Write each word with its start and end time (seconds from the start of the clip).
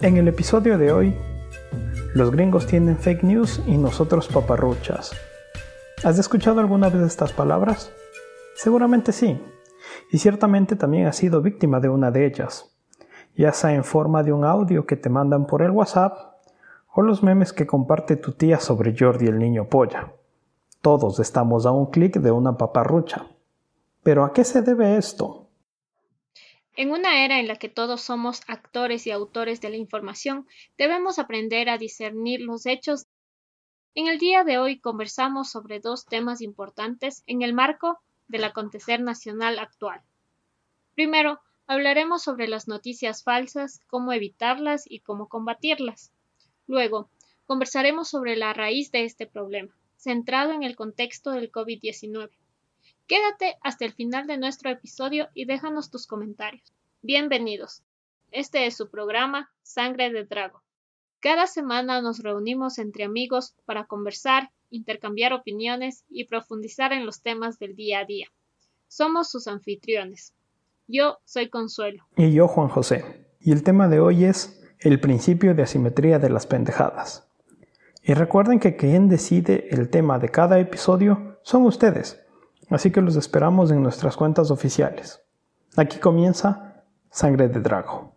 En 0.00 0.16
el 0.16 0.28
episodio 0.28 0.78
de 0.78 0.92
hoy, 0.92 1.16
los 2.14 2.30
gringos 2.30 2.68
tienen 2.68 2.96
fake 2.96 3.24
news 3.24 3.60
y 3.66 3.76
nosotros 3.76 4.28
paparruchas. 4.28 5.10
¿Has 6.04 6.20
escuchado 6.20 6.60
alguna 6.60 6.88
vez 6.88 7.02
estas 7.02 7.32
palabras? 7.32 7.90
Seguramente 8.54 9.10
sí, 9.10 9.42
y 10.12 10.18
ciertamente 10.18 10.76
también 10.76 11.08
has 11.08 11.16
sido 11.16 11.42
víctima 11.42 11.80
de 11.80 11.88
una 11.88 12.12
de 12.12 12.26
ellas, 12.26 12.76
ya 13.36 13.52
sea 13.52 13.74
en 13.74 13.82
forma 13.82 14.22
de 14.22 14.32
un 14.32 14.44
audio 14.44 14.86
que 14.86 14.94
te 14.94 15.08
mandan 15.08 15.48
por 15.48 15.62
el 15.62 15.72
WhatsApp 15.72 16.16
o 16.94 17.02
los 17.02 17.24
memes 17.24 17.52
que 17.52 17.66
comparte 17.66 18.14
tu 18.14 18.30
tía 18.30 18.60
sobre 18.60 18.94
Jordi 18.96 19.26
el 19.26 19.40
niño 19.40 19.68
polla. 19.68 20.12
Todos 20.80 21.18
estamos 21.18 21.66
a 21.66 21.72
un 21.72 21.86
clic 21.86 22.18
de 22.18 22.30
una 22.30 22.56
paparrucha. 22.56 23.26
Pero 24.04 24.22
¿a 24.22 24.32
qué 24.32 24.44
se 24.44 24.62
debe 24.62 24.96
esto? 24.96 25.47
En 26.78 26.92
una 26.92 27.24
era 27.24 27.40
en 27.40 27.48
la 27.48 27.56
que 27.56 27.68
todos 27.68 28.02
somos 28.02 28.42
actores 28.46 29.04
y 29.08 29.10
autores 29.10 29.60
de 29.60 29.68
la 29.68 29.76
información, 29.76 30.46
debemos 30.76 31.18
aprender 31.18 31.68
a 31.68 31.76
discernir 31.76 32.40
los 32.40 32.66
hechos. 32.66 33.08
En 33.96 34.06
el 34.06 34.20
día 34.20 34.44
de 34.44 34.58
hoy 34.58 34.78
conversamos 34.78 35.50
sobre 35.50 35.80
dos 35.80 36.06
temas 36.06 36.40
importantes 36.40 37.24
en 37.26 37.42
el 37.42 37.52
marco 37.52 37.98
del 38.28 38.44
acontecer 38.44 39.00
nacional 39.00 39.58
actual. 39.58 40.02
Primero, 40.94 41.40
hablaremos 41.66 42.22
sobre 42.22 42.46
las 42.46 42.68
noticias 42.68 43.24
falsas, 43.24 43.80
cómo 43.88 44.12
evitarlas 44.12 44.84
y 44.88 45.00
cómo 45.00 45.28
combatirlas. 45.28 46.12
Luego, 46.68 47.10
conversaremos 47.46 48.08
sobre 48.08 48.36
la 48.36 48.52
raíz 48.52 48.92
de 48.92 49.04
este 49.04 49.26
problema, 49.26 49.74
centrado 49.96 50.52
en 50.52 50.62
el 50.62 50.76
contexto 50.76 51.32
del 51.32 51.50
COVID-19. 51.50 52.30
Quédate 53.08 53.56
hasta 53.62 53.86
el 53.86 53.94
final 53.94 54.26
de 54.26 54.36
nuestro 54.36 54.68
episodio 54.68 55.28
y 55.32 55.46
déjanos 55.46 55.90
tus 55.90 56.06
comentarios. 56.06 56.74
Bienvenidos. 57.00 57.82
Este 58.32 58.66
es 58.66 58.76
su 58.76 58.90
programa 58.90 59.50
Sangre 59.62 60.12
de 60.12 60.26
Drago. 60.26 60.60
Cada 61.18 61.46
semana 61.46 62.02
nos 62.02 62.18
reunimos 62.18 62.78
entre 62.78 63.04
amigos 63.04 63.54
para 63.64 63.86
conversar, 63.86 64.50
intercambiar 64.68 65.32
opiniones 65.32 66.04
y 66.10 66.26
profundizar 66.26 66.92
en 66.92 67.06
los 67.06 67.22
temas 67.22 67.58
del 67.58 67.74
día 67.74 68.00
a 68.00 68.04
día. 68.04 68.26
Somos 68.88 69.30
sus 69.30 69.48
anfitriones. 69.48 70.34
Yo 70.86 71.16
soy 71.24 71.48
Consuelo. 71.48 72.06
Y 72.14 72.34
yo 72.34 72.46
Juan 72.46 72.68
José. 72.68 73.26
Y 73.40 73.52
el 73.52 73.62
tema 73.62 73.88
de 73.88 74.00
hoy 74.00 74.26
es 74.26 74.62
el 74.80 75.00
principio 75.00 75.54
de 75.54 75.62
asimetría 75.62 76.18
de 76.18 76.28
las 76.28 76.46
pendejadas. 76.46 77.26
Y 78.02 78.12
recuerden 78.12 78.60
que 78.60 78.76
quien 78.76 79.08
decide 79.08 79.68
el 79.70 79.88
tema 79.88 80.18
de 80.18 80.28
cada 80.28 80.58
episodio 80.58 81.38
son 81.42 81.64
ustedes 81.64 82.22
así 82.70 82.90
que 82.90 83.00
los 83.00 83.16
esperamos 83.16 83.70
en 83.70 83.82
nuestras 83.82 84.16
cuentas 84.16 84.50
oficiales. 84.50 85.22
Aquí 85.76 85.98
comienza 85.98 86.84
Sangre 87.10 87.48
de 87.48 87.60
Drago. 87.60 88.14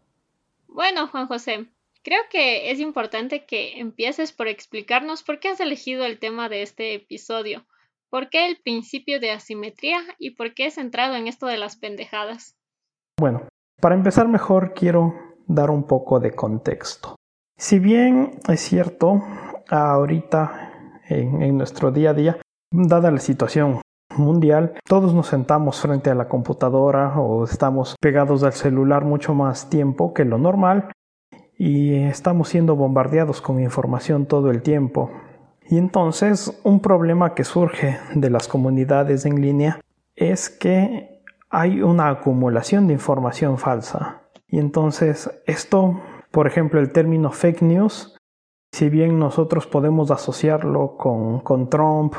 Bueno, 0.67 1.07
Juan 1.07 1.27
José, 1.27 1.67
creo 2.03 2.21
que 2.29 2.71
es 2.71 2.79
importante 2.79 3.45
que 3.45 3.79
empieces 3.79 4.31
por 4.31 4.47
explicarnos 4.47 5.23
por 5.23 5.39
qué 5.39 5.49
has 5.49 5.59
elegido 5.59 6.05
el 6.05 6.19
tema 6.19 6.49
de 6.49 6.63
este 6.63 6.95
episodio, 6.95 7.65
por 8.09 8.29
qué 8.29 8.47
el 8.47 8.57
principio 8.61 9.19
de 9.19 9.31
asimetría 9.31 9.99
y 10.17 10.31
por 10.31 10.53
qué 10.53 10.67
es 10.67 10.75
centrado 10.75 11.15
en 11.15 11.27
esto 11.27 11.45
de 11.45 11.57
las 11.57 11.75
pendejadas. 11.75 12.55
Bueno, 13.19 13.47
para 13.79 13.95
empezar 13.95 14.27
mejor 14.27 14.73
quiero 14.73 15.13
dar 15.47 15.69
un 15.69 15.85
poco 15.85 16.19
de 16.19 16.31
contexto. 16.31 17.15
Si 17.57 17.79
bien 17.79 18.39
es 18.47 18.61
cierto, 18.61 19.21
ahorita 19.69 21.01
en, 21.07 21.41
en 21.41 21.57
nuestro 21.57 21.91
día 21.91 22.11
a 22.11 22.13
día, 22.13 22.41
dada 22.71 23.11
la 23.11 23.19
situación 23.19 23.81
mundial, 24.17 24.73
todos 24.85 25.13
nos 25.13 25.27
sentamos 25.27 25.79
frente 25.79 26.09
a 26.09 26.15
la 26.15 26.27
computadora 26.27 27.19
o 27.19 27.43
estamos 27.43 27.95
pegados 27.99 28.43
al 28.43 28.53
celular 28.53 29.05
mucho 29.05 29.33
más 29.33 29.69
tiempo 29.69 30.13
que 30.13 30.25
lo 30.25 30.37
normal 30.37 30.91
y 31.57 31.93
estamos 31.93 32.49
siendo 32.49 32.75
bombardeados 32.75 33.41
con 33.41 33.59
información 33.59 34.25
todo 34.25 34.49
el 34.49 34.61
tiempo. 34.61 35.11
Y 35.69 35.77
entonces 35.77 36.59
un 36.63 36.79
problema 36.79 37.33
que 37.33 37.43
surge 37.43 37.99
de 38.15 38.29
las 38.29 38.47
comunidades 38.47 39.25
en 39.25 39.41
línea 39.41 39.79
es 40.15 40.49
que 40.49 41.21
hay 41.49 41.81
una 41.81 42.09
acumulación 42.09 42.87
de 42.87 42.93
información 42.93 43.57
falsa. 43.57 44.23
Y 44.47 44.59
entonces 44.59 45.29
esto, 45.45 46.01
por 46.31 46.47
ejemplo, 46.47 46.79
el 46.79 46.91
término 46.91 47.31
fake 47.31 47.61
news, 47.61 48.17
si 48.73 48.89
bien 48.89 49.19
nosotros 49.19 49.67
podemos 49.67 50.11
asociarlo 50.11 50.97
con, 50.97 51.41
con 51.41 51.69
Trump 51.69 52.15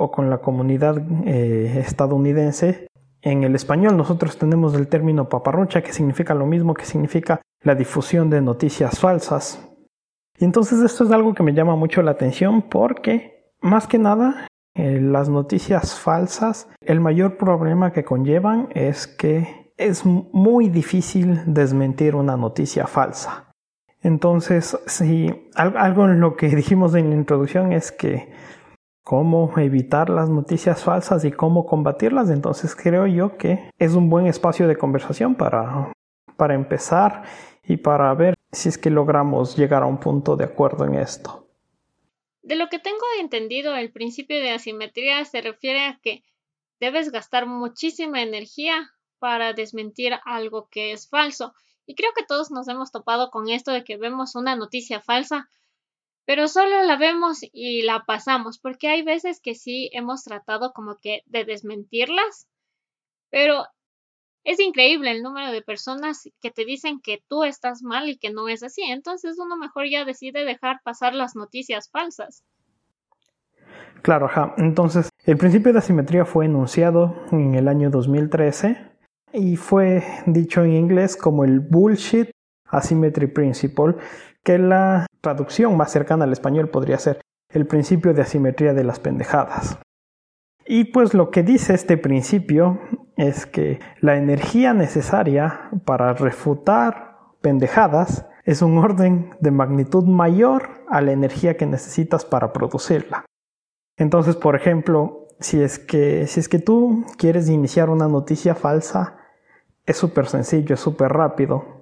o 0.00 0.10
con 0.10 0.30
la 0.30 0.38
comunidad 0.38 0.96
eh, 1.26 1.84
estadounidense. 1.86 2.86
En 3.20 3.44
el 3.44 3.54
español 3.54 3.98
nosotros 3.98 4.38
tenemos 4.38 4.74
el 4.74 4.88
término 4.88 5.28
paparrucha 5.28 5.82
que 5.82 5.92
significa 5.92 6.34
lo 6.34 6.46
mismo 6.46 6.72
que 6.72 6.86
significa 6.86 7.42
la 7.62 7.74
difusión 7.74 8.30
de 8.30 8.40
noticias 8.40 8.98
falsas. 8.98 9.62
Y 10.38 10.46
entonces 10.46 10.80
esto 10.80 11.04
es 11.04 11.10
algo 11.10 11.34
que 11.34 11.42
me 11.42 11.52
llama 11.52 11.76
mucho 11.76 12.00
la 12.00 12.12
atención 12.12 12.62
porque 12.62 13.52
más 13.60 13.86
que 13.86 13.98
nada 13.98 14.46
eh, 14.74 15.00
las 15.02 15.28
noticias 15.28 16.00
falsas, 16.00 16.66
el 16.80 17.00
mayor 17.00 17.36
problema 17.36 17.92
que 17.92 18.02
conllevan 18.02 18.68
es 18.74 19.06
que 19.06 19.72
es 19.76 20.06
muy 20.06 20.70
difícil 20.70 21.42
desmentir 21.44 22.14
una 22.14 22.38
noticia 22.38 22.86
falsa. 22.86 23.52
Entonces, 24.02 24.78
si 24.86 25.50
algo 25.54 26.06
en 26.06 26.20
lo 26.20 26.36
que 26.36 26.48
dijimos 26.56 26.94
en 26.94 27.10
la 27.10 27.16
introducción 27.16 27.72
es 27.72 27.92
que 27.92 28.32
cómo 29.02 29.52
evitar 29.58 30.10
las 30.10 30.28
noticias 30.28 30.82
falsas 30.82 31.24
y 31.24 31.32
cómo 31.32 31.66
combatirlas. 31.66 32.30
Entonces 32.30 32.76
creo 32.76 33.06
yo 33.06 33.36
que 33.36 33.70
es 33.78 33.94
un 33.94 34.08
buen 34.08 34.26
espacio 34.26 34.68
de 34.68 34.76
conversación 34.76 35.34
para, 35.34 35.92
para 36.36 36.54
empezar 36.54 37.22
y 37.64 37.76
para 37.76 38.12
ver 38.14 38.34
si 38.52 38.68
es 38.68 38.78
que 38.78 38.90
logramos 38.90 39.56
llegar 39.56 39.82
a 39.82 39.86
un 39.86 39.98
punto 39.98 40.36
de 40.36 40.44
acuerdo 40.44 40.84
en 40.84 40.94
esto. 40.94 41.46
De 42.42 42.56
lo 42.56 42.68
que 42.68 42.78
tengo 42.78 43.04
entendido, 43.20 43.76
el 43.76 43.92
principio 43.92 44.38
de 44.40 44.50
asimetría 44.50 45.24
se 45.24 45.40
refiere 45.40 45.86
a 45.86 46.00
que 46.02 46.24
debes 46.80 47.12
gastar 47.12 47.46
muchísima 47.46 48.22
energía 48.22 48.90
para 49.18 49.52
desmentir 49.52 50.14
algo 50.24 50.68
que 50.70 50.92
es 50.92 51.08
falso. 51.08 51.54
Y 51.86 51.94
creo 51.94 52.10
que 52.16 52.24
todos 52.24 52.50
nos 52.50 52.66
hemos 52.68 52.90
topado 52.90 53.30
con 53.30 53.48
esto 53.48 53.70
de 53.70 53.84
que 53.84 53.98
vemos 53.98 54.34
una 54.34 54.56
noticia 54.56 55.00
falsa 55.00 55.48
pero 56.24 56.48
solo 56.48 56.82
la 56.82 56.96
vemos 56.96 57.40
y 57.42 57.82
la 57.82 58.04
pasamos, 58.06 58.58
porque 58.58 58.88
hay 58.88 59.02
veces 59.02 59.40
que 59.40 59.54
sí 59.54 59.90
hemos 59.92 60.24
tratado 60.24 60.72
como 60.72 60.96
que 60.96 61.22
de 61.26 61.44
desmentirlas, 61.44 62.46
pero 63.30 63.64
es 64.44 64.58
increíble 64.60 65.10
el 65.10 65.22
número 65.22 65.52
de 65.52 65.62
personas 65.62 66.28
que 66.40 66.50
te 66.50 66.64
dicen 66.64 67.00
que 67.00 67.22
tú 67.28 67.44
estás 67.44 67.82
mal 67.82 68.08
y 68.08 68.16
que 68.16 68.30
no 68.30 68.48
es 68.48 68.62
así, 68.62 68.82
entonces 68.82 69.38
uno 69.38 69.56
mejor 69.56 69.88
ya 69.88 70.04
decide 70.04 70.44
dejar 70.44 70.80
pasar 70.82 71.14
las 71.14 71.36
noticias 71.36 71.90
falsas. 71.90 72.44
Claro, 74.02 74.26
ajá. 74.26 74.54
Entonces, 74.56 75.10
el 75.26 75.36
principio 75.36 75.72
de 75.72 75.78
asimetría 75.80 76.24
fue 76.24 76.46
enunciado 76.46 77.14
en 77.32 77.54
el 77.54 77.68
año 77.68 77.90
2013 77.90 78.78
y 79.34 79.56
fue 79.56 80.02
dicho 80.26 80.64
en 80.64 80.72
inglés 80.72 81.16
como 81.16 81.44
el 81.44 81.60
Bullshit 81.60 82.30
Asymmetry 82.64 83.26
Principle, 83.26 83.96
que 84.44 84.58
la 84.58 85.06
traducción 85.20 85.76
más 85.76 85.92
cercana 85.92 86.24
al 86.24 86.32
español 86.32 86.68
podría 86.68 86.98
ser 86.98 87.20
el 87.50 87.66
principio 87.66 88.14
de 88.14 88.22
asimetría 88.22 88.74
de 88.74 88.84
las 88.84 89.00
pendejadas. 89.00 89.78
Y 90.66 90.84
pues 90.84 91.14
lo 91.14 91.30
que 91.30 91.42
dice 91.42 91.74
este 91.74 91.96
principio 91.96 92.78
es 93.16 93.44
que 93.44 93.80
la 94.00 94.16
energía 94.16 94.72
necesaria 94.72 95.70
para 95.84 96.12
refutar 96.12 97.18
pendejadas 97.40 98.26
es 98.44 98.62
un 98.62 98.78
orden 98.78 99.30
de 99.40 99.50
magnitud 99.50 100.04
mayor 100.04 100.84
a 100.88 101.00
la 101.00 101.12
energía 101.12 101.56
que 101.56 101.66
necesitas 101.66 102.24
para 102.24 102.52
producirla. 102.52 103.24
Entonces, 103.96 104.36
por 104.36 104.56
ejemplo, 104.56 105.28
si 105.40 105.60
es 105.60 105.78
que, 105.78 106.26
si 106.26 106.40
es 106.40 106.48
que 106.48 106.58
tú 106.58 107.04
quieres 107.18 107.48
iniciar 107.48 107.90
una 107.90 108.08
noticia 108.08 108.54
falsa, 108.54 109.16
es 109.86 109.96
súper 109.96 110.26
sencillo, 110.26 110.74
es 110.74 110.80
súper 110.80 111.12
rápido. 111.12 111.79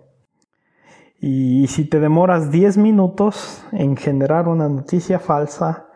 Y 1.21 1.67
si 1.67 1.85
te 1.85 1.99
demoras 1.99 2.51
10 2.53 2.79
minutos 2.79 3.65
en 3.73 3.97
generar 3.97 4.47
una 4.47 4.69
noticia 4.69 5.19
falsa, 5.19 5.89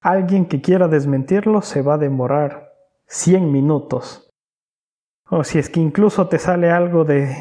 alguien 0.00 0.46
que 0.46 0.62
quiera 0.62 0.88
desmentirlo 0.88 1.60
se 1.60 1.82
va 1.82 1.94
a 1.94 1.98
demorar 1.98 2.72
100 3.06 3.52
minutos. 3.52 4.30
O 5.28 5.44
si 5.44 5.58
es 5.58 5.68
que 5.68 5.80
incluso 5.80 6.28
te 6.28 6.38
sale 6.38 6.70
algo 6.70 7.04
de, 7.04 7.34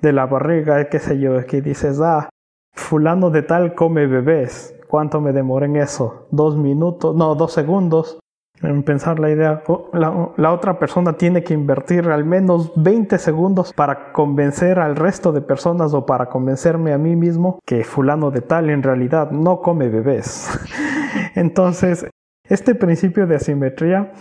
de 0.00 0.12
la 0.12 0.26
barriga, 0.26 0.88
qué 0.88 0.98
sé 0.98 1.18
yo, 1.18 1.44
que 1.46 1.60
dices, 1.60 2.00
ah, 2.00 2.30
fulano 2.72 3.30
de 3.30 3.42
tal 3.42 3.74
come 3.74 4.06
bebés. 4.06 4.74
¿Cuánto 4.88 5.20
me 5.20 5.32
demoré 5.32 5.66
en 5.66 5.76
eso? 5.76 6.28
¿Dos 6.30 6.56
minutos? 6.56 7.14
No, 7.16 7.34
dos 7.34 7.52
segundos 7.52 8.21
en 8.62 8.82
pensar 8.82 9.18
la 9.18 9.30
idea. 9.30 9.62
La, 9.92 10.52
otra 10.52 10.78
persona 10.78 11.14
tiene 11.14 11.42
que 11.42 11.54
invertir 11.54 12.08
al 12.08 12.24
menos 12.24 12.72
20 12.76 13.18
segundos 13.18 13.72
para 13.72 14.12
convencer 14.12 14.78
al 14.78 14.96
resto 14.96 15.32
de 15.32 15.40
personas 15.40 15.94
o 15.94 16.06
para 16.06 16.26
convencerme 16.26 16.92
a 16.92 16.98
mí 16.98 17.16
mismo 17.16 17.58
que 17.66 17.84
fulano 17.84 18.30
de 18.30 18.40
tal 18.40 18.70
en 18.70 18.82
realidad 18.82 19.30
no 19.30 19.60
come 19.60 19.88
bebés. 19.88 20.48
Entonces, 21.34 22.06
este 22.44 22.74
principio 22.74 23.26
de 23.26 23.36
asimetría 23.36 24.12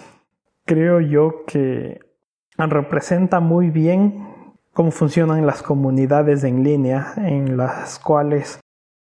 creo 0.66 1.00
yo 1.00 1.46
que 1.46 2.00
representa 2.58 3.40
muy 3.40 3.70
bien 3.70 4.28
cómo 4.74 4.92
funcionan 4.92 5.46
las 5.46 5.64
comunidades 5.64 6.44
en 6.44 6.64
línea 6.64 7.14
en 7.18 7.58
las 7.58 8.00
cuales 8.00 8.60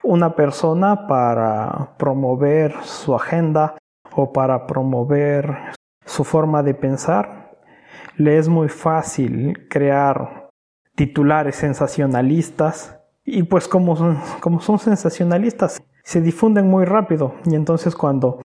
una 0.02 0.34
persona 0.36 1.06
para 1.06 1.94
promover 1.98 2.74
su 2.82 3.14
agenda 3.14 3.76
o 4.14 4.32
para 4.32 4.66
promover 4.66 5.74
su 6.04 6.24
forma 6.24 6.62
de 6.62 6.74
pensar, 6.74 7.52
le 8.16 8.38
es 8.38 8.48
muy 8.48 8.68
fácil 8.68 9.68
crear 9.68 10.48
titulares 10.94 11.56
sensacionalistas. 11.56 12.98
Y 13.24 13.42
pues 13.42 13.68
como 13.68 13.96
son, 13.96 14.18
como 14.40 14.60
son 14.60 14.78
sensacionalistas 14.78 15.82
se 16.02 16.20
difunden 16.20 16.68
muy 16.68 16.84
rápido. 16.84 17.34
Y 17.44 17.56
entonces 17.56 17.96
cuando 17.96 18.40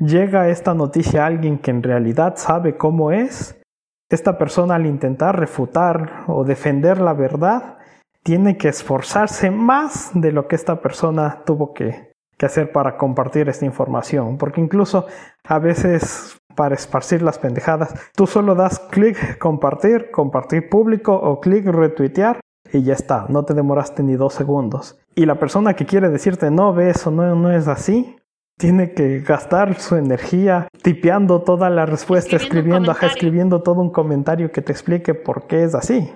llega 0.00 0.48
esta 0.48 0.72
noticia 0.72 1.22
a 1.22 1.26
alguien 1.26 1.58
que 1.58 1.70
en 1.70 1.82
realidad 1.82 2.36
sabe 2.36 2.78
cómo 2.78 3.12
es, 3.12 3.60
esta 4.08 4.38
persona 4.38 4.76
al 4.76 4.86
intentar 4.86 5.38
refutar 5.38 6.24
o 6.26 6.44
defender 6.44 7.00
la 7.00 7.12
verdad 7.12 7.78
tiene 8.22 8.56
que 8.56 8.68
esforzarse 8.68 9.50
más 9.50 10.10
de 10.14 10.32
lo 10.32 10.48
que 10.48 10.56
esta 10.56 10.80
persona 10.80 11.42
tuvo 11.44 11.74
que, 11.74 12.11
que 12.42 12.46
hacer 12.46 12.72
para 12.72 12.96
compartir 12.96 13.48
esta 13.48 13.64
información, 13.64 14.36
porque 14.36 14.60
incluso 14.60 15.06
a 15.44 15.60
veces 15.60 16.36
para 16.56 16.74
esparcir 16.74 17.22
las 17.22 17.38
pendejadas. 17.38 17.94
Tú 18.16 18.26
solo 18.26 18.56
das 18.56 18.80
clic 18.80 19.38
compartir, 19.38 20.10
compartir 20.10 20.68
público 20.68 21.14
o 21.14 21.40
clic 21.40 21.64
retuitear 21.66 22.40
y 22.72 22.82
ya 22.82 22.94
está, 22.94 23.26
no 23.28 23.44
te 23.44 23.54
demoraste 23.54 24.02
ni 24.02 24.16
dos 24.16 24.34
segundos. 24.34 24.98
Y 25.14 25.24
la 25.24 25.36
persona 25.36 25.74
que 25.74 25.86
quiere 25.86 26.08
decirte 26.08 26.50
no, 26.50 26.74
ve 26.74 26.90
eso 26.90 27.12
no, 27.12 27.36
no 27.36 27.52
es 27.52 27.68
así, 27.68 28.16
tiene 28.58 28.92
que 28.92 29.20
gastar 29.20 29.78
su 29.78 29.94
energía 29.94 30.66
tipeando 30.82 31.42
toda 31.42 31.70
la 31.70 31.86
respuesta, 31.86 32.34
escribiendo, 32.34 32.90
escribiendo 32.90 33.62
todo 33.62 33.80
un 33.80 33.90
comentario 33.90 34.50
que 34.50 34.62
te 34.62 34.72
explique 34.72 35.14
por 35.14 35.46
qué 35.46 35.62
es 35.62 35.76
así. 35.76 36.10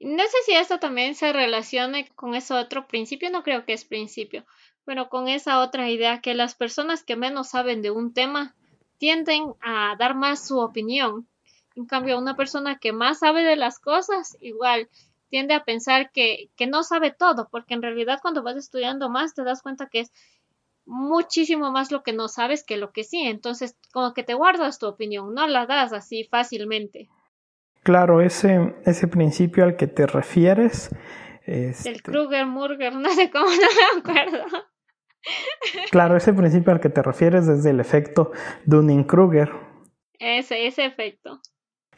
No 0.00 0.24
sé 0.24 0.36
si 0.46 0.52
esto 0.54 0.80
también 0.80 1.14
se 1.14 1.32
relacione 1.32 2.08
con 2.16 2.34
ese 2.34 2.54
otro 2.54 2.88
principio, 2.88 3.30
no 3.30 3.44
creo 3.44 3.64
que 3.64 3.72
es 3.72 3.84
principio, 3.84 4.44
pero 4.88 5.10
con 5.10 5.28
esa 5.28 5.60
otra 5.60 5.90
idea 5.90 6.22
que 6.22 6.32
las 6.32 6.54
personas 6.54 7.04
que 7.04 7.14
menos 7.14 7.50
saben 7.50 7.82
de 7.82 7.90
un 7.90 8.14
tema 8.14 8.54
tienden 8.96 9.52
a 9.60 9.94
dar 9.98 10.14
más 10.14 10.48
su 10.48 10.60
opinión. 10.60 11.28
En 11.76 11.84
cambio, 11.84 12.18
una 12.18 12.36
persona 12.36 12.78
que 12.78 12.94
más 12.94 13.18
sabe 13.18 13.44
de 13.44 13.56
las 13.56 13.78
cosas, 13.80 14.38
igual 14.40 14.88
tiende 15.28 15.52
a 15.52 15.62
pensar 15.62 16.10
que, 16.10 16.48
que 16.56 16.66
no 16.66 16.84
sabe 16.84 17.10
todo, 17.10 17.50
porque 17.50 17.74
en 17.74 17.82
realidad 17.82 18.20
cuando 18.22 18.42
vas 18.42 18.56
estudiando 18.56 19.10
más 19.10 19.34
te 19.34 19.44
das 19.44 19.60
cuenta 19.60 19.88
que 19.88 20.00
es 20.00 20.12
muchísimo 20.86 21.70
más 21.70 21.92
lo 21.92 22.02
que 22.02 22.14
no 22.14 22.28
sabes 22.28 22.64
que 22.64 22.78
lo 22.78 22.90
que 22.90 23.04
sí. 23.04 23.20
Entonces, 23.26 23.76
como 23.92 24.14
que 24.14 24.22
te 24.22 24.32
guardas 24.32 24.78
tu 24.78 24.86
opinión, 24.86 25.34
no 25.34 25.46
la 25.46 25.66
das 25.66 25.92
así 25.92 26.24
fácilmente. 26.24 27.10
Claro, 27.82 28.22
ese, 28.22 28.74
ese 28.86 29.06
principio 29.06 29.64
al 29.64 29.76
que 29.76 29.86
te 29.86 30.06
refieres. 30.06 30.88
Este... 31.44 31.90
El 31.90 32.02
Kruger-Murger, 32.02 32.94
no 32.96 33.10
sé 33.10 33.30
cómo, 33.30 33.48
no 33.48 33.52
me 33.52 34.00
acuerdo. 34.00 34.46
Claro, 35.90 36.16
ese 36.16 36.32
principio 36.32 36.72
al 36.72 36.80
que 36.80 36.90
te 36.90 37.02
refieres 37.02 37.48
es 37.48 37.64
el 37.64 37.80
efecto 37.80 38.32
Dunning-Kruger. 38.66 39.50
Ese, 40.18 40.66
ese 40.66 40.84
efecto. 40.84 41.40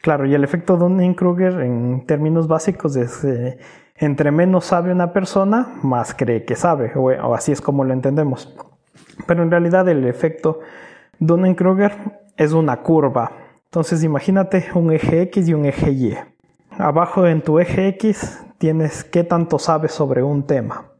Claro, 0.01 0.25
y 0.25 0.33
el 0.33 0.43
efecto 0.43 0.77
Dunning-Kruger 0.77 1.61
en 1.61 2.05
términos 2.05 2.47
básicos 2.47 2.95
es 2.95 3.23
eh, 3.23 3.59
entre 3.95 4.31
menos 4.31 4.65
sabe 4.65 4.91
una 4.91 5.13
persona, 5.13 5.75
más 5.83 6.15
cree 6.15 6.43
que 6.43 6.55
sabe, 6.55 6.91
o, 6.95 7.35
así 7.35 7.51
es 7.51 7.61
como 7.61 7.83
lo 7.83 7.93
entendemos. 7.93 8.51
Pero 9.27 9.43
en 9.43 9.51
realidad 9.51 9.87
el 9.89 10.05
efecto 10.07 10.59
Dunning-Kruger 11.19 11.91
es 12.35 12.51
una 12.53 12.81
curva. 12.81 13.31
Entonces 13.65 14.03
imagínate 14.03 14.69
un 14.73 14.91
eje 14.91 15.21
X 15.23 15.47
y 15.47 15.53
un 15.53 15.65
eje 15.65 15.91
Y. 15.91 16.17
Abajo 16.71 17.27
en 17.27 17.43
tu 17.43 17.59
eje 17.59 17.89
X 17.89 18.43
tienes 18.57 19.03
qué 19.03 19.23
tanto 19.23 19.59
sabes 19.59 19.91
sobre 19.91 20.23
un 20.23 20.47
tema. 20.47 20.90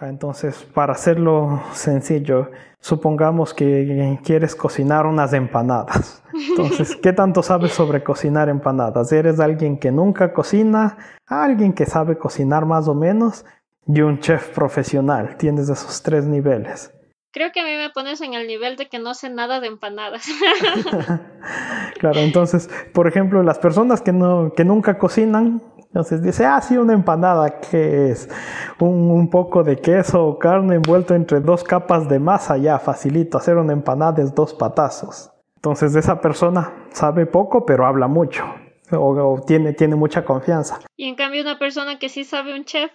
Entonces, 0.00 0.66
para 0.74 0.92
hacerlo 0.92 1.62
sencillo, 1.72 2.50
supongamos 2.80 3.52
que 3.54 4.18
quieres 4.22 4.54
cocinar 4.54 5.06
unas 5.06 5.32
empanadas. 5.32 6.22
Entonces, 6.32 6.96
¿qué 6.96 7.12
tanto 7.12 7.42
sabes 7.42 7.72
sobre 7.72 8.02
cocinar 8.02 8.48
empanadas? 8.48 9.10
¿Eres 9.12 9.40
alguien 9.40 9.78
que 9.78 9.90
nunca 9.90 10.32
cocina, 10.32 10.96
alguien 11.26 11.72
que 11.72 11.86
sabe 11.86 12.16
cocinar 12.16 12.64
más 12.64 12.86
o 12.88 12.94
menos 12.94 13.44
y 13.86 14.00
un 14.00 14.20
chef 14.20 14.48
profesional? 14.50 15.36
Tienes 15.36 15.68
esos 15.68 16.02
tres 16.02 16.24
niveles. 16.26 16.92
Creo 17.30 17.52
que 17.52 17.60
a 17.60 17.64
mí 17.64 17.76
me 17.76 17.90
pones 17.90 18.20
en 18.20 18.34
el 18.34 18.46
nivel 18.46 18.76
de 18.76 18.88
que 18.88 18.98
no 18.98 19.14
sé 19.14 19.28
nada 19.30 19.60
de 19.60 19.66
empanadas. 19.66 20.26
claro, 21.98 22.20
entonces, 22.20 22.70
por 22.94 23.06
ejemplo, 23.06 23.42
las 23.42 23.58
personas 23.58 24.00
que, 24.00 24.12
no, 24.12 24.52
que 24.56 24.64
nunca 24.64 24.98
cocinan 24.98 25.62
entonces 25.88 26.22
dice, 26.22 26.44
ah, 26.44 26.60
sí, 26.60 26.76
una 26.76 26.92
empanada, 26.92 27.60
que 27.60 28.10
es? 28.10 28.28
Un, 28.78 29.30
poco 29.30 29.64
de 29.64 29.76
queso 29.76 30.26
o 30.26 30.38
carne 30.38 30.76
envuelto 30.76 31.14
entre 31.14 31.40
dos 31.40 31.64
capas 31.64 32.08
de 32.08 32.18
masa, 32.18 32.58
ya, 32.58 32.78
facilito, 32.78 33.38
hacer 33.38 33.56
una 33.56 33.72
empanada 33.72 34.22
es 34.22 34.34
dos 34.34 34.52
patazos. 34.52 35.30
Entonces 35.56 35.96
esa 35.96 36.20
persona 36.20 36.86
sabe 36.92 37.24
poco, 37.24 37.64
pero 37.64 37.86
habla 37.86 38.06
mucho, 38.06 38.44
o, 38.92 39.40
tiene, 39.46 39.72
tiene 39.72 39.96
mucha 39.96 40.24
confianza. 40.24 40.78
Y 40.94 41.08
en 41.08 41.14
cambio 41.14 41.40
una 41.40 41.58
persona 41.58 41.98
que 41.98 42.10
sí 42.10 42.22
sabe 42.24 42.54
un 42.54 42.64
chef. 42.64 42.90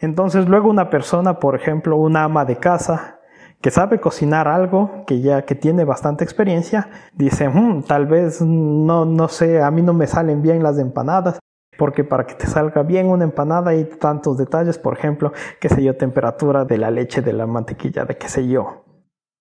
Entonces 0.00 0.48
luego 0.48 0.70
una 0.70 0.88
persona, 0.88 1.40
por 1.40 1.56
ejemplo, 1.56 1.96
una 1.96 2.24
ama 2.24 2.44
de 2.44 2.56
casa, 2.56 3.18
que 3.60 3.70
sabe 3.72 4.00
cocinar 4.00 4.46
algo, 4.46 5.04
que 5.06 5.20
ya 5.20 5.42
que 5.42 5.56
tiene 5.56 5.84
bastante 5.84 6.22
experiencia, 6.22 6.88
dice, 7.14 7.48
hmm, 7.48 7.82
tal 7.82 8.06
vez 8.06 8.40
no, 8.40 9.04
no 9.04 9.28
sé, 9.28 9.60
a 9.60 9.70
mí 9.72 9.82
no 9.82 9.94
me 9.94 10.06
salen 10.06 10.42
bien 10.42 10.62
las 10.62 10.78
empanadas, 10.78 11.40
porque 11.76 12.04
para 12.04 12.26
que 12.26 12.34
te 12.34 12.46
salga 12.46 12.82
bien 12.82 13.06
una 13.06 13.24
empanada 13.24 13.70
hay 13.70 13.84
tantos 13.84 14.36
detalles, 14.36 14.78
por 14.78 14.96
ejemplo, 14.96 15.32
qué 15.60 15.68
sé 15.68 15.82
yo, 15.82 15.96
temperatura 15.96 16.64
de 16.64 16.78
la 16.78 16.90
leche, 16.90 17.22
de 17.22 17.32
la 17.32 17.46
mantequilla, 17.46 18.04
de 18.04 18.16
qué 18.16 18.28
sé 18.28 18.48
yo. 18.48 18.84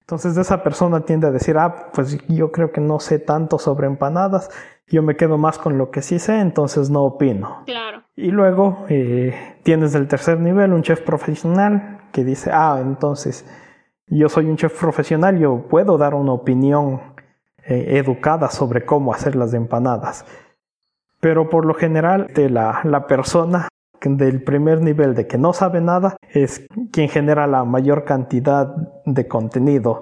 Entonces 0.02 0.38
esa 0.38 0.62
persona 0.62 1.02
tiende 1.02 1.28
a 1.28 1.32
decir, 1.32 1.58
ah, 1.58 1.90
pues 1.92 2.18
yo 2.28 2.52
creo 2.52 2.72
que 2.72 2.80
no 2.80 3.00
sé 3.00 3.18
tanto 3.18 3.58
sobre 3.58 3.88
empanadas, 3.88 4.52
yo 4.88 5.02
me 5.02 5.16
quedo 5.16 5.40
más 5.40 5.58
con 5.58 5.80
lo 5.80 5.90
que 5.90 6.04
sí 6.04 6.20
sé, 6.20 6.40
entonces 6.40 6.92
no 6.92 7.04
opino. 7.04 7.64
Claro. 7.66 8.04
Y 8.16 8.30
luego 8.30 8.86
eh, 8.88 9.58
tienes 9.64 9.96
el 9.96 10.08
tercer 10.08 10.40
nivel, 10.40 10.74
un 10.74 10.84
chef 10.84 11.02
profesional, 11.02 12.02
que 12.12 12.24
dice, 12.24 12.52
ah, 12.54 12.80
entonces 12.82 13.46
yo 14.08 14.30
soy 14.30 14.46
un 14.46 14.58
chef 14.58 14.80
profesional, 14.80 15.40
yo 15.40 15.68
puedo 15.68 15.98
dar 15.98 16.14
una 16.14 16.34
opinión 16.34 17.02
eh, 17.66 17.98
educada 17.98 18.52
sobre 18.52 18.86
cómo 18.86 19.12
hacer 19.12 19.36
las 19.36 19.56
empanadas 19.56 20.24
pero 21.26 21.50
por 21.50 21.66
lo 21.66 21.74
general 21.74 22.28
de 22.36 22.52
la, 22.52 22.82
la 22.84 23.08
persona 23.08 23.68
del 24.00 24.44
primer 24.44 24.82
nivel 24.82 25.16
de 25.16 25.26
que 25.26 25.40
no 25.40 25.54
sabe 25.54 25.82
nada 25.82 26.18
es 26.32 26.68
quien 26.92 27.10
genera 27.10 27.48
la 27.48 27.64
mayor 27.64 28.06
cantidad 28.06 28.68
de 29.06 29.28
contenido. 29.28 30.02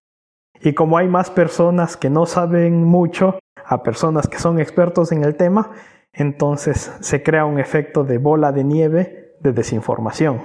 Y 0.60 0.74
como 0.74 0.98
hay 0.98 1.08
más 1.08 1.30
personas 1.30 1.96
que 1.96 2.10
no 2.10 2.26
saben 2.26 2.84
mucho 2.84 3.40
a 3.56 3.84
personas 3.84 4.28
que 4.28 4.38
son 4.38 4.60
expertos 4.60 5.14
en 5.14 5.24
el 5.24 5.38
tema, 5.38 5.72
entonces 6.12 6.92
se 7.00 7.24
crea 7.24 7.46
un 7.46 7.58
efecto 7.58 8.04
de 8.04 8.18
bola 8.18 8.52
de 8.52 8.66
nieve 8.66 9.38
de 9.40 9.54
desinformación. 9.54 10.42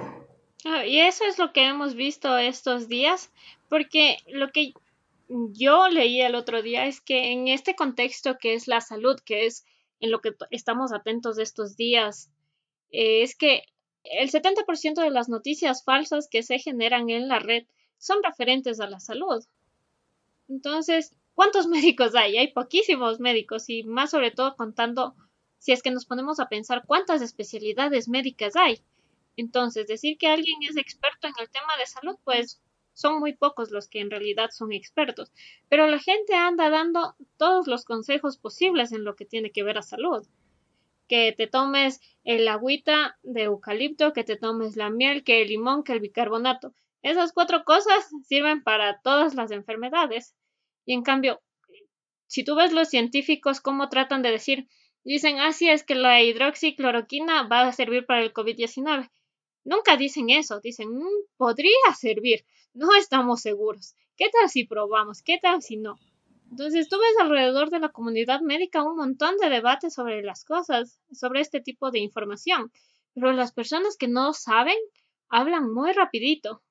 Ah, 0.63 0.85
y 0.85 1.01
eso 1.01 1.25
es 1.25 1.37
lo 1.37 1.51
que 1.51 1.67
hemos 1.67 1.93
visto 1.95 2.37
estos 2.37 2.87
días, 2.87 3.33
porque 3.67 4.19
lo 4.29 4.51
que 4.53 4.71
yo 5.27 5.89
leí 5.89 6.21
el 6.21 6.35
otro 6.35 6.61
día 6.61 6.85
es 6.85 7.01
que 7.01 7.33
en 7.33 7.49
este 7.49 7.75
contexto 7.75 8.37
que 8.37 8.53
es 8.53 8.69
la 8.69 8.79
salud, 8.79 9.19
que 9.25 9.45
es 9.45 9.65
en 9.99 10.11
lo 10.11 10.21
que 10.21 10.35
estamos 10.51 10.91
atentos 10.93 11.35
de 11.35 11.43
estos 11.43 11.75
días, 11.75 12.31
eh, 12.91 13.23
es 13.23 13.35
que 13.35 13.63
el 14.03 14.31
70% 14.31 15.01
de 15.01 15.09
las 15.11 15.29
noticias 15.29 15.83
falsas 15.83 16.27
que 16.29 16.43
se 16.43 16.59
generan 16.59 17.09
en 17.09 17.27
la 17.27 17.39
red 17.39 17.65
son 17.97 18.23
referentes 18.23 18.79
a 18.79 18.87
la 18.87 18.99
salud. 18.99 19.43
Entonces, 20.47 21.15
¿cuántos 21.33 21.67
médicos 21.67 22.15
hay? 22.15 22.37
Hay 22.37 22.53
poquísimos 22.53 23.19
médicos 23.19 23.69
y 23.69 23.83
más 23.83 24.11
sobre 24.11 24.31
todo 24.31 24.55
contando 24.55 25.15
si 25.57 25.73
es 25.73 25.83
que 25.83 25.91
nos 25.91 26.05
ponemos 26.05 26.39
a 26.39 26.47
pensar 26.47 26.83
cuántas 26.87 27.21
especialidades 27.21 28.07
médicas 28.07 28.55
hay. 28.55 28.81
Entonces, 29.35 29.87
decir 29.87 30.17
que 30.17 30.27
alguien 30.27 30.57
es 30.63 30.77
experto 30.77 31.27
en 31.27 31.33
el 31.39 31.49
tema 31.49 31.77
de 31.77 31.85
salud, 31.85 32.17
pues 32.23 32.61
son 32.93 33.19
muy 33.19 33.33
pocos 33.33 33.71
los 33.71 33.87
que 33.87 33.99
en 33.99 34.11
realidad 34.11 34.49
son 34.51 34.71
expertos, 34.71 35.31
pero 35.69 35.87
la 35.87 35.99
gente 35.99 36.35
anda 36.35 36.69
dando 36.69 37.15
todos 37.37 37.67
los 37.67 37.85
consejos 37.85 38.37
posibles 38.37 38.91
en 38.91 39.03
lo 39.03 39.15
que 39.15 39.25
tiene 39.25 39.51
que 39.51 39.63
ver 39.63 39.77
a 39.77 39.81
salud. 39.81 40.27
Que 41.07 41.33
te 41.35 41.47
tomes 41.47 42.01
el 42.23 42.47
agüita 42.47 43.17
de 43.23 43.43
eucalipto, 43.43 44.13
que 44.13 44.23
te 44.23 44.35
tomes 44.35 44.75
la 44.75 44.89
miel, 44.89 45.23
que 45.23 45.41
el 45.41 45.47
limón, 45.47 45.83
que 45.83 45.93
el 45.93 46.01
bicarbonato. 46.01 46.73
Esas 47.01 47.31
cuatro 47.33 47.63
cosas 47.63 48.09
sirven 48.25 48.63
para 48.63 48.99
todas 49.01 49.33
las 49.33 49.51
enfermedades. 49.51 50.35
Y 50.85 50.93
en 50.93 51.01
cambio, 51.01 51.41
si 52.27 52.43
tú 52.43 52.55
ves 52.55 52.73
los 52.73 52.89
científicos 52.89 53.61
cómo 53.61 53.89
tratan 53.89 54.21
de 54.21 54.31
decir, 54.31 54.67
dicen, 55.03 55.39
así 55.39 55.69
es 55.69 55.83
que 55.83 55.95
la 55.95 56.21
hidroxicloroquina 56.21 57.47
va 57.47 57.61
a 57.61 57.71
servir 57.73 58.05
para 58.05 58.21
el 58.21 58.33
COVID-19. 58.33 59.09
Nunca 59.63 59.97
dicen 59.97 60.29
eso, 60.29 60.59
dicen, 60.59 60.89
mm, 60.89 61.25
podría 61.37 61.93
servir, 61.99 62.45
no 62.73 62.93
estamos 62.95 63.41
seguros. 63.41 63.95
¿Qué 64.17 64.29
tal 64.29 64.49
si 64.49 64.65
probamos? 64.65 65.21
¿Qué 65.21 65.39
tal 65.41 65.61
si 65.61 65.77
no? 65.77 65.95
Entonces 66.49 66.89
tú 66.89 66.97
ves 66.97 67.15
alrededor 67.19 67.69
de 67.69 67.79
la 67.79 67.89
comunidad 67.89 68.41
médica 68.41 68.83
un 68.83 68.97
montón 68.97 69.37
de 69.37 69.49
debates 69.49 69.93
sobre 69.93 70.23
las 70.23 70.43
cosas, 70.43 70.99
sobre 71.11 71.41
este 71.41 71.61
tipo 71.61 71.91
de 71.91 71.99
información, 71.99 72.71
pero 73.13 73.31
las 73.33 73.51
personas 73.51 73.97
que 73.97 74.07
no 74.07 74.33
saben 74.33 74.77
hablan 75.29 75.71
muy 75.71 75.91
rapidito. 75.93 76.63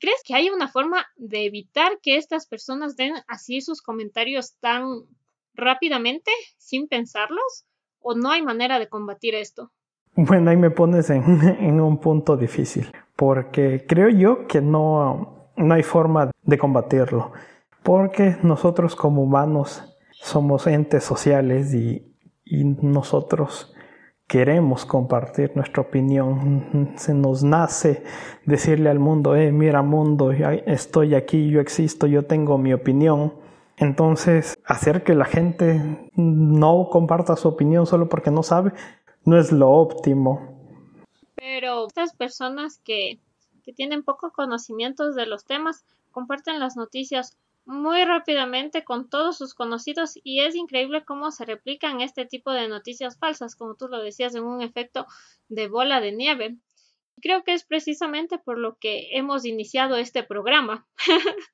¿Crees 0.00 0.20
que 0.24 0.34
hay 0.34 0.50
una 0.50 0.68
forma 0.68 1.06
de 1.16 1.46
evitar 1.46 2.00
que 2.02 2.16
estas 2.16 2.46
personas 2.46 2.96
den 2.96 3.14
así 3.28 3.60
sus 3.60 3.80
comentarios 3.80 4.56
tan 4.58 4.84
rápidamente, 5.54 6.30
sin 6.58 6.88
pensarlos? 6.88 7.64
¿O 8.00 8.14
no 8.14 8.30
hay 8.30 8.42
manera 8.42 8.78
de 8.78 8.88
combatir 8.88 9.34
esto? 9.34 9.72
Bueno, 10.16 10.50
ahí 10.50 10.56
me 10.56 10.70
pones 10.70 11.10
en, 11.10 11.80
un 11.80 11.98
punto 11.98 12.36
difícil, 12.36 12.90
porque 13.14 13.84
creo 13.86 14.08
yo 14.08 14.46
que 14.46 14.62
no, 14.62 15.50
no 15.56 15.74
hay 15.74 15.82
forma 15.82 16.30
de 16.42 16.58
combatirlo, 16.58 17.32
porque 17.82 18.36
nosotros 18.42 18.96
como 18.96 19.22
humanos 19.22 19.94
somos 20.12 20.66
entes 20.66 21.04
sociales 21.04 21.74
y, 21.74 22.16
y 22.46 22.64
nosotros 22.64 23.74
queremos 24.26 24.86
compartir 24.86 25.52
nuestra 25.54 25.82
opinión. 25.82 26.94
Se 26.96 27.12
nos 27.12 27.44
nace 27.44 28.02
decirle 28.46 28.88
al 28.88 28.98
mundo, 28.98 29.36
eh, 29.36 29.52
mira 29.52 29.82
mundo, 29.82 30.32
estoy 30.32 31.14
aquí, 31.14 31.50
yo 31.50 31.60
existo, 31.60 32.06
yo 32.06 32.24
tengo 32.24 32.56
mi 32.56 32.72
opinión. 32.72 33.34
Entonces, 33.76 34.56
hacer 34.64 35.04
que 35.04 35.14
la 35.14 35.26
gente 35.26 36.10
no 36.14 36.88
comparta 36.90 37.36
su 37.36 37.48
opinión 37.48 37.86
solo 37.86 38.08
porque 38.08 38.30
no 38.30 38.42
sabe, 38.42 38.72
no 39.26 39.38
es 39.38 39.52
lo 39.52 39.70
óptimo. 39.70 40.56
Pero 41.34 41.88
estas 41.88 42.14
personas 42.14 42.78
que, 42.78 43.20
que 43.64 43.72
tienen 43.72 44.02
poco 44.02 44.32
conocimiento 44.32 45.12
de 45.12 45.26
los 45.26 45.44
temas 45.44 45.84
comparten 46.12 46.60
las 46.60 46.76
noticias 46.76 47.36
muy 47.66 48.04
rápidamente 48.04 48.84
con 48.84 49.10
todos 49.10 49.36
sus 49.36 49.54
conocidos 49.54 50.18
y 50.22 50.40
es 50.40 50.54
increíble 50.54 51.04
cómo 51.04 51.32
se 51.32 51.44
replican 51.44 52.00
este 52.00 52.24
tipo 52.24 52.52
de 52.52 52.68
noticias 52.68 53.18
falsas, 53.18 53.56
como 53.56 53.74
tú 53.74 53.88
lo 53.88 54.00
decías, 54.00 54.36
en 54.36 54.44
un 54.44 54.62
efecto 54.62 55.06
de 55.48 55.66
bola 55.66 56.00
de 56.00 56.12
nieve. 56.12 56.56
Creo 57.20 57.42
que 57.42 57.52
es 57.52 57.64
precisamente 57.64 58.38
por 58.38 58.58
lo 58.58 58.76
que 58.76 59.08
hemos 59.16 59.44
iniciado 59.44 59.96
este 59.96 60.22
programa. 60.22 60.86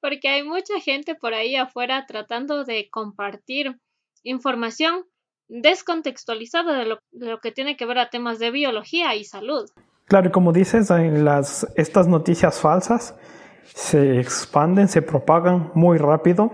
Porque 0.00 0.28
hay 0.28 0.42
mucha 0.42 0.80
gente 0.80 1.14
por 1.14 1.34
ahí 1.34 1.54
afuera 1.56 2.06
tratando 2.06 2.64
de 2.64 2.88
compartir 2.88 3.78
información 4.22 5.04
descontextualizada 5.48 6.78
de 6.78 6.86
lo, 6.86 7.40
que 7.40 7.52
tiene 7.52 7.76
que 7.76 7.86
ver 7.86 7.98
a 7.98 8.10
temas 8.10 8.38
de 8.38 8.50
biología 8.50 9.14
y 9.14 9.24
salud. 9.24 9.68
Claro, 10.06 10.28
y 10.28 10.32
como 10.32 10.52
dices, 10.52 10.90
estas 11.76 12.08
noticias 12.08 12.60
falsas 12.60 13.14
se 13.64 14.20
expanden, 14.20 14.88
se 14.88 15.02
propagan 15.02 15.70
muy 15.74 15.98
rápido. 15.98 16.52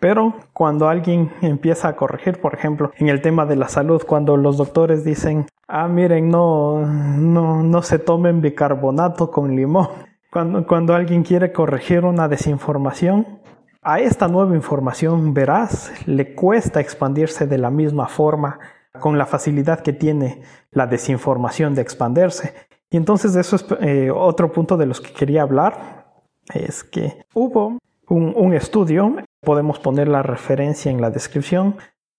Pero 0.00 0.34
cuando 0.54 0.88
alguien 0.88 1.30
empieza 1.42 1.88
a 1.88 1.96
corregir, 1.96 2.40
por 2.40 2.54
ejemplo, 2.54 2.90
en 2.96 3.10
el 3.10 3.20
tema 3.20 3.44
de 3.44 3.56
la 3.56 3.68
salud, 3.68 4.02
cuando 4.06 4.38
los 4.38 4.56
doctores 4.56 5.04
dicen, 5.04 5.46
ah, 5.68 5.88
miren, 5.88 6.30
no, 6.30 6.86
no, 6.86 7.62
no 7.62 7.82
se 7.82 7.98
tomen 7.98 8.40
bicarbonato 8.40 9.30
con 9.30 9.54
limón. 9.54 9.88
Cuando, 10.32 10.64
cuando 10.64 10.94
alguien 10.94 11.24
quiere 11.24 11.52
corregir 11.52 12.04
una 12.04 12.28
desinformación, 12.28 13.39
a 13.82 14.00
esta 14.00 14.28
nueva 14.28 14.54
información 14.54 15.32
veraz 15.32 15.92
le 16.06 16.34
cuesta 16.34 16.80
expandirse 16.80 17.46
de 17.46 17.58
la 17.58 17.70
misma 17.70 18.08
forma, 18.08 18.58
con 18.98 19.16
la 19.16 19.26
facilidad 19.26 19.80
que 19.80 19.92
tiene 19.92 20.42
la 20.72 20.86
desinformación 20.86 21.74
de 21.74 21.82
expandirse. 21.82 22.54
Y 22.90 22.96
entonces 22.96 23.36
eso 23.36 23.56
es 23.56 23.64
eh, 23.80 24.10
otro 24.10 24.50
punto 24.52 24.76
de 24.76 24.86
los 24.86 25.00
que 25.00 25.12
quería 25.12 25.42
hablar, 25.42 26.06
es 26.52 26.82
que 26.82 27.22
hubo 27.34 27.78
un, 28.08 28.54
estudio, 28.54 29.14
podemos 29.40 29.78
poner 29.78 30.08
la 30.08 30.22
referencia 30.22 30.90
en 30.90 31.00
la 31.00 31.10
descripción, 31.10 31.76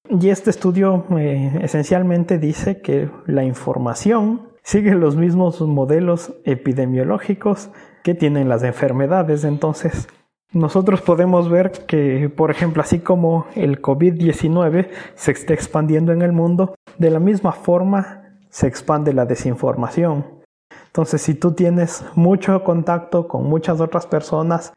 y 0.09 0.29
este 0.29 0.49
estudio 0.49 1.05
eh, 1.17 1.59
esencialmente 1.61 2.37
dice 2.37 2.81
que 2.81 3.09
la 3.27 3.43
información 3.43 4.49
sigue 4.63 4.95
los 4.95 5.17
mismos 5.17 5.61
modelos 5.61 6.33
epidemiológicos 6.45 7.69
que 8.03 8.15
tienen 8.15 8.47
las 8.47 8.63
enfermedades. 8.63 9.43
Entonces, 9.43 10.07
nosotros 10.53 11.01
podemos 11.01 11.49
ver 11.49 11.71
que, 11.85 12.29
por 12.29 12.51
ejemplo, 12.51 12.81
así 12.81 12.99
como 12.99 13.47
el 13.55 13.81
COVID-19 13.81 14.89
se 15.15 15.31
está 15.31 15.53
expandiendo 15.53 16.11
en 16.11 16.21
el 16.21 16.33
mundo, 16.33 16.75
de 16.97 17.09
la 17.09 17.19
misma 17.19 17.53
forma 17.53 18.35
se 18.49 18.67
expande 18.67 19.13
la 19.13 19.25
desinformación. 19.25 20.41
Entonces, 20.87 21.21
si 21.21 21.35
tú 21.35 21.53
tienes 21.53 22.03
mucho 22.15 22.63
contacto 22.65 23.27
con 23.27 23.45
muchas 23.45 23.79
otras 23.79 24.05
personas, 24.07 24.73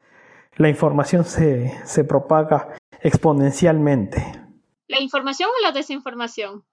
la 0.55 0.69
información 0.69 1.25
se, 1.25 1.73
se 1.83 2.05
propaga 2.05 2.69
exponencialmente. 3.01 4.23
¿La 4.87 5.01
información 5.01 5.49
o 5.49 5.61
la 5.61 5.73
desinformación? 5.73 6.63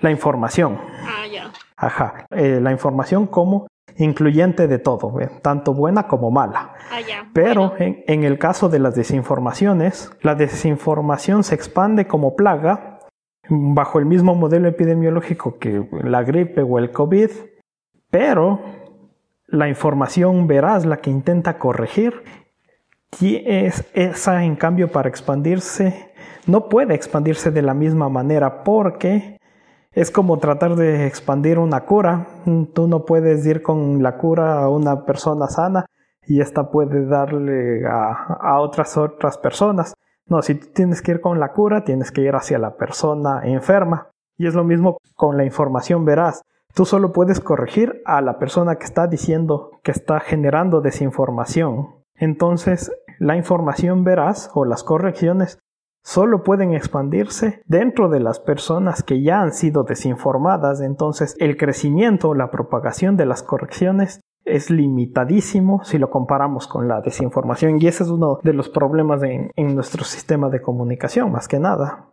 La 0.00 0.12
información. 0.12 0.78
Ah, 1.02 1.26
ya. 1.26 1.52
Ajá. 1.76 2.26
Eh, 2.30 2.60
la 2.62 2.70
información 2.70 3.26
como 3.26 3.66
incluyente 3.98 4.66
de 4.66 4.78
todo, 4.78 5.20
¿eh? 5.20 5.30
tanto 5.42 5.74
buena 5.74 6.08
como 6.08 6.30
mala. 6.30 6.74
Ah. 6.90 7.28
Pero 7.32 7.74
en, 7.78 8.02
en 8.06 8.24
el 8.24 8.38
caso 8.38 8.68
de 8.68 8.78
las 8.78 8.94
desinformaciones, 8.94 10.10
la 10.22 10.34
desinformación 10.34 11.44
se 11.44 11.54
expande 11.54 12.06
como 12.06 12.34
plaga 12.34 13.00
bajo 13.48 13.98
el 13.98 14.06
mismo 14.06 14.34
modelo 14.34 14.68
epidemiológico 14.68 15.58
que 15.58 15.88
la 16.02 16.22
gripe 16.22 16.62
o 16.62 16.78
el 16.78 16.90
COVID 16.92 17.30
pero 18.10 18.60
la 19.46 19.68
información 19.68 20.46
veraz, 20.46 20.84
la 20.84 20.98
que 20.98 21.10
intenta 21.10 21.58
corregir, 21.58 22.22
es 23.20 23.84
esa 23.94 24.44
en 24.44 24.56
cambio 24.56 24.90
para 24.90 25.08
expandirse, 25.08 26.12
no 26.46 26.68
puede 26.68 26.94
expandirse 26.94 27.50
de 27.50 27.62
la 27.62 27.74
misma 27.74 28.08
manera 28.08 28.62
porque 28.64 29.37
es 29.92 30.10
como 30.10 30.38
tratar 30.38 30.76
de 30.76 31.06
expandir 31.06 31.58
una 31.58 31.84
cura. 31.84 32.26
Tú 32.74 32.88
no 32.88 33.04
puedes 33.04 33.44
ir 33.46 33.62
con 33.62 34.02
la 34.02 34.16
cura 34.16 34.62
a 34.62 34.68
una 34.68 35.04
persona 35.04 35.48
sana 35.48 35.86
y 36.26 36.40
esta 36.40 36.70
puede 36.70 37.06
darle 37.06 37.86
a, 37.86 38.60
otras 38.60 38.96
otras 38.96 39.38
personas. 39.38 39.94
No, 40.26 40.42
si 40.42 40.56
tienes 40.56 41.00
que 41.00 41.12
ir 41.12 41.20
con 41.20 41.40
la 41.40 41.52
cura, 41.52 41.84
tienes 41.84 42.12
que 42.12 42.20
ir 42.20 42.34
hacia 42.34 42.58
la 42.58 42.76
persona 42.76 43.40
enferma. 43.44 44.08
Y 44.36 44.46
es 44.46 44.54
lo 44.54 44.62
mismo 44.62 44.98
con 45.16 45.36
la 45.36 45.44
información 45.44 46.04
veraz. 46.04 46.42
Tú 46.74 46.84
solo 46.84 47.12
puedes 47.12 47.40
corregir 47.40 48.02
a 48.04 48.20
la 48.20 48.38
persona 48.38 48.76
que 48.76 48.84
está 48.84 49.06
diciendo, 49.06 49.70
que 49.82 49.90
está 49.90 50.20
generando 50.20 50.82
desinformación. 50.82 51.88
Entonces, 52.14 52.92
la 53.18 53.36
información 53.36 54.04
veraz 54.04 54.50
o 54.54 54.64
las 54.64 54.84
correcciones 54.84 55.58
solo 56.08 56.42
pueden 56.42 56.74
expandirse 56.74 57.62
dentro 57.66 58.08
de 58.08 58.20
las 58.20 58.40
personas 58.40 59.02
que 59.02 59.22
ya 59.22 59.40
han 59.40 59.52
sido 59.52 59.84
desinformadas. 59.84 60.80
Entonces, 60.80 61.36
el 61.38 61.56
crecimiento 61.56 62.30
o 62.30 62.34
la 62.34 62.50
propagación 62.50 63.16
de 63.16 63.26
las 63.26 63.42
correcciones 63.42 64.20
es 64.44 64.70
limitadísimo 64.70 65.84
si 65.84 65.98
lo 65.98 66.08
comparamos 66.08 66.66
con 66.66 66.88
la 66.88 67.00
desinformación 67.02 67.80
y 67.80 67.86
ese 67.86 68.04
es 68.04 68.08
uno 68.08 68.38
de 68.42 68.54
los 68.54 68.70
problemas 68.70 69.22
en, 69.22 69.50
en 69.56 69.74
nuestro 69.74 70.04
sistema 70.04 70.48
de 70.48 70.62
comunicación, 70.62 71.30
más 71.30 71.46
que 71.46 71.58
nada. 71.58 72.08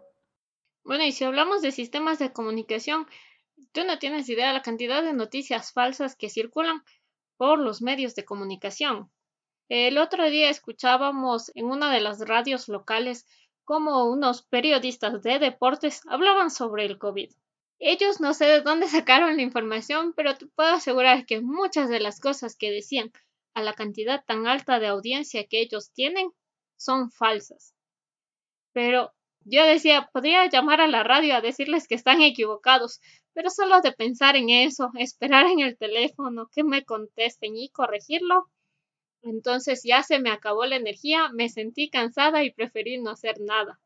Bueno, 0.84 1.06
y 1.06 1.12
si 1.14 1.24
hablamos 1.24 1.62
de 1.62 1.72
sistemas 1.72 2.20
de 2.20 2.34
comunicación, 2.34 3.08
Tú 3.72 3.84
no 3.86 4.00
tienes 4.00 4.28
idea 4.30 4.48
de 4.48 4.54
la 4.54 4.62
cantidad 4.62 5.04
de 5.04 5.14
noticias 5.14 5.72
falsas 5.72 6.16
que 6.16 6.30
circulan 6.30 6.84
por 7.38 7.60
los 7.60 7.82
medios 7.82 8.16
de 8.16 8.26
comunicación. 8.26 9.12
El 9.68 9.98
otro 9.98 10.30
día 10.30 10.50
escuchábamos 10.50 11.52
en 11.56 11.66
una 11.66 11.92
de 11.92 12.02
las 12.02 12.20
radios 12.26 12.68
locales 12.70 13.26
cómo 13.66 14.06
unos 14.06 14.44
periodistas 14.44 15.22
de 15.22 15.40
deportes 15.40 16.02
hablaban 16.08 16.50
sobre 16.52 16.86
el 16.86 16.98
COVID. 16.98 17.32
Ellos 17.80 18.22
no 18.22 18.34
sé 18.34 18.46
de 18.46 18.62
dónde 18.62 18.88
sacaron 18.88 19.36
la 19.36 19.42
información, 19.42 20.14
pero 20.16 20.38
te 20.38 20.46
puedo 20.48 20.70
asegurar 20.70 21.26
que 21.26 21.42
muchas 21.42 21.90
de 21.90 22.00
las 22.00 22.20
cosas 22.20 22.56
que 22.56 22.72
decían 22.72 23.12
a 23.54 23.62
la 23.62 23.74
cantidad 23.74 24.24
tan 24.26 24.48
alta 24.48 24.80
de 24.80 24.88
audiencia 24.88 25.48
que 25.48 25.62
ellos 25.62 25.92
tienen 25.92 26.32
son 26.78 27.12
falsas. 27.12 27.74
Pero 28.74 29.12
yo 29.46 29.64
decía, 29.64 30.10
podría 30.12 30.48
llamar 30.50 30.82
a 30.82 30.88
la 30.88 31.04
radio 31.04 31.36
a 31.36 31.42
decirles 31.42 31.88
que 31.88 31.96
están 31.96 32.22
equivocados, 32.22 33.00
pero 33.34 33.50
solo 33.50 33.80
de 33.82 33.92
pensar 33.92 34.36
en 34.36 34.50
eso, 34.50 34.92
esperar 34.98 35.46
en 35.46 35.60
el 35.60 35.78
teléfono 35.78 36.50
que 36.52 36.64
me 36.64 36.84
contesten 36.84 37.56
y 37.56 37.70
corregirlo, 37.70 38.50
entonces 39.26 39.82
ya 39.84 40.04
se 40.04 40.20
me 40.20 40.30
acabó 40.30 40.66
la 40.66 40.76
energía, 40.76 41.30
me 41.34 41.50
sentí 41.50 41.90
cansada 41.90 42.44
y 42.44 42.52
preferí 42.52 43.02
no 43.02 43.12
hacer 43.12 43.36
nada. 43.42 43.80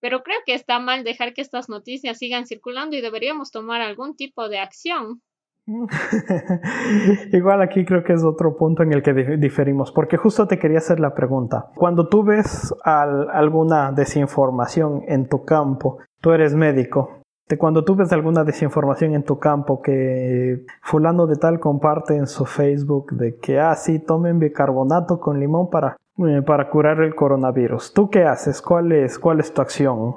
Pero 0.00 0.22
creo 0.22 0.38
que 0.46 0.54
está 0.54 0.78
mal 0.78 1.04
dejar 1.04 1.34
que 1.34 1.42
estas 1.42 1.68
noticias 1.68 2.18
sigan 2.18 2.46
circulando 2.46 2.96
y 2.96 3.00
deberíamos 3.00 3.50
tomar 3.50 3.80
algún 3.80 4.14
tipo 4.14 4.48
de 4.48 4.58
acción. 4.58 5.20
Igual 7.32 7.60
aquí 7.60 7.84
creo 7.84 8.04
que 8.04 8.12
es 8.12 8.22
otro 8.22 8.56
punto 8.56 8.84
en 8.84 8.92
el 8.92 9.02
que 9.02 9.12
diferimos, 9.36 9.90
porque 9.90 10.16
justo 10.16 10.46
te 10.46 10.60
quería 10.60 10.78
hacer 10.78 11.00
la 11.00 11.12
pregunta. 11.12 11.70
Cuando 11.74 12.08
tú 12.08 12.22
ves 12.22 12.72
alguna 12.84 13.90
desinformación 13.90 15.02
en 15.08 15.28
tu 15.28 15.44
campo, 15.44 15.98
tú 16.20 16.30
eres 16.30 16.54
médico, 16.54 17.22
de 17.48 17.58
cuando 17.58 17.84
tú 17.84 17.94
ves 17.94 18.12
alguna 18.12 18.44
desinformación 18.44 19.14
en 19.14 19.22
tu 19.22 19.38
campo 19.38 19.80
que 19.80 20.64
fulano 20.82 21.26
de 21.26 21.36
tal 21.36 21.60
comparte 21.60 22.16
en 22.16 22.26
su 22.26 22.44
Facebook 22.44 23.12
de 23.12 23.36
que, 23.36 23.60
ah, 23.60 23.74
sí, 23.76 23.98
tomen 23.98 24.38
bicarbonato 24.38 25.20
con 25.20 25.38
limón 25.38 25.70
para 25.70 25.96
eh, 26.18 26.40
para 26.40 26.70
curar 26.70 27.02
el 27.02 27.14
coronavirus. 27.14 27.92
¿Tú 27.92 28.08
qué 28.08 28.24
haces? 28.24 28.62
¿Cuál 28.62 28.90
es, 28.92 29.18
cuál 29.18 29.38
es 29.38 29.52
tu 29.52 29.60
acción? 29.60 30.16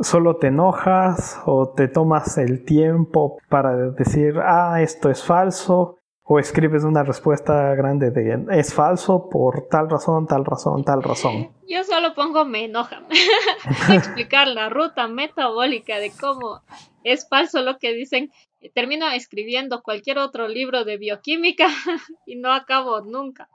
¿Solo 0.00 0.36
te 0.36 0.46
enojas 0.46 1.42
o 1.44 1.68
te 1.68 1.88
tomas 1.88 2.38
el 2.38 2.64
tiempo 2.64 3.36
para 3.50 3.76
decir, 3.90 4.38
ah, 4.42 4.80
esto 4.80 5.10
es 5.10 5.22
falso? 5.22 5.98
¿O 6.26 6.38
escribes 6.38 6.84
una 6.84 7.02
respuesta 7.02 7.74
grande 7.74 8.10
de, 8.10 8.46
es 8.58 8.72
falso 8.72 9.28
por 9.28 9.68
tal 9.68 9.90
razón, 9.90 10.26
tal 10.26 10.42
razón, 10.46 10.82
tal 10.82 11.02
razón? 11.02 11.54
Yo 11.68 11.84
solo 11.84 12.14
pongo 12.14 12.46
me 12.46 12.64
enoja. 12.64 13.06
explicar 13.94 14.48
la 14.48 14.70
ruta 14.70 15.06
metabólica 15.06 15.98
de 15.98 16.10
cómo 16.18 16.62
es 17.02 17.28
falso 17.28 17.60
lo 17.60 17.78
que 17.78 17.92
dicen. 17.92 18.32
Termino 18.74 19.10
escribiendo 19.10 19.82
cualquier 19.82 20.16
otro 20.16 20.48
libro 20.48 20.86
de 20.86 20.96
bioquímica 20.96 21.68
y 22.26 22.36
no 22.36 22.54
acabo 22.54 23.02
nunca. 23.02 23.50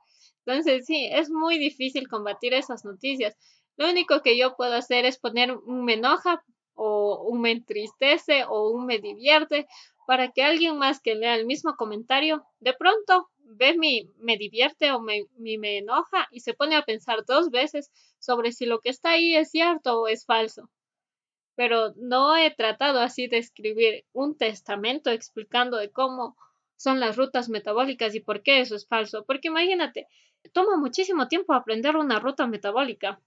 Entonces, 0.46 0.86
sí, 0.86 1.10
es 1.12 1.32
muy 1.32 1.58
difícil 1.58 2.08
combatir 2.08 2.54
esas 2.54 2.86
noticias. 2.86 3.36
Lo 3.78 3.90
único 3.90 4.22
que 4.22 4.38
yo 4.38 4.56
puedo 4.56 4.76
hacer 4.76 5.06
es 5.06 5.18
poner 5.18 5.52
un 5.52 5.86
me 5.86 5.94
enoja 5.94 6.44
o 6.76 7.24
un 7.28 7.42
me 7.42 7.52
entristece 7.52 8.46
o 8.48 8.70
un 8.70 8.86
me 8.86 9.00
divierte 9.00 9.68
para 10.10 10.32
que 10.32 10.42
alguien 10.42 10.80
más 10.80 11.00
que 11.00 11.14
lea 11.14 11.36
el 11.36 11.46
mismo 11.46 11.76
comentario 11.76 12.44
de 12.60 12.74
pronto 12.74 13.30
ve 13.44 13.78
mi 13.78 14.10
me 14.18 14.38
divierte 14.38 14.92
o 14.92 15.00
me, 15.00 15.28
me 15.38 15.78
enoja 15.78 16.28
y 16.32 16.40
se 16.40 16.56
pone 16.56 16.76
a 16.76 16.82
pensar 16.82 17.26
dos 17.28 17.52
veces 17.52 17.92
sobre 18.18 18.52
si 18.52 18.66
lo 18.66 18.80
que 18.80 18.90
está 18.90 19.12
ahí 19.12 19.36
es 19.36 19.52
cierto 19.52 20.02
o 20.02 20.08
es 20.08 20.26
falso. 20.26 20.72
Pero 21.54 21.94
no 21.96 22.36
he 22.36 22.50
tratado 22.50 23.02
así 23.02 23.28
de 23.28 23.38
escribir 23.38 24.04
un 24.12 24.36
testamento 24.36 25.12
explicando 25.12 25.78
de 25.78 25.92
cómo 25.92 26.36
son 26.76 27.00
las 27.00 27.16
rutas 27.16 27.48
metabólicas 27.48 28.16
y 28.16 28.20
por 28.20 28.42
qué 28.42 28.62
eso 28.62 28.76
es 28.76 28.88
falso. 28.88 29.26
Porque 29.28 29.50
imagínate, 29.50 30.08
toma 30.54 30.76
muchísimo 30.78 31.28
tiempo 31.28 31.54
aprender 31.54 31.96
una 31.96 32.20
ruta 32.20 32.48
metabólica. 32.48 33.22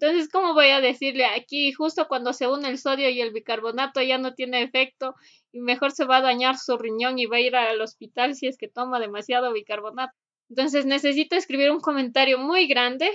Entonces, 0.00 0.30
¿cómo 0.32 0.54
voy 0.54 0.70
a 0.70 0.80
decirle 0.80 1.26
aquí, 1.26 1.72
justo 1.72 2.08
cuando 2.08 2.32
se 2.32 2.48
une 2.48 2.70
el 2.70 2.78
sodio 2.78 3.10
y 3.10 3.20
el 3.20 3.32
bicarbonato 3.32 4.00
ya 4.00 4.16
no 4.16 4.32
tiene 4.32 4.62
efecto 4.62 5.14
y 5.52 5.60
mejor 5.60 5.92
se 5.92 6.06
va 6.06 6.18
a 6.18 6.22
dañar 6.22 6.56
su 6.56 6.78
riñón 6.78 7.18
y 7.18 7.26
va 7.26 7.36
a 7.36 7.40
ir 7.40 7.54
al 7.54 7.82
hospital 7.82 8.34
si 8.34 8.46
es 8.46 8.56
que 8.56 8.66
toma 8.66 8.98
demasiado 8.98 9.52
bicarbonato? 9.52 10.14
Entonces, 10.48 10.86
necesito 10.86 11.36
escribir 11.36 11.70
un 11.70 11.80
comentario 11.80 12.38
muy 12.38 12.66
grande 12.66 13.10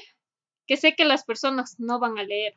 que 0.67 0.77
sé 0.77 0.93
que 0.95 1.05
las 1.05 1.25
personas 1.25 1.75
no 1.79 1.99
van 1.99 2.19
a 2.19 2.23
leer. 2.23 2.53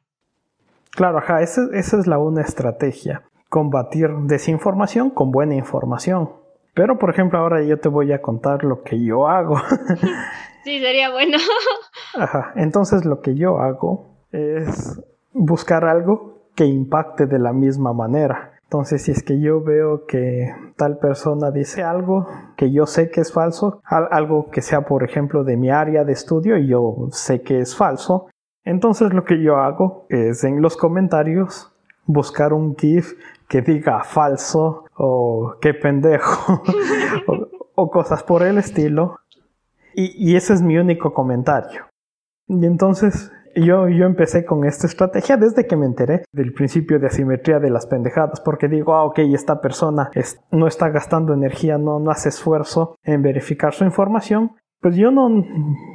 Claro, 0.90 1.18
ajá, 1.18 1.40
esa, 1.40 1.62
esa 1.72 1.98
es 1.98 2.06
la 2.06 2.18
una 2.18 2.42
estrategia, 2.42 3.22
combatir 3.48 4.10
desinformación 4.26 5.08
con 5.08 5.30
buena 5.30 5.54
información. 5.54 6.34
Pero, 6.74 6.98
por 6.98 7.08
ejemplo, 7.08 7.38
ahora 7.38 7.64
yo 7.64 7.80
te 7.80 7.88
voy 7.88 8.12
a 8.12 8.20
contar 8.20 8.62
lo 8.62 8.82
que 8.82 9.02
yo 9.02 9.26
hago. 9.26 9.56
sí, 10.64 10.80
sería 10.80 11.10
bueno. 11.10 11.38
Ajá, 12.14 12.52
entonces 12.56 13.06
lo 13.06 13.22
que 13.22 13.34
yo 13.34 13.58
hago 13.58 14.17
es 14.32 15.00
buscar 15.32 15.84
algo 15.84 16.38
que 16.54 16.66
impacte 16.66 17.26
de 17.26 17.38
la 17.38 17.52
misma 17.52 17.92
manera. 17.92 18.52
Entonces, 18.64 19.02
si 19.02 19.12
es 19.12 19.22
que 19.22 19.40
yo 19.40 19.62
veo 19.62 20.04
que 20.04 20.52
tal 20.76 20.98
persona 20.98 21.50
dice 21.50 21.82
algo 21.82 22.26
que 22.56 22.70
yo 22.70 22.84
sé 22.84 23.10
que 23.10 23.22
es 23.22 23.32
falso, 23.32 23.80
algo 23.84 24.50
que 24.50 24.60
sea, 24.60 24.82
por 24.82 25.04
ejemplo, 25.04 25.42
de 25.42 25.56
mi 25.56 25.70
área 25.70 26.04
de 26.04 26.12
estudio 26.12 26.58
y 26.58 26.66
yo 26.66 27.08
sé 27.10 27.40
que 27.40 27.60
es 27.60 27.74
falso, 27.74 28.26
entonces 28.64 29.14
lo 29.14 29.24
que 29.24 29.40
yo 29.40 29.56
hago 29.56 30.04
es 30.10 30.44
en 30.44 30.60
los 30.60 30.76
comentarios 30.76 31.72
buscar 32.04 32.52
un 32.52 32.76
GIF 32.76 33.14
que 33.48 33.62
diga 33.62 34.04
falso 34.04 34.84
o 34.96 35.54
qué 35.62 35.72
pendejo 35.72 36.62
o, 37.74 37.90
cosas 37.90 38.22
por 38.22 38.42
el 38.42 38.58
estilo. 38.58 39.20
y 39.94 40.36
ese 40.36 40.52
es 40.52 40.60
mi 40.60 40.76
único 40.76 41.14
comentario. 41.14 41.86
Y 42.48 42.66
entonces 42.66 43.32
yo, 43.64 43.88
yo 43.88 44.06
empecé 44.06 44.44
con 44.44 44.64
esta 44.64 44.86
estrategia 44.86 45.36
desde 45.36 45.66
que 45.66 45.76
me 45.76 45.86
enteré 45.86 46.24
del 46.32 46.52
principio 46.52 46.98
de 46.98 47.06
asimetría 47.06 47.58
de 47.58 47.70
las 47.70 47.86
pendejadas, 47.86 48.40
porque 48.40 48.68
digo, 48.68 48.94
ah, 48.94 49.04
ok, 49.04 49.18
esta 49.20 49.60
persona 49.60 50.10
no 50.50 50.66
está 50.66 50.88
gastando 50.90 51.32
energía, 51.34 51.78
no, 51.78 51.98
no 51.98 52.10
hace 52.10 52.28
esfuerzo 52.28 52.96
en 53.04 53.22
verificar 53.22 53.74
su 53.74 53.84
información, 53.84 54.52
pues 54.80 54.96
yo 54.96 55.10
no, 55.10 55.44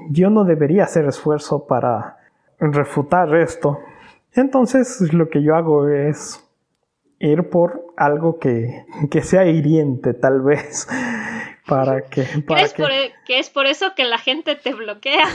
yo 0.09 0.29
no 0.29 0.43
debería 0.43 0.83
hacer 0.83 1.05
esfuerzo 1.05 1.65
para 1.67 2.17
refutar 2.59 3.33
esto. 3.35 3.79
Entonces 4.33 5.13
lo 5.13 5.29
que 5.29 5.43
yo 5.43 5.55
hago 5.55 5.87
es 5.87 6.43
ir 7.19 7.49
por 7.49 7.85
algo 7.95 8.39
que, 8.39 8.85
que 9.09 9.21
sea 9.21 9.45
hiriente 9.45 10.13
tal 10.13 10.41
vez 10.41 10.87
para 11.67 12.01
que... 12.09 12.23
Para 12.47 12.67
¿Crees. 12.67 12.79
E, 12.79 13.13
que 13.25 13.39
es 13.39 13.49
por 13.49 13.65
eso 13.65 13.93
que 13.95 14.05
la 14.05 14.17
gente 14.17 14.55
te 14.55 14.73
bloquea? 14.73 15.25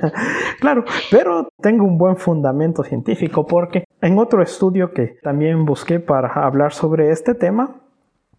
claro, 0.60 0.84
pero 1.10 1.48
tengo 1.60 1.84
un 1.84 1.98
buen 1.98 2.16
fundamento 2.16 2.82
científico 2.82 3.46
porque 3.46 3.84
en 4.00 4.18
otro 4.18 4.42
estudio 4.42 4.92
que 4.92 5.18
también 5.22 5.64
busqué 5.64 6.00
para 6.00 6.28
hablar 6.44 6.72
sobre 6.72 7.10
este 7.10 7.34
tema, 7.34 7.76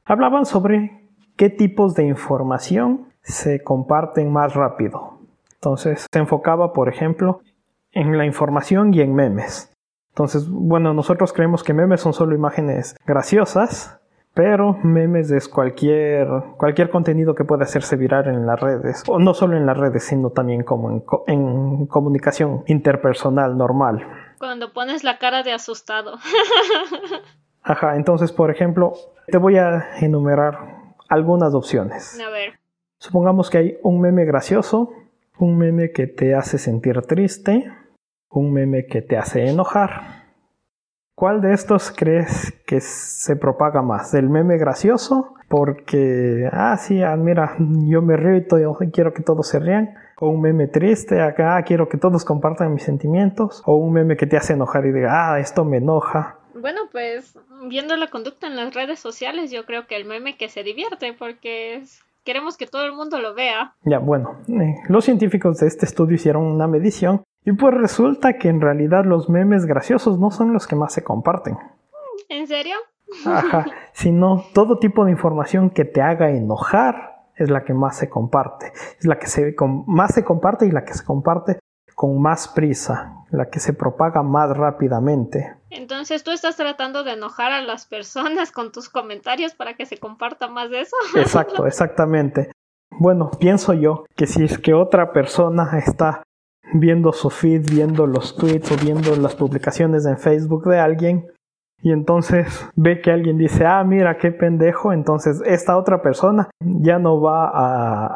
hablaban 0.05 0.45
sobre 0.45 1.07
qué 1.37 1.49
tipos 1.49 1.95
de 1.95 2.05
información 2.05 3.07
se 3.21 3.63
comparten 3.63 4.31
más 4.31 4.53
rápido. 4.53 5.19
Entonces 5.55 6.07
se 6.11 6.19
enfocaba, 6.19 6.73
por 6.73 6.89
ejemplo, 6.89 7.41
en 7.91 8.17
la 8.17 8.25
información 8.25 8.93
y 8.93 9.01
en 9.01 9.13
memes. 9.13 9.71
Entonces, 10.09 10.49
bueno, 10.49 10.93
nosotros 10.93 11.31
creemos 11.31 11.63
que 11.63 11.73
memes 11.73 12.01
son 12.01 12.13
solo 12.13 12.35
imágenes 12.35 12.95
graciosas 13.05 14.00
pero 14.33 14.77
memes 14.83 15.29
es 15.31 15.49
cualquier, 15.49 16.27
cualquier 16.57 16.89
contenido 16.89 17.35
que 17.35 17.43
pueda 17.43 17.63
hacerse 17.63 17.97
viral 17.97 18.27
en 18.27 18.45
las 18.45 18.59
redes, 18.59 19.03
o 19.07 19.19
no 19.19 19.33
solo 19.33 19.57
en 19.57 19.65
las 19.65 19.77
redes, 19.77 20.03
sino 20.03 20.29
también 20.29 20.63
como 20.63 20.89
en, 20.89 21.03
en 21.27 21.85
comunicación 21.87 22.63
interpersonal 22.67 23.57
normal. 23.57 24.07
Cuando 24.39 24.73
pones 24.73 25.03
la 25.03 25.17
cara 25.17 25.43
de 25.43 25.51
asustado. 25.51 26.17
Ajá, 27.61 27.95
entonces, 27.95 28.31
por 28.31 28.49
ejemplo, 28.49 28.93
te 29.27 29.37
voy 29.37 29.57
a 29.57 29.97
enumerar 29.99 30.95
algunas 31.09 31.53
opciones. 31.53 32.19
A 32.19 32.29
ver. 32.29 32.59
Supongamos 32.97 33.49
que 33.49 33.57
hay 33.57 33.77
un 33.83 33.99
meme 33.99 34.25
gracioso, 34.25 34.93
un 35.37 35.57
meme 35.57 35.91
que 35.91 36.07
te 36.07 36.35
hace 36.35 36.57
sentir 36.57 37.01
triste, 37.01 37.71
un 38.29 38.53
meme 38.53 38.85
que 38.85 39.01
te 39.01 39.17
hace 39.17 39.49
enojar, 39.49 40.20
¿Cuál 41.21 41.39
de 41.39 41.53
estos 41.53 41.91
crees 41.95 42.51
que 42.65 42.81
se 42.81 43.35
propaga 43.35 43.83
más? 43.83 44.11
¿El 44.15 44.27
meme 44.27 44.57
gracioso? 44.57 45.35
Porque, 45.49 46.49
ah, 46.51 46.75
sí, 46.77 47.03
ah, 47.03 47.15
mira, 47.15 47.57
yo 47.59 48.01
me 48.01 48.17
río 48.17 48.37
y 48.37 48.89
quiero 48.89 49.13
que 49.13 49.21
todos 49.21 49.47
se 49.47 49.59
rían. 49.59 49.93
O 50.19 50.29
un 50.29 50.41
meme 50.41 50.65
triste, 50.65 51.21
acá 51.21 51.57
ah, 51.57 51.63
quiero 51.63 51.87
que 51.87 51.99
todos 51.99 52.25
compartan 52.25 52.73
mis 52.73 52.81
sentimientos. 52.81 53.61
O 53.67 53.75
un 53.75 53.93
meme 53.93 54.17
que 54.17 54.25
te 54.25 54.35
hace 54.35 54.53
enojar 54.53 54.83
y 54.87 54.93
diga, 54.93 55.33
ah, 55.33 55.39
esto 55.39 55.63
me 55.63 55.77
enoja. 55.77 56.39
Bueno, 56.55 56.81
pues 56.91 57.37
viendo 57.69 57.95
la 57.97 58.07
conducta 58.07 58.47
en 58.47 58.55
las 58.55 58.73
redes 58.73 58.97
sociales, 58.99 59.51
yo 59.51 59.67
creo 59.67 59.85
que 59.85 59.97
el 59.97 60.05
meme 60.05 60.37
que 60.37 60.49
se 60.49 60.63
divierte 60.63 61.13
porque 61.13 61.83
queremos 62.23 62.57
que 62.57 62.65
todo 62.65 62.83
el 62.83 62.93
mundo 62.93 63.19
lo 63.19 63.35
vea. 63.35 63.75
Ya, 63.83 63.99
bueno, 63.99 64.41
eh, 64.47 64.73
los 64.89 65.05
científicos 65.05 65.59
de 65.59 65.67
este 65.67 65.85
estudio 65.85 66.15
hicieron 66.15 66.45
una 66.45 66.65
medición 66.65 67.21
y 67.43 67.53
pues 67.53 67.73
resulta 67.73 68.33
que 68.33 68.49
en 68.49 68.61
realidad 68.61 69.05
los 69.05 69.29
memes 69.29 69.65
graciosos 69.65 70.19
no 70.19 70.31
son 70.31 70.53
los 70.53 70.67
que 70.67 70.75
más 70.75 70.93
se 70.93 71.03
comparten. 71.03 71.57
¿En 72.29 72.47
serio? 72.47 72.75
Ajá, 73.25 73.65
sino 73.93 74.45
todo 74.53 74.77
tipo 74.79 75.05
de 75.05 75.11
información 75.11 75.69
que 75.69 75.85
te 75.85 76.01
haga 76.01 76.29
enojar 76.29 77.25
es 77.35 77.49
la 77.49 77.63
que 77.63 77.73
más 77.73 77.97
se 77.97 78.09
comparte. 78.09 78.71
Es 78.99 79.05
la 79.05 79.17
que 79.17 79.27
se, 79.27 79.55
más 79.87 80.13
se 80.13 80.23
comparte 80.23 80.67
y 80.67 80.71
la 80.71 80.85
que 80.85 80.93
se 80.93 81.03
comparte 81.03 81.59
con 81.95 82.21
más 82.21 82.47
prisa, 82.47 83.25
la 83.31 83.49
que 83.49 83.59
se 83.59 83.73
propaga 83.73 84.23
más 84.23 84.55
rápidamente. 84.55 85.55
Entonces 85.69 86.23
tú 86.23 86.31
estás 86.31 86.55
tratando 86.55 87.03
de 87.03 87.13
enojar 87.13 87.51
a 87.51 87.61
las 87.61 87.85
personas 87.85 88.51
con 88.51 88.71
tus 88.71 88.89
comentarios 88.89 89.55
para 89.55 89.75
que 89.75 89.85
se 89.85 89.97
comparta 89.97 90.47
más 90.47 90.69
de 90.69 90.81
eso. 90.81 90.95
Exacto, 91.15 91.65
exactamente. 91.65 92.51
Bueno, 92.91 93.31
pienso 93.39 93.73
yo 93.73 94.05
que 94.15 94.27
si 94.27 94.43
es 94.43 94.59
que 94.59 94.73
otra 94.73 95.11
persona 95.13 95.77
está 95.77 96.23
viendo 96.73 97.11
su 97.11 97.29
feed, 97.29 97.69
viendo 97.71 98.07
los 98.07 98.35
tweets 98.35 98.71
o 98.71 98.75
viendo 98.77 99.15
las 99.15 99.35
publicaciones 99.35 100.05
en 100.05 100.17
Facebook 100.17 100.67
de 100.69 100.79
alguien 100.79 101.27
y 101.83 101.91
entonces 101.91 102.69
ve 102.75 103.01
que 103.01 103.11
alguien 103.11 103.37
dice, 103.37 103.65
ah, 103.65 103.83
mira, 103.83 104.17
qué 104.17 104.31
pendejo, 104.31 104.93
entonces 104.93 105.41
esta 105.45 105.77
otra 105.77 106.01
persona 106.01 106.49
ya 106.59 106.99
no 106.99 107.19
va 107.19 107.49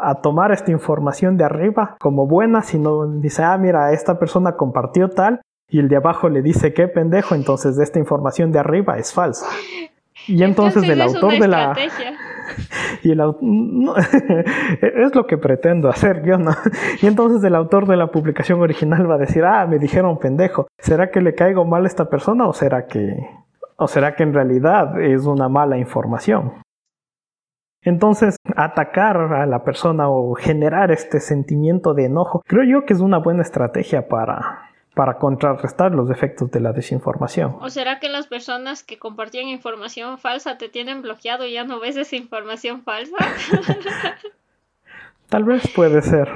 a, 0.10 0.22
tomar 0.22 0.52
esta 0.52 0.72
información 0.72 1.36
de 1.38 1.46
arriba 1.46 1.98
como 2.00 2.28
buena, 2.28 2.62
sino 2.62 3.08
dice, 3.08 3.44
ah, 3.44 3.58
mira, 3.58 3.92
esta 3.92 4.20
persona 4.20 4.56
compartió 4.56 5.10
tal 5.10 5.42
y 5.68 5.80
el 5.80 5.90
de 5.90 5.96
abajo 5.96 6.30
le 6.30 6.44
dice, 6.44 6.74
qué 6.74 6.88
pendejo, 6.88 7.34
entonces 7.34 7.78
esta 7.80 7.98
información 7.98 8.52
de 8.52 8.60
arriba 8.60 8.98
es 8.98 9.14
falsa. 9.14 9.48
Y 10.28 10.44
entonces, 10.44 10.84
del 10.88 11.02
autor 11.02 11.40
de 11.40 11.48
la... 11.48 11.76
y 13.04 13.12
el 13.12 13.20
es 14.82 15.16
lo 15.16 15.26
que 15.26 15.38
pretendo 15.38 15.90
hacer 15.90 16.24
yo, 16.24 16.38
¿no? 16.38 16.52
Y 17.02 17.08
entonces 17.08 17.44
el 17.44 17.56
autor 17.56 17.88
de 17.88 17.98
la 17.98 18.08
publicación 18.08 18.62
original 18.62 19.10
va 19.10 19.16
a 19.16 19.20
decir, 19.20 19.44
ah, 19.44 19.66
me 19.68 19.80
dijeron 19.80 20.20
pendejo, 20.20 20.68
¿será 20.78 21.12
que 21.12 21.22
le 21.22 21.36
caigo 21.36 21.66
mal 21.66 21.84
a 21.84 21.88
esta 21.88 22.10
persona 22.10 22.48
o 22.48 22.54
será 22.54 22.86
que, 22.88 23.16
o 23.78 23.88
será 23.88 24.16
que 24.16 24.24
en 24.24 24.34
realidad 24.34 25.02
es 25.02 25.26
una 25.26 25.50
mala 25.50 25.78
información? 25.78 26.54
Entonces, 27.82 28.38
atacar 28.56 29.18
a 29.18 29.46
la 29.46 29.64
persona 29.64 30.10
o 30.10 30.34
generar 30.34 30.92
este 30.92 31.20
sentimiento 31.20 31.94
de 31.94 32.06
enojo, 32.06 32.42
creo 32.48 32.64
yo 32.64 32.86
que 32.86 32.94
es 32.94 33.00
una 33.00 33.20
buena 33.20 33.44
estrategia 33.44 34.08
para, 34.08 34.72
para 34.96 35.20
contrarrestar 35.20 35.94
los 35.94 36.10
efectos 36.10 36.50
de 36.52 36.62
la 36.62 36.72
desinformación. 36.72 37.58
¿O 37.62 37.70
será 37.70 38.00
que 38.00 38.10
las 38.10 38.28
personas 38.28 38.82
que 38.82 38.98
compartían 38.98 39.50
información 39.50 40.18
falsa 40.18 40.58
te 40.58 40.70
tienen 40.70 41.02
bloqueado 41.02 41.46
y 41.46 41.54
ya 41.54 41.66
no 41.66 41.80
ves 41.80 41.98
esa 41.98 42.16
información 42.16 42.82
falsa? 42.84 43.18
Tal 45.30 45.44
vez 45.44 45.68
puede 45.76 46.02
ser. 46.02 46.30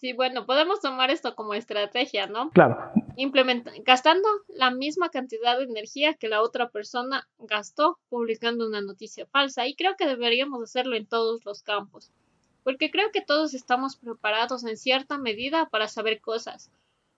Sí, 0.00 0.12
bueno, 0.12 0.44
podemos 0.44 0.80
tomar 0.80 1.10
esto 1.10 1.34
como 1.36 1.54
estrategia, 1.54 2.26
¿no? 2.26 2.50
Claro. 2.50 2.92
gastando 3.86 4.28
la 4.48 4.70
misma 4.70 5.08
cantidad 5.08 5.56
de 5.56 5.64
energía 5.64 6.14
que 6.14 6.28
la 6.28 6.42
otra 6.42 6.68
persona 6.68 7.28
gastó 7.38 7.98
publicando 8.10 8.66
una 8.66 8.82
noticia 8.82 9.24
falsa. 9.26 9.66
Y 9.66 9.76
creo 9.76 9.94
que 9.96 10.06
deberíamos 10.06 10.62
hacerlo 10.62 10.96
en 10.96 11.06
todos 11.06 11.44
los 11.44 11.62
campos. 11.62 12.10
Porque 12.64 12.90
creo 12.90 13.12
que 13.12 13.20
todos 13.20 13.54
estamos 13.54 13.96
preparados 13.96 14.64
en 14.64 14.76
cierta 14.76 15.16
medida 15.16 15.68
para 15.70 15.86
saber 15.86 16.20
cosas. 16.20 16.70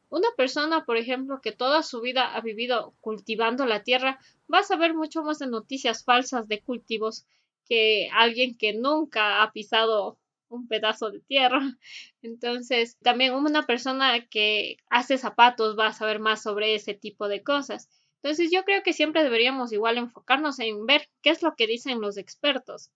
Una 0.09 0.29
persona, 0.37 0.85
por 0.85 0.97
ejemplo, 0.97 1.41
que 1.43 1.53
toda 1.53 1.83
su 1.83 2.01
vida 2.01 2.35
ha 2.35 2.41
vivido 2.41 2.95
cultivando 3.01 3.67
la 3.67 3.83
tierra, 3.83 4.21
va 4.53 4.61
a 4.61 4.65
saber 4.65 4.95
mucho 4.95 5.23
más 5.23 5.39
de 5.41 5.49
noticias 5.49 6.05
falsas 6.05 6.47
de 6.47 6.63
cultivos 6.63 7.27
que 7.65 8.09
alguien 8.13 8.57
que 8.57 8.73
nunca 8.73 9.43
ha 9.43 9.53
pisado 9.53 10.19
un 10.49 10.69
pedazo 10.69 11.11
de 11.11 11.21
tierra. 11.21 11.61
Entonces, 12.23 12.97
también 13.03 13.35
una 13.35 13.67
persona 13.67 14.27
que 14.27 14.77
hace 14.91 15.19
zapatos 15.19 15.77
va 15.79 15.89
a 15.89 15.93
saber 15.93 16.21
más 16.21 16.43
sobre 16.43 16.75
ese 16.75 16.95
tipo 16.95 17.29
de 17.29 17.43
cosas. 17.43 17.89
Entonces, 18.23 18.51
yo 18.53 18.65
creo 18.65 18.83
que 18.83 18.93
siempre 18.93 19.23
deberíamos 19.25 19.73
igual 19.73 19.99
enfocarnos 19.99 20.59
en 20.61 20.87
ver 20.87 21.09
qué 21.23 21.31
es 21.31 21.43
lo 21.43 21.55
que 21.57 21.67
dicen 21.67 22.01
los 22.01 22.17
expertos. 22.17 22.91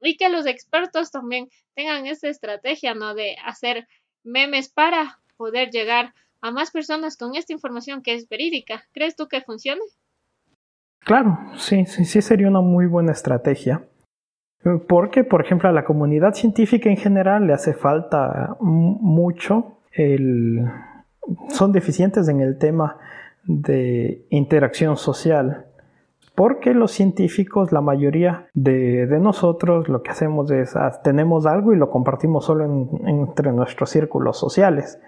Y 0.00 0.16
que 0.16 0.28
los 0.28 0.46
expertos 0.46 1.10
también 1.10 1.48
tengan 1.74 2.06
esta 2.06 2.28
estrategia, 2.28 2.94
¿no? 2.94 3.14
De 3.14 3.36
hacer 3.44 3.86
memes 4.22 4.68
para 4.68 5.20
poder 5.36 5.70
llegar 5.70 6.14
a 6.40 6.50
más 6.50 6.70
personas 6.70 7.16
con 7.16 7.34
esta 7.34 7.52
información 7.52 8.02
que 8.02 8.14
es 8.14 8.28
verídica. 8.28 8.84
¿Crees 8.92 9.16
tú 9.16 9.28
que 9.28 9.40
funcione? 9.40 9.80
Claro, 11.00 11.38
sí, 11.56 11.86
sí, 11.86 12.04
sí 12.04 12.22
sería 12.22 12.48
una 12.48 12.60
muy 12.60 12.86
buena 12.86 13.12
estrategia. 13.12 13.84
Porque, 14.88 15.24
por 15.24 15.42
ejemplo, 15.42 15.68
a 15.68 15.72
la 15.72 15.84
comunidad 15.84 16.34
científica 16.34 16.90
en 16.90 16.98
general 16.98 17.46
le 17.46 17.54
hace 17.54 17.72
falta 17.72 18.56
mucho 18.60 19.78
el... 19.92 20.66
son 21.48 21.72
deficientes 21.72 22.28
en 22.28 22.40
el 22.40 22.58
tema 22.58 22.98
de 23.44 24.26
interacción 24.28 24.98
social. 24.98 25.66
Porque 26.34 26.74
los 26.74 26.92
científicos, 26.92 27.72
la 27.72 27.80
mayoría 27.80 28.48
de, 28.54 29.06
nosotros, 29.20 29.88
lo 29.88 30.02
que 30.02 30.10
hacemos 30.10 30.50
es, 30.50 30.76
ah, 30.76 31.00
tenemos 31.02 31.46
algo 31.46 31.72
y 31.72 31.76
lo 31.76 31.90
compartimos 31.90 32.44
solo 32.44 32.64
entre 33.06 33.52
nuestros 33.52 33.90
círculos 33.90 34.38
sociales. 34.38 35.00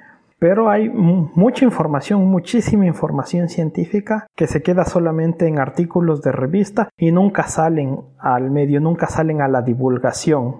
Pero 0.42 0.68
hay 0.68 0.88
mucha 0.88 1.64
información, 1.64 2.26
muchísima 2.26 2.84
información 2.84 3.48
científica 3.48 4.26
que 4.34 4.48
se 4.48 4.60
queda 4.60 4.84
solamente 4.84 5.46
en 5.46 5.60
artículos 5.60 6.20
de 6.20 6.32
revista 6.32 6.88
y 6.96 7.12
nunca 7.12 7.44
salen 7.44 8.00
al 8.18 8.50
medio, 8.50 8.80
nunca 8.80 9.06
salen 9.06 9.40
a 9.40 9.46
la 9.46 9.62
divulgación. 9.62 10.56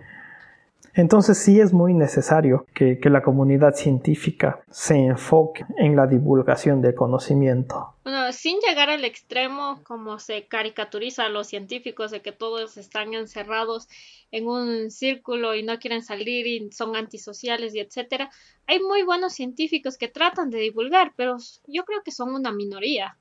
Entonces 0.94 1.38
sí 1.38 1.58
es 1.58 1.72
muy 1.72 1.94
necesario 1.94 2.66
que, 2.74 2.98
la 3.12 3.22
comunidad 3.22 3.74
científica 3.74 4.62
se 4.70 4.96
enfoque 4.96 5.64
en 5.76 5.96
la 5.96 6.06
divulgación 6.06 6.80
de 6.80 6.94
conocimiento. 6.94 7.94
Bueno, 8.04 8.32
sin 8.32 8.58
llegar 8.60 8.88
al 8.88 9.04
extremo 9.04 9.80
como 9.84 10.18
se 10.18 10.46
caricaturiza 10.46 11.26
a 11.26 11.28
los 11.28 11.46
científicos 11.46 12.10
de 12.10 12.20
que 12.20 12.32
todos 12.32 12.76
están 12.76 13.12
encerrados 13.12 13.88
en 14.30 14.46
un 14.46 14.90
círculo 14.90 15.54
y 15.54 15.62
no 15.62 15.78
quieren 15.78 16.02
salir 16.02 16.46
y 16.46 16.72
son 16.72 16.96
antisociales 16.96 17.74
y 17.74 17.80
etcétera. 17.80 18.30
Hay 18.66 18.80
muy 18.80 19.02
buenos 19.02 19.34
científicos 19.34 19.98
que 19.98 20.08
tratan 20.08 20.50
de 20.50 20.58
divulgar, 20.58 21.12
pero 21.16 21.36
yo 21.66 21.84
creo 21.84 22.02
que 22.02 22.12
son 22.12 22.34
una 22.34 22.52
minoría. 22.52 23.16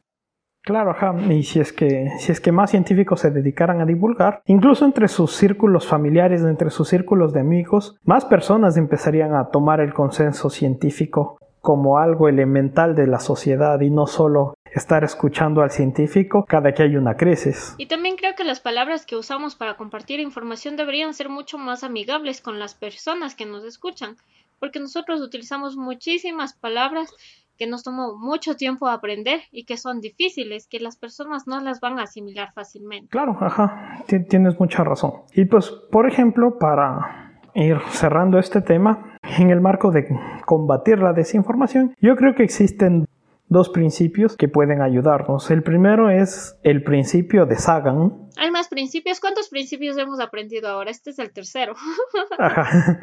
Claro, 0.63 0.91
ajá. 0.91 1.15
Y 1.29 1.43
si 1.43 1.59
es 1.59 1.73
que 1.73 2.11
si 2.19 2.31
es 2.31 2.39
que 2.39 2.51
más 2.51 2.71
científicos 2.71 3.21
se 3.21 3.31
dedicaran 3.31 3.81
a 3.81 3.85
divulgar, 3.85 4.41
incluso 4.45 4.85
entre 4.85 5.07
sus 5.07 5.33
círculos 5.33 5.87
familiares, 5.87 6.41
entre 6.43 6.69
sus 6.69 6.87
círculos 6.87 7.33
de 7.33 7.39
amigos, 7.39 7.97
más 8.03 8.25
personas 8.25 8.77
empezarían 8.77 9.33
a 9.33 9.49
tomar 9.49 9.79
el 9.79 9.93
consenso 9.93 10.49
científico 10.49 11.37
como 11.61 11.99
algo 11.99 12.27
elemental 12.27 12.95
de 12.95 13.07
la 13.07 13.19
sociedad 13.19 13.79
y 13.81 13.91
no 13.91 14.07
solo 14.07 14.55
estar 14.73 15.03
escuchando 15.03 15.61
al 15.61 15.71
científico 15.71 16.45
cada 16.47 16.73
que 16.73 16.83
hay 16.83 16.95
una 16.95 17.15
crisis. 17.15 17.75
Y 17.77 17.87
también 17.87 18.15
creo 18.15 18.35
que 18.35 18.43
las 18.43 18.59
palabras 18.59 19.05
que 19.05 19.15
usamos 19.15 19.55
para 19.55 19.75
compartir 19.77 20.19
información 20.19 20.75
deberían 20.75 21.13
ser 21.13 21.29
mucho 21.29 21.57
más 21.57 21.83
amigables 21.83 22.41
con 22.41 22.59
las 22.59 22.73
personas 22.73 23.35
que 23.35 23.45
nos 23.45 23.63
escuchan, 23.63 24.17
porque 24.59 24.79
nosotros 24.79 25.21
utilizamos 25.21 25.75
muchísimas 25.75 26.53
palabras 26.53 27.13
que 27.61 27.67
nos 27.67 27.83
tomó 27.83 28.17
mucho 28.17 28.55
tiempo 28.55 28.87
aprender 28.87 29.41
y 29.51 29.65
que 29.65 29.77
son 29.77 30.01
difíciles, 30.01 30.65
que 30.67 30.79
las 30.79 30.97
personas 30.97 31.45
no 31.45 31.61
las 31.61 31.79
van 31.79 31.99
a 31.99 32.03
asimilar 32.05 32.51
fácilmente. 32.55 33.09
Claro, 33.09 33.37
ajá, 33.39 34.03
tienes 34.07 34.59
mucha 34.59 34.83
razón. 34.83 35.11
Y 35.35 35.45
pues, 35.45 35.69
por 35.91 36.07
ejemplo, 36.07 36.57
para 36.57 37.39
ir 37.53 37.77
cerrando 37.91 38.39
este 38.39 38.61
tema, 38.61 39.19
en 39.37 39.51
el 39.51 39.61
marco 39.61 39.91
de 39.91 40.07
combatir 40.47 40.97
la 40.97 41.13
desinformación, 41.13 41.95
yo 42.01 42.15
creo 42.15 42.33
que 42.33 42.41
existen 42.41 43.07
dos 43.47 43.69
principios 43.69 44.35
que 44.35 44.47
pueden 44.47 44.81
ayudarnos. 44.81 45.51
El 45.51 45.61
primero 45.61 46.09
es 46.09 46.57
el 46.63 46.81
principio 46.81 47.45
de 47.45 47.57
Sagan. 47.57 48.27
Hay 48.37 48.49
más 48.49 48.69
principios. 48.69 49.19
¿Cuántos 49.19 49.49
principios 49.49 49.99
hemos 49.99 50.19
aprendido 50.19 50.67
ahora? 50.67 50.89
Este 50.89 51.11
es 51.11 51.19
el 51.19 51.31
tercero. 51.31 51.75
Ajá. 52.39 52.99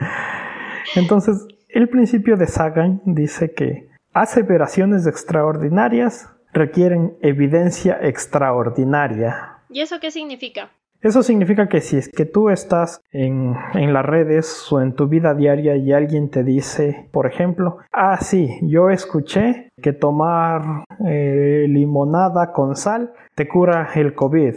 Entonces, 0.96 1.46
el 1.68 1.88
principio 1.88 2.36
de 2.36 2.48
Sagan 2.48 3.02
dice 3.04 3.54
que 3.54 3.88
Aseveraciones 4.20 5.06
extraordinarias 5.06 6.28
requieren 6.52 7.16
evidencia 7.22 8.00
extraordinaria. 8.02 9.60
¿Y 9.70 9.80
eso 9.80 10.00
qué 10.00 10.10
significa? 10.10 10.70
Eso 11.00 11.22
significa 11.22 11.68
que 11.68 11.80
si 11.80 11.98
es 11.98 12.08
que 12.08 12.24
tú 12.24 12.50
estás 12.50 13.00
en, 13.12 13.54
las 13.74 14.04
redes 14.04 14.66
o 14.72 14.80
en 14.80 14.96
tu 14.96 15.06
vida 15.06 15.34
diaria 15.34 15.76
y 15.76 15.92
alguien 15.92 16.30
te 16.30 16.42
dice, 16.42 17.08
por 17.12 17.28
ejemplo, 17.28 17.78
ah, 17.92 18.16
sí, 18.20 18.58
yo 18.62 18.90
escuché 18.90 19.70
que 19.80 19.92
tomar 19.92 20.82
eh, 21.06 21.66
limonada 21.68 22.52
con 22.52 22.74
sal 22.74 23.12
te 23.36 23.46
cura 23.46 23.88
el 23.94 24.16
COVID. 24.16 24.54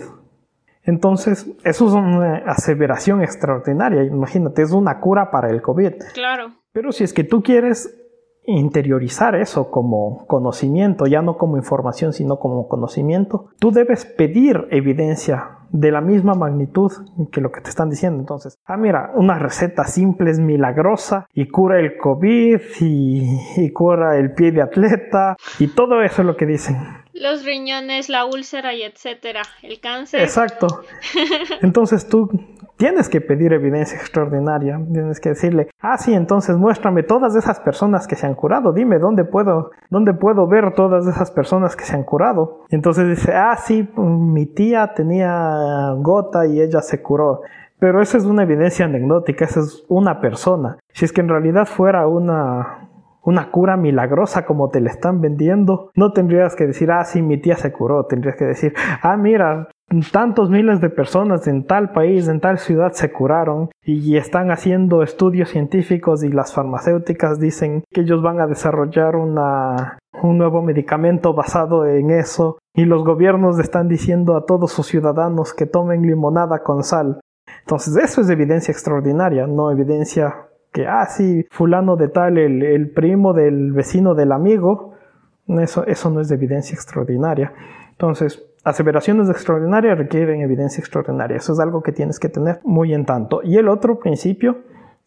Entonces, 0.85 1.45
eso 1.63 1.87
es 1.87 1.93
una 1.93 2.37
aseveración 2.47 3.21
extraordinaria. 3.21 4.05
Imagínate, 4.05 4.63
es 4.63 4.71
una 4.71 4.99
cura 4.99 5.29
para 5.29 5.51
el 5.51 5.61
COVID. 5.61 5.93
Claro. 6.15 6.55
Pero 6.71 6.91
si 6.91 7.03
es 7.03 7.13
que 7.13 7.23
tú 7.23 7.43
quieres 7.43 8.01
interiorizar 8.45 9.35
eso 9.35 9.69
como 9.69 10.25
conocimiento, 10.27 11.05
ya 11.05 11.21
no 11.21 11.37
como 11.37 11.57
información, 11.57 12.13
sino 12.13 12.39
como 12.39 12.67
conocimiento, 12.67 13.49
tú 13.59 13.71
debes 13.71 14.05
pedir 14.05 14.67
evidencia 14.71 15.57
de 15.71 15.91
la 15.91 16.01
misma 16.01 16.33
magnitud 16.33 16.91
que 17.31 17.41
lo 17.41 17.51
que 17.51 17.61
te 17.61 17.69
están 17.69 17.89
diciendo. 17.89 18.19
Entonces, 18.19 18.59
ah, 18.65 18.77
mira, 18.77 19.11
una 19.15 19.39
receta 19.39 19.85
simple 19.85 20.31
es 20.31 20.39
milagrosa 20.39 21.27
y 21.33 21.47
cura 21.47 21.79
el 21.79 21.97
COVID 21.97 22.59
y, 22.81 23.39
y 23.57 23.71
cura 23.71 24.17
el 24.17 24.33
pie 24.33 24.51
de 24.51 24.61
atleta 24.61 25.37
y 25.59 25.67
todo 25.67 26.01
eso 26.01 26.21
es 26.21 26.25
lo 26.25 26.35
que 26.35 26.45
dicen. 26.45 27.00
Los 27.13 27.45
riñones, 27.45 28.09
la 28.09 28.25
úlcera 28.25 28.73
y 28.73 28.83
etcétera, 28.83 29.41
el 29.61 29.79
cáncer. 29.79 30.21
Exacto. 30.21 30.67
Entonces 31.61 32.07
tú 32.07 32.29
tienes 32.77 33.09
que 33.09 33.21
pedir 33.21 33.53
evidencia 33.53 33.97
extraordinaria, 33.97 34.79
tienes 34.91 35.19
que 35.19 35.29
decirle, 35.29 35.69
ah, 35.81 35.99
sí, 35.99 36.15
entonces 36.15 36.57
muéstrame 36.57 37.03
todas 37.03 37.35
esas 37.35 37.59
personas 37.59 38.07
que 38.07 38.15
se 38.15 38.25
han 38.25 38.33
curado, 38.33 38.73
dime 38.73 38.97
dónde 38.97 39.23
puedo, 39.23 39.69
dónde 39.91 40.15
puedo 40.15 40.47
ver 40.47 40.73
todas 40.73 41.05
esas 41.05 41.29
personas 41.29 41.75
que 41.75 41.83
se 41.83 41.95
han 41.95 42.03
curado. 42.03 42.65
entonces 42.69 43.07
dice, 43.07 43.33
ah, 43.35 43.55
sí, 43.55 43.87
mi 43.97 44.47
tía 44.47 44.93
tenía 44.95 45.93
gota 45.97 46.47
y 46.47 46.59
ella 46.59 46.81
se 46.81 47.03
curó. 47.03 47.41
Pero 47.77 48.01
esa 48.01 48.17
es 48.17 48.25
una 48.25 48.43
evidencia 48.43 48.85
anecdótica, 48.85 49.45
esa 49.45 49.59
es 49.59 49.85
una 49.87 50.19
persona. 50.19 50.77
Si 50.93 51.05
es 51.05 51.13
que 51.13 51.21
en 51.21 51.29
realidad 51.29 51.67
fuera 51.67 52.07
una, 52.07 52.89
una 53.23 53.51
cura 53.51 53.77
milagrosa 53.77 54.45
como 54.45 54.69
te 54.69 54.81
la 54.81 54.89
están 54.89 55.21
vendiendo, 55.21 55.91
no 55.95 56.11
tendrías 56.11 56.55
que 56.55 56.67
decir, 56.67 56.91
ah, 56.91 57.03
sí, 57.05 57.21
mi 57.21 57.37
tía 57.37 57.55
se 57.55 57.71
curó, 57.71 58.05
tendrías 58.05 58.35
que 58.35 58.45
decir, 58.45 58.73
ah, 59.01 59.17
mira, 59.17 59.69
tantos 60.11 60.49
miles 60.49 60.79
de 60.79 60.89
personas 60.89 61.47
en 61.47 61.65
tal 61.65 61.91
país, 61.91 62.27
en 62.27 62.39
tal 62.39 62.59
ciudad 62.59 62.93
se 62.93 63.11
curaron 63.11 63.69
y 63.83 64.15
están 64.15 64.51
haciendo 64.51 65.03
estudios 65.03 65.49
científicos 65.49 66.23
y 66.23 66.29
las 66.29 66.53
farmacéuticas 66.53 67.39
dicen 67.39 67.83
que 67.91 68.01
ellos 68.01 68.21
van 68.21 68.39
a 68.39 68.47
desarrollar 68.47 69.15
una, 69.15 69.99
un 70.23 70.37
nuevo 70.37 70.61
medicamento 70.61 71.33
basado 71.33 71.85
en 71.85 72.11
eso 72.11 72.57
y 72.73 72.85
los 72.85 73.03
gobiernos 73.03 73.59
están 73.59 73.89
diciendo 73.89 74.37
a 74.37 74.45
todos 74.45 74.71
sus 74.71 74.87
ciudadanos 74.87 75.53
que 75.53 75.65
tomen 75.65 76.03
limonada 76.03 76.63
con 76.63 76.83
sal. 76.83 77.19
Entonces 77.59 77.97
eso 77.97 78.21
es 78.21 78.29
evidencia 78.29 78.71
extraordinaria, 78.71 79.45
no 79.45 79.71
evidencia 79.71 80.47
que, 80.71 80.87
ah, 80.87 81.05
sí, 81.05 81.45
fulano 81.49 81.95
de 81.95 82.07
tal, 82.07 82.37
el, 82.37 82.63
el 82.63 82.89
primo 82.91 83.33
del 83.33 83.73
vecino 83.73 84.15
del 84.15 84.31
amigo, 84.31 84.95
eso, 85.47 85.85
eso 85.85 86.09
no 86.09 86.21
es 86.21 86.29
de 86.29 86.35
evidencia 86.35 86.75
extraordinaria. 86.75 87.53
Entonces, 87.91 88.43
aseveraciones 88.63 89.29
extraordinarias 89.29 89.97
requieren 89.97 90.41
evidencia 90.41 90.81
extraordinaria. 90.81 91.37
Eso 91.37 91.53
es 91.53 91.59
algo 91.59 91.81
que 91.81 91.91
tienes 91.91 92.19
que 92.19 92.29
tener 92.29 92.59
muy 92.63 92.93
en 92.93 93.05
tanto. 93.05 93.41
Y 93.43 93.57
el 93.57 93.67
otro 93.67 93.99
principio 93.99 94.63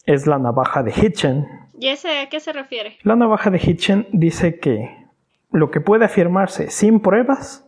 es 0.07 0.27
la 0.27 0.38
navaja 0.38 0.83
de 0.83 0.92
Hitchen. 0.92 1.46
¿Y 1.79 1.88
ese 1.88 2.20
a 2.20 2.29
qué 2.29 2.40
se 2.40 2.53
refiere? 2.53 2.98
La 3.03 3.16
navaja 3.16 3.50
de 3.50 3.59
Hitchen 3.59 4.07
dice 4.12 4.59
que 4.59 5.05
lo 5.50 5.70
que 5.70 5.81
puede 5.81 6.05
afirmarse 6.05 6.70
sin 6.70 7.00
pruebas 7.00 7.66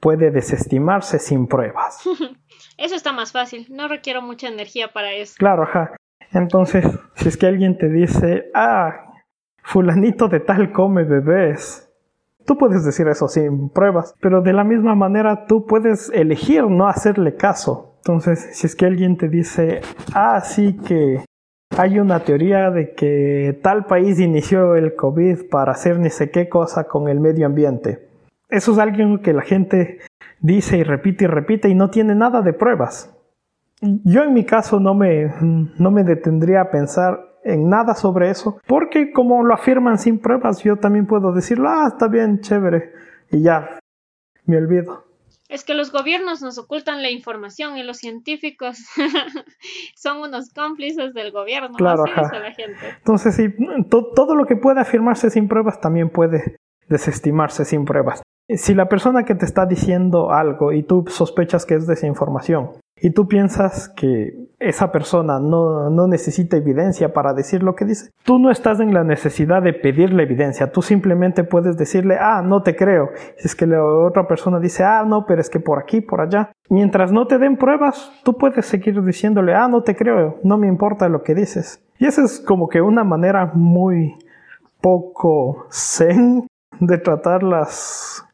puede 0.00 0.30
desestimarse 0.30 1.18
sin 1.18 1.46
pruebas. 1.46 2.02
eso 2.76 2.94
está 2.94 3.12
más 3.12 3.32
fácil. 3.32 3.66
No 3.70 3.88
requiero 3.88 4.22
mucha 4.22 4.48
energía 4.48 4.88
para 4.92 5.12
eso. 5.12 5.34
Claro, 5.38 5.62
ajá. 5.62 5.95
Entonces, 6.32 6.86
si 7.14 7.28
es 7.28 7.36
que 7.36 7.46
alguien 7.46 7.78
te 7.78 7.88
dice, 7.88 8.50
ah, 8.54 9.14
fulanito 9.62 10.28
de 10.28 10.40
tal 10.40 10.72
come 10.72 11.04
bebés, 11.04 11.86
Tú 12.46 12.56
puedes 12.56 12.84
decir 12.84 13.08
eso 13.08 13.26
sin 13.26 13.70
pruebas, 13.70 14.14
pero 14.20 14.40
de 14.40 14.52
la 14.52 14.62
misma 14.62 14.94
manera 14.94 15.46
tú 15.46 15.66
puedes 15.66 16.10
elegir 16.14 16.62
no 16.62 16.86
hacerle 16.86 17.34
caso. 17.34 17.96
Entonces, 17.98 18.50
si 18.52 18.68
es 18.68 18.76
que 18.76 18.86
alguien 18.86 19.16
te 19.16 19.28
dice, 19.28 19.80
ah, 20.14 20.40
sí 20.40 20.76
que 20.76 21.24
hay 21.76 21.98
una 21.98 22.20
teoría 22.20 22.70
de 22.70 22.94
que 22.94 23.58
tal 23.64 23.86
país 23.86 24.20
inició 24.20 24.76
el 24.76 24.94
COVID 24.94 25.48
para 25.50 25.72
hacer 25.72 25.98
ni 25.98 26.08
sé 26.08 26.30
qué 26.30 26.48
cosa 26.48 26.84
con 26.84 27.08
el 27.08 27.18
medio 27.18 27.46
ambiente. 27.46 28.08
Eso 28.48 28.72
es 28.72 28.78
algo 28.78 29.20
que 29.22 29.32
la 29.32 29.42
gente 29.42 29.98
dice 30.38 30.78
y 30.78 30.84
repite 30.84 31.24
y 31.24 31.26
repite 31.26 31.68
y 31.68 31.74
no 31.74 31.90
tiene 31.90 32.14
nada 32.14 32.42
de 32.42 32.52
pruebas. 32.52 33.12
Yo 33.80 34.22
en 34.22 34.32
mi 34.32 34.44
caso 34.44 34.80
no 34.80 34.94
me, 34.94 35.32
no 35.40 35.90
me 35.90 36.02
detendría 36.02 36.62
a 36.62 36.70
pensar 36.70 37.36
en 37.44 37.68
nada 37.68 37.94
sobre 37.94 38.30
eso, 38.30 38.58
porque 38.66 39.12
como 39.12 39.44
lo 39.44 39.54
afirman 39.54 39.98
sin 39.98 40.18
pruebas, 40.18 40.62
yo 40.64 40.76
también 40.76 41.06
puedo 41.06 41.32
decirlo, 41.32 41.68
ah, 41.68 41.84
está 41.86 42.08
bien, 42.08 42.40
chévere, 42.40 42.92
y 43.30 43.42
ya, 43.42 43.78
me 44.46 44.56
olvido. 44.56 45.04
Es 45.48 45.62
que 45.62 45.74
los 45.74 45.92
gobiernos 45.92 46.42
nos 46.42 46.58
ocultan 46.58 47.02
la 47.02 47.10
información 47.10 47.76
y 47.76 47.84
los 47.84 47.98
científicos 47.98 48.78
son 49.94 50.18
unos 50.18 50.52
cómplices 50.52 51.14
del 51.14 51.30
gobierno. 51.30 51.76
Claro, 51.76 52.04
la 52.04 52.52
gente. 52.52 52.96
Entonces, 52.98 53.36
sí, 53.36 53.54
todo 53.88 54.34
lo 54.34 54.46
que 54.46 54.56
puede 54.56 54.80
afirmarse 54.80 55.30
sin 55.30 55.46
pruebas 55.46 55.80
también 55.80 56.10
puede 56.10 56.56
desestimarse 56.88 57.64
sin 57.64 57.84
pruebas. 57.84 58.22
Si 58.48 58.74
la 58.74 58.88
persona 58.88 59.24
que 59.24 59.36
te 59.36 59.44
está 59.44 59.66
diciendo 59.66 60.32
algo 60.32 60.72
y 60.72 60.82
tú 60.82 61.04
sospechas 61.08 61.64
que 61.64 61.74
es 61.74 61.86
desinformación 61.86 62.70
y 63.00 63.10
tú 63.10 63.28
piensas 63.28 63.90
que 63.90 64.34
esa 64.58 64.90
persona 64.90 65.38
no, 65.38 65.90
no, 65.90 66.06
necesita 66.06 66.56
evidencia 66.56 67.12
para 67.12 67.34
decir 67.34 67.62
lo 67.62 67.74
que 67.74 67.84
dice. 67.84 68.10
Tú 68.24 68.38
no 68.38 68.50
estás 68.50 68.80
en 68.80 68.94
la 68.94 69.04
necesidad 69.04 69.62
de 69.62 69.74
pedirle 69.74 70.22
evidencia, 70.22 70.72
tú 70.72 70.80
simplemente 70.80 71.44
puedes 71.44 71.76
decirle, 71.76 72.16
ah, 72.18 72.42
no 72.42 72.62
te 72.62 72.74
creo. 72.74 73.10
Si 73.36 73.48
es 73.48 73.54
que 73.54 73.66
la 73.66 73.84
otra 73.84 74.26
persona 74.26 74.58
dice, 74.58 74.82
ah, 74.82 75.04
no, 75.06 75.26
pero 75.26 75.40
es 75.40 75.50
que 75.50 75.60
por 75.60 75.78
aquí, 75.78 76.00
por 76.00 76.22
allá. 76.22 76.50
Mientras 76.70 77.12
no 77.12 77.26
te 77.26 77.38
den 77.38 77.56
pruebas, 77.56 78.10
tú 78.24 78.36
puedes 78.38 78.64
seguir 78.64 79.02
diciéndole, 79.02 79.54
ah, 79.54 79.68
no 79.68 79.82
te 79.82 79.94
creo, 79.94 80.38
no 80.42 80.56
me 80.56 80.66
importa 80.66 81.08
lo 81.08 81.22
que 81.22 81.34
dices. 81.34 81.82
Y 81.98 82.06
esa 82.06 82.24
es 82.24 82.40
como 82.40 82.68
que 82.68 82.80
una 82.80 83.04
manera 83.04 83.52
muy 83.54 84.16
poco 84.80 85.66
zen 85.70 86.46
de 86.80 86.98
tratar 86.98 87.42
las 87.42 88.25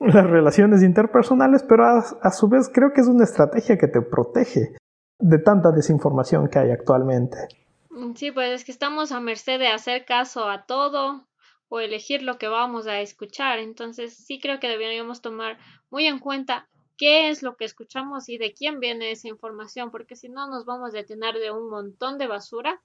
las 0.00 0.28
relaciones 0.28 0.82
interpersonales, 0.82 1.62
pero 1.62 1.84
a, 1.86 2.04
a, 2.22 2.30
su 2.30 2.48
vez 2.48 2.70
creo 2.72 2.92
que 2.92 3.00
es 3.00 3.08
una 3.08 3.24
estrategia 3.24 3.78
que 3.78 3.88
te 3.88 4.02
protege 4.02 4.76
de 5.18 5.38
tanta 5.38 5.70
desinformación 5.72 6.48
que 6.48 6.58
hay 6.58 6.70
actualmente. 6.70 7.38
Mm, 7.90 8.14
sí, 8.14 8.30
pues 8.30 8.50
es 8.52 8.64
que 8.64 8.72
estamos 8.72 9.12
a 9.12 9.20
merced 9.20 9.58
de 9.58 9.68
hacer 9.68 10.04
caso 10.04 10.48
a 10.48 10.66
todo 10.66 11.26
o 11.68 11.80
elegir 11.80 12.22
lo 12.22 12.38
que 12.38 12.48
vamos 12.48 12.86
a 12.86 13.00
escuchar. 13.00 13.58
Entonces 13.58 14.14
sí 14.16 14.38
creo 14.40 14.60
que 14.60 14.68
deberíamos 14.68 15.22
tomar 15.22 15.58
muy 15.90 16.06
en 16.06 16.18
cuenta 16.18 16.68
qué 16.96 17.28
es 17.28 17.42
lo 17.42 17.56
que 17.56 17.64
escuchamos 17.64 18.28
y 18.28 18.38
de 18.38 18.54
quién 18.54 18.80
viene 18.80 19.10
esa 19.10 19.28
información, 19.28 19.90
porque 19.90 20.16
si 20.16 20.28
no 20.28 20.48
nos 20.48 20.64
vamos 20.64 20.94
a 20.94 21.02
llenar 21.02 21.34
de 21.34 21.50
un 21.50 21.68
montón 21.68 22.18
de 22.18 22.26
basura 22.26 22.80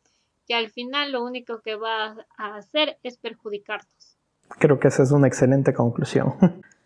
que 0.48 0.56
al 0.56 0.70
final 0.70 1.12
lo 1.12 1.24
único 1.24 1.62
que 1.62 1.76
va 1.76 2.16
a 2.38 2.56
hacer 2.56 2.98
es 3.04 3.18
perjudicarnos. 3.18 4.18
Creo 4.60 4.80
que 4.80 4.90
esa 4.90 5.04
es 5.04 5.12
una 5.12 5.28
excelente 5.28 5.74
conclusión. 5.74 6.34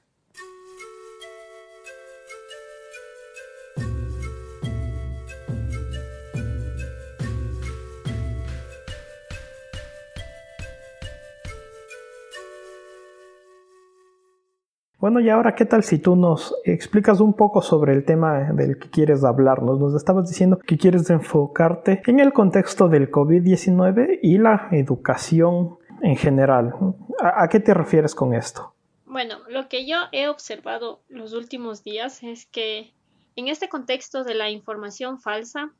Bueno, 15.06 15.20
y 15.20 15.30
ahora, 15.30 15.54
¿qué 15.54 15.66
tal 15.66 15.84
si 15.84 16.00
tú 16.00 16.16
nos 16.16 16.56
explicas 16.64 17.20
un 17.20 17.36
poco 17.36 17.62
sobre 17.62 17.94
el 17.94 18.06
tema 18.06 18.52
del 18.54 18.80
que 18.80 18.90
quieres 18.90 19.24
hablarnos? 19.24 19.80
Nos 19.80 19.94
estabas 19.94 20.28
diciendo 20.28 20.58
que 20.58 20.80
quieres 20.80 21.08
enfocarte 21.12 22.02
en 22.08 22.20
el 22.20 22.34
contexto 22.34 22.88
del 22.88 23.12
COVID-19 23.12 24.18
y 24.24 24.40
la 24.40 24.68
educación 24.72 25.78
en 26.02 26.16
general. 26.16 26.74
¿A, 27.22 27.48
qué 27.50 27.60
te 27.60 27.76
refieres 27.76 28.16
con 28.16 28.34
esto? 28.34 28.74
Bueno, 29.06 29.36
lo 29.48 29.70
que 29.70 29.86
yo 29.86 29.98
he 30.12 30.28
observado 30.28 31.04
los 31.08 31.34
últimos 31.34 31.84
días 31.84 32.24
es 32.24 32.48
que 32.48 32.92
en 33.36 33.48
este 33.48 33.70
contexto 33.70 34.24
de 34.24 34.34
la 34.34 34.50
información 34.50 35.20
falsa, 35.20 35.72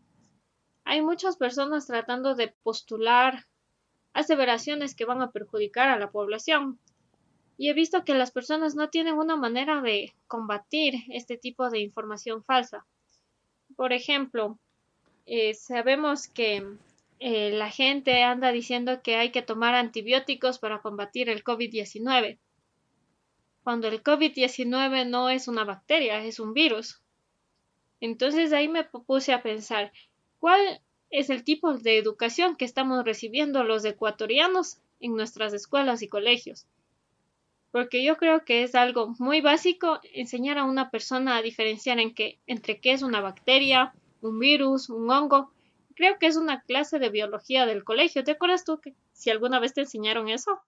hay 0.84 1.02
muchas 1.02 1.36
personas 1.36 1.88
tratando 1.88 2.36
de 2.36 2.54
postular 2.62 3.48
aseveraciones 4.14 4.94
que 4.94 5.06
van 5.06 5.24
a 5.24 5.32
perjudicar 5.32 5.90
a 5.90 5.98
la 5.98 6.12
población 6.12 6.78
y 7.58 7.70
he 7.70 7.74
visto 7.74 8.04
que 8.04 8.14
las 8.14 8.32
personas 8.32 8.76
no 8.76 8.90
tienen 8.90 9.16
una 9.16 9.36
manera 9.36 9.82
de 9.82 10.14
combatir 10.28 11.04
este 11.10 11.38
tipo 11.38 11.70
de 11.70 11.80
información 11.80 12.44
falsa. 12.44 12.86
Por 13.76 13.94
ejemplo, 13.94 14.60
eh, 15.26 15.54
sabemos 15.54 16.28
que 16.28 16.66
eh, 17.20 17.52
la 17.52 17.70
gente 17.70 18.24
anda 18.24 18.52
diciendo 18.52 19.02
que 19.02 19.16
hay 19.16 19.32
que 19.32 19.42
tomar 19.42 19.74
antibióticos 19.74 20.60
para 20.60 20.82
combatir 20.82 21.30
el 21.30 21.44
COVID-19, 21.44 22.38
cuando 23.64 23.88
el 23.88 24.04
COVID-19 24.04 25.08
no 25.08 25.30
es 25.30 25.48
una 25.48 25.64
bacteria, 25.64 26.24
es 26.24 26.40
un 26.40 26.54
virus. 26.54 27.02
Entonces 28.00 28.54
ahí 28.54 28.68
me 28.68 28.84
puse 28.84 29.34
a 29.34 29.42
pensar, 29.42 29.92
¿cuál 30.40 30.82
es 31.10 31.30
el 31.30 31.44
tipo 31.44 31.74
de 31.74 31.98
educación 31.98 32.58
que 32.58 32.66
estamos 32.66 33.04
recibiendo 33.04 33.64
los 33.64 33.84
ecuatorianos 33.86 34.78
en 35.00 35.16
nuestras 35.16 35.54
escuelas 35.54 36.04
y 36.04 36.08
colegios? 36.08 36.68
Porque 37.76 38.06
yo 38.06 38.16
creo 38.16 38.46
que 38.46 38.64
es 38.64 38.74
algo 38.74 39.14
muy 39.20 39.42
básico 39.42 40.00
enseñar 40.14 40.58
a 40.58 40.64
una 40.64 40.92
persona 40.92 41.36
a 41.36 41.42
diferenciar 41.42 41.98
entre 42.00 42.80
qué 42.80 42.94
es 42.94 43.04
una 43.04 43.20
bacteria, 43.20 43.94
un 44.22 44.40
virus, 44.40 44.90
un 44.90 45.12
hongo. 45.12 45.52
Creo 45.94 46.18
que 46.18 46.28
es 46.28 46.38
una 46.38 46.62
clase 46.62 47.00
de 47.00 47.10
biología 47.10 47.66
del 47.66 47.84
colegio. 47.84 48.24
¿Te 48.24 48.32
acuerdas 48.32 48.64
tú 48.64 48.80
que 48.80 48.94
si 49.12 49.30
alguna 49.30 49.60
vez 49.60 49.74
te 49.74 49.82
enseñaron 49.82 50.30
eso? 50.30 50.62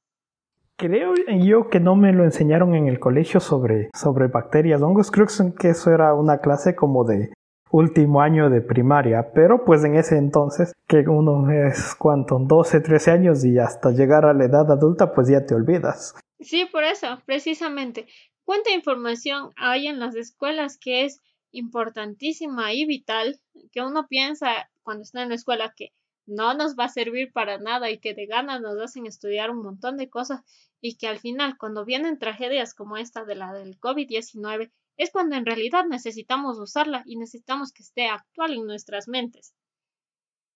Creo 0.76 1.14
yo 1.16 1.70
que 1.70 1.80
no 1.80 1.96
me 1.96 2.12
lo 2.12 2.26
enseñaron 2.26 2.76
en 2.76 2.90
el 2.90 3.00
colegio 3.00 3.40
sobre, 3.40 3.90
sobre 3.94 4.28
bacterias, 4.28 4.82
hongos. 4.82 5.10
Creo 5.10 5.28
que 5.58 5.70
eso 5.70 5.92
era 5.94 6.14
una 6.14 6.40
clase 6.40 6.76
como 6.76 7.06
de 7.06 7.32
último 7.72 8.20
año 8.20 8.50
de 8.50 8.60
primaria, 8.60 9.32
pero 9.34 9.64
pues 9.64 9.82
en 9.86 9.96
ese 9.96 10.18
entonces, 10.18 10.74
que 10.88 11.08
uno 11.08 11.50
es 11.52 11.96
cuánto, 11.96 12.38
12, 12.38 12.82
13 12.82 13.12
años 13.12 13.46
y 13.46 13.58
hasta 13.60 13.92
llegar 13.92 14.26
a 14.26 14.34
la 14.34 14.44
edad 14.44 14.70
adulta, 14.70 15.14
pues 15.14 15.30
ya 15.30 15.46
te 15.46 15.56
olvidas. 15.56 16.14
Sí, 16.40 16.66
por 16.66 16.84
eso, 16.84 17.22
precisamente. 17.26 18.08
¿Cuánta 18.44 18.72
información 18.72 19.52
hay 19.56 19.88
en 19.88 20.00
las 20.00 20.16
escuelas 20.16 20.78
que 20.78 21.04
es 21.06 21.22
importantísima 21.52 22.74
y 22.74 22.86
vital, 22.86 23.40
que 23.72 23.82
uno 23.82 24.08
piensa 24.08 24.70
cuando 24.84 25.04
está 25.04 25.24
en 25.24 25.30
la 25.30 25.36
escuela 25.36 25.74
que 25.76 25.94
no 26.26 26.54
nos 26.54 26.76
va 26.76 26.86
a 26.86 26.90
servir 26.90 27.32
para 27.32 27.58
nada 27.58 27.90
y 27.90 28.00
que 28.00 28.14
de 28.14 28.26
ganas 28.26 28.62
nos 28.62 28.80
hacen 28.80 29.06
estudiar 29.06 29.50
un 29.50 29.64
montón 29.64 29.98
de 29.98 30.10
cosas 30.10 30.42
y 30.82 30.98
que 30.98 31.08
al 31.08 31.20
final 31.20 31.58
cuando 31.58 31.86
vienen 31.86 32.20
tragedias 32.20 32.74
como 32.74 32.98
esta 32.98 33.24
de 33.24 33.36
la 33.36 33.54
del 33.54 33.80
COVID-19 33.80 34.72
es 34.98 35.12
cuando 35.12 35.36
en 35.36 35.46
realidad 35.46 35.86
necesitamos 35.86 36.60
usarla 36.60 37.04
y 37.06 37.18
necesitamos 37.18 37.72
que 37.72 37.84
esté 37.84 38.08
actual 38.08 38.54
en 38.54 38.66
nuestras 38.66 39.08
mentes. 39.08 39.54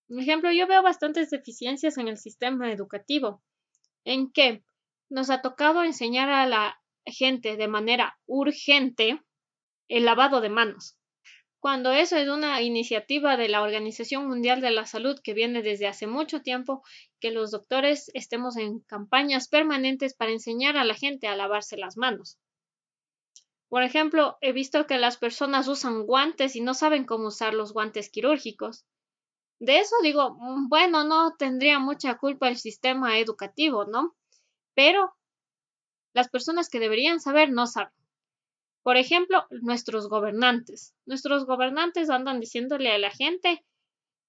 Por 0.08 0.20
ejemplo, 0.20 0.52
yo 0.52 0.68
veo 0.68 0.84
bastantes 0.84 1.30
deficiencias 1.30 1.98
en 1.98 2.10
el 2.10 2.18
sistema 2.18 2.72
educativo, 2.72 3.42
en 4.04 4.32
que 4.32 4.64
nos 5.12 5.30
ha 5.30 5.42
tocado 5.42 5.84
enseñar 5.84 6.30
a 6.30 6.48
la 6.48 6.82
gente 7.06 7.58
de 7.58 7.68
manera 7.68 8.18
urgente 8.26 9.22
el 9.88 10.06
lavado 10.06 10.42
de 10.42 10.50
manos, 10.50 10.98
cuando 11.62 11.92
eso 11.92 12.18
es 12.18 12.28
una 12.28 12.60
iniciativa 12.64 13.38
de 13.38 13.48
la 13.48 13.62
Organización 13.62 14.28
Mundial 14.28 14.62
de 14.62 14.72
la 14.72 14.88
Salud 14.88 15.20
que 15.24 15.36
viene 15.36 15.62
desde 15.62 15.86
hace 15.86 16.08
mucho 16.08 16.42
tiempo, 16.42 16.82
que 17.20 17.30
los 17.30 17.52
doctores 17.52 18.10
estemos 18.16 18.58
en 18.58 18.80
campañas 18.80 19.48
permanentes 19.48 20.16
para 20.16 20.32
enseñar 20.32 20.76
a 20.76 20.86
la 20.86 20.96
gente 20.96 21.28
a 21.28 21.36
lavarse 21.36 21.78
las 21.78 21.98
manos. 21.98 22.40
Por 23.70 23.84
ejemplo, 23.84 24.40
he 24.42 24.54
visto 24.54 24.88
que 24.88 24.98
las 24.98 25.18
personas 25.18 25.68
usan 25.68 26.08
guantes 26.08 26.56
y 26.56 26.62
no 26.62 26.74
saben 26.74 27.06
cómo 27.06 27.28
usar 27.28 27.54
los 27.54 27.74
guantes 27.74 28.10
quirúrgicos. 28.10 28.88
De 29.60 29.78
eso 29.78 29.96
digo, 30.02 30.36
mm, 30.40 30.68
bueno, 30.68 31.04
no 31.04 31.36
tendría 31.38 31.78
mucha 31.78 32.18
culpa 32.18 32.50
el 32.50 32.58
sistema 32.58 33.20
educativo, 33.20 33.86
¿no? 33.86 34.16
Pero 34.82 35.16
las 36.12 36.28
personas 36.28 36.68
que 36.68 36.80
deberían 36.80 37.20
saber 37.20 37.52
no 37.52 37.68
saben. 37.68 37.94
Por 38.82 38.98
ejemplo, 38.98 39.46
nuestros 39.52 40.10
gobernantes. 40.10 40.96
Nuestros 41.06 41.46
gobernantes 41.46 42.10
andan 42.10 42.40
diciéndole 42.40 42.92
a 42.92 42.98
la 42.98 43.12
gente 43.12 43.64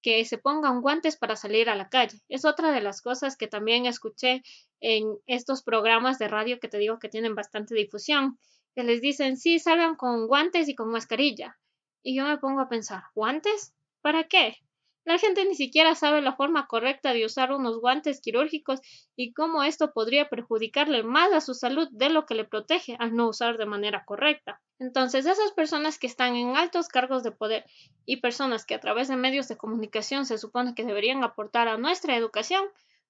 que 0.03 0.23
se 0.27 0.37
pongan 0.37 0.83
guantes 0.83 1.17
para 1.17 1.37
salir 1.37 1.71
a 1.71 1.75
la 1.75 1.89
calle. 1.89 2.21
Es 2.29 2.45
otra 2.45 2.71
de 2.71 2.83
las 2.83 3.01
cosas 3.01 3.39
que 3.39 3.49
también 3.49 3.87
escuché 3.87 4.43
en 4.81 5.17
estos 5.25 5.63
programas 5.63 6.19
de 6.19 6.29
radio 6.29 6.61
que 6.61 6.69
te 6.69 6.77
digo 6.77 6.99
que 6.99 7.09
tienen 7.09 7.35
bastante 7.35 7.75
difusión, 7.75 8.39
que 8.75 8.85
les 8.85 9.01
dicen, 9.01 9.39
sí, 9.39 9.59
salgan 9.59 9.97
con 9.97 10.27
guantes 10.27 10.69
y 10.69 10.75
con 10.75 10.91
mascarilla. 10.91 11.59
Y 12.03 12.15
yo 12.15 12.27
me 12.27 12.37
pongo 12.37 12.61
a 12.61 12.69
pensar, 12.69 13.05
¿guantes? 13.15 13.73
¿Para 14.03 14.25
qué? 14.25 14.59
La 15.05 15.19
gente 15.19 15.45
ni 15.45 15.57
siquiera 15.57 15.97
sabe 15.97 16.23
la 16.23 16.37
forma 16.37 16.69
correcta 16.69 17.13
de 17.13 17.25
usar 17.25 17.51
unos 17.51 17.81
guantes 17.81 18.21
quirúrgicos 18.21 18.81
y 19.17 19.33
cómo 19.33 19.65
esto 19.65 19.93
podría 19.93 20.29
perjudicarle 20.29 21.03
más 21.03 21.33
a 21.33 21.41
su 21.41 21.55
salud 21.55 21.89
de 21.91 22.09
lo 22.09 22.25
que 22.25 22.37
le 22.37 22.45
protege 22.45 22.97
al 23.01 23.15
no 23.15 23.29
usar 23.29 23.59
de 23.59 23.67
manera 23.67 24.05
correcta. 24.05 24.61
Entonces, 24.79 25.27
esas 25.27 25.53
personas 25.53 25.99
que 25.99 26.07
están 26.07 26.37
en 26.37 26.57
altos 26.57 26.89
cargos 26.89 27.25
de 27.25 27.33
poder 27.33 27.65
y 28.07 28.19
personas 28.19 28.65
que 28.65 28.75
a 28.75 28.81
través 28.81 29.09
de 29.09 29.17
medios 29.17 29.49
de 29.49 29.57
comunicación 29.57 30.27
se 30.27 30.39
supone 30.39 30.75
que 30.75 30.85
deberían 30.85 31.25
aportar 31.25 31.69
a 31.69 31.79
nuestra 31.79 32.17
educación, 32.17 32.65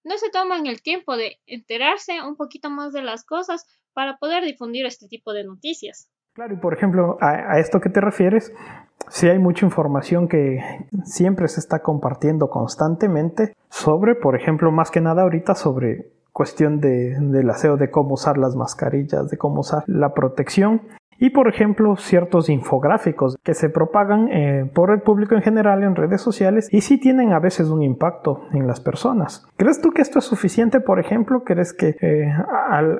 no 0.04 0.18
se 0.18 0.30
toman 0.30 0.66
el 0.66 0.82
tiempo 0.82 1.16
de 1.16 1.40
enterarse 1.46 2.22
un 2.22 2.36
poquito 2.36 2.70
más 2.70 2.92
de 2.92 3.02
las 3.02 3.24
cosas 3.24 3.66
para 3.92 4.16
poder 4.18 4.44
difundir 4.44 4.86
este 4.86 5.08
tipo 5.08 5.32
de 5.32 5.44
noticias. 5.44 6.11
Claro, 6.34 6.54
y 6.54 6.56
por 6.56 6.72
ejemplo, 6.72 7.18
a, 7.20 7.58
esto 7.58 7.78
que 7.80 7.90
te 7.90 8.00
refieres, 8.00 8.54
sí 9.10 9.28
hay 9.28 9.38
mucha 9.38 9.66
información 9.66 10.28
que 10.28 10.60
siempre 11.04 11.46
se 11.48 11.60
está 11.60 11.80
compartiendo 11.80 12.48
constantemente 12.48 13.52
sobre, 13.68 14.14
por 14.14 14.34
ejemplo, 14.34 14.72
más 14.72 14.90
que 14.90 15.02
nada 15.02 15.22
ahorita 15.22 15.54
sobre 15.54 16.06
cuestión 16.32 16.80
de, 16.80 17.18
del 17.20 17.50
aseo, 17.50 17.76
de 17.76 17.90
cómo 17.90 18.14
usar 18.14 18.38
las 18.38 18.56
mascarillas, 18.56 19.28
de 19.28 19.36
cómo 19.36 19.60
usar 19.60 19.84
la 19.86 20.14
protección 20.14 20.80
y 21.18 21.30
por 21.30 21.48
ejemplo 21.48 21.94
ciertos 21.96 22.48
infográficos 22.48 23.36
que 23.44 23.54
se 23.54 23.68
propagan 23.68 24.28
eh, 24.32 24.70
por 24.74 24.90
el 24.90 25.02
público 25.02 25.36
en 25.36 25.42
general 25.42 25.84
en 25.84 25.94
redes 25.94 26.20
sociales 26.20 26.68
y 26.72 26.80
sí 26.80 26.98
tienen 26.98 27.32
a 27.32 27.38
veces 27.38 27.68
un 27.68 27.82
impacto 27.82 28.40
en 28.52 28.66
las 28.66 28.80
personas. 28.80 29.46
¿Crees 29.56 29.80
tú 29.80 29.92
que 29.92 30.02
esto 30.02 30.18
es 30.18 30.24
suficiente, 30.24 30.80
por 30.80 30.98
ejemplo? 30.98 31.44
¿Crees 31.44 31.74
que 31.74 31.94
eh, 32.00 32.32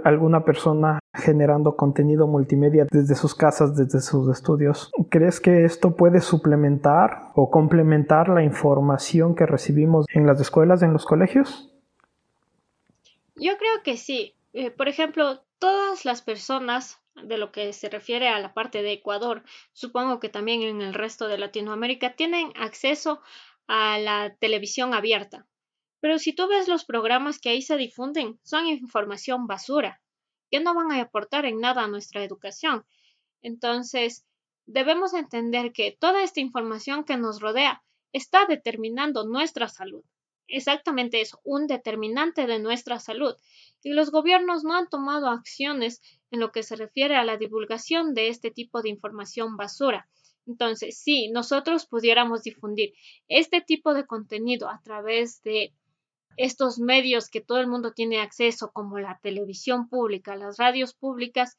alguna 0.05 0.45
persona 0.45 1.01
generando 1.14 1.77
contenido 1.77 2.27
multimedia 2.27 2.87
desde 2.90 3.14
sus 3.14 3.35
casas, 3.35 3.77
desde 3.77 4.01
sus 4.01 4.29
estudios, 4.35 4.90
¿crees 5.11 5.40
que 5.40 5.64
esto 5.64 5.94
puede 5.94 6.20
suplementar 6.20 7.33
o 7.35 7.51
complementar 7.51 8.29
la 8.29 8.42
información 8.42 9.35
que 9.35 9.46
recibimos 9.46 10.07
en 10.14 10.27
las 10.27 10.40
escuelas, 10.40 10.83
en 10.83 10.92
los 10.92 11.05
colegios? 11.05 11.70
Yo 13.37 13.57
creo 13.59 13.83
que 13.83 13.96
sí. 13.96 14.35
Eh, 14.53 14.70
por 14.70 14.88
ejemplo, 14.88 15.42
todas 15.59 16.05
las 16.05 16.22
personas 16.22 17.01
de 17.22 17.38
lo 17.38 17.53
que 17.53 17.72
se 17.72 17.88
refiere 17.88 18.29
a 18.29 18.38
la 18.38 18.55
parte 18.55 18.83
de 18.83 18.92
Ecuador, 18.92 19.42
supongo 19.72 20.18
que 20.18 20.29
también 20.29 20.62
en 20.62 20.81
el 20.81 20.94
resto 20.94 21.29
de 21.29 21.38
Latinoamérica, 21.38 22.14
tienen 22.14 22.53
acceso 22.57 23.20
a 23.66 23.98
la 23.98 24.35
televisión 24.38 24.94
abierta. 24.94 25.46
Pero 26.01 26.18
si 26.18 26.33
tú 26.33 26.48
ves 26.48 26.68
los 26.68 26.85
programas 26.85 27.38
que 27.38 27.51
ahí 27.51 27.62
se 27.62 27.77
difunden, 27.77 28.38
son 28.42 28.66
información 28.66 29.46
basura, 29.46 30.01
que 30.52 30.60
no 30.60 30.74
van 30.74 30.92
a 30.92 31.00
aportar 31.00 31.46
en 31.46 31.60
nada 31.60 31.82
a 31.82 31.88
nuestra 31.88 32.22
educación. 32.22 32.84
Entonces, 33.40 34.26
debemos 34.66 35.14
entender 35.14 35.72
que 35.72 35.96
toda 35.98 36.22
esta 36.22 36.40
información 36.40 37.04
que 37.04 37.16
nos 37.16 37.40
rodea 37.40 37.82
está 38.12 38.44
determinando 38.44 39.24
nuestra 39.24 39.68
salud. 39.68 40.04
Exactamente 40.48 41.22
eso, 41.22 41.40
un 41.42 41.66
determinante 41.66 42.46
de 42.46 42.58
nuestra 42.58 43.00
salud. 43.00 43.34
Y 43.82 43.94
los 43.94 44.10
gobiernos 44.10 44.62
no 44.62 44.74
han 44.74 44.90
tomado 44.90 45.28
acciones 45.28 46.02
en 46.30 46.40
lo 46.40 46.52
que 46.52 46.62
se 46.62 46.76
refiere 46.76 47.16
a 47.16 47.24
la 47.24 47.38
divulgación 47.38 48.12
de 48.12 48.28
este 48.28 48.50
tipo 48.50 48.82
de 48.82 48.90
información 48.90 49.56
basura. 49.56 50.06
Entonces, 50.46 51.00
si 51.00 51.30
nosotros 51.30 51.86
pudiéramos 51.86 52.42
difundir 52.42 52.92
este 53.28 53.62
tipo 53.62 53.94
de 53.94 54.04
contenido 54.04 54.68
a 54.68 54.82
través 54.84 55.42
de 55.44 55.72
estos 56.37 56.79
medios 56.79 57.29
que 57.29 57.40
todo 57.40 57.59
el 57.61 57.66
mundo 57.66 57.92
tiene 57.92 58.21
acceso, 58.21 58.71
como 58.73 58.99
la 58.99 59.18
televisión 59.23 59.88
pública, 59.88 60.37
las 60.37 60.57
radios 60.57 60.95
públicas, 60.95 61.59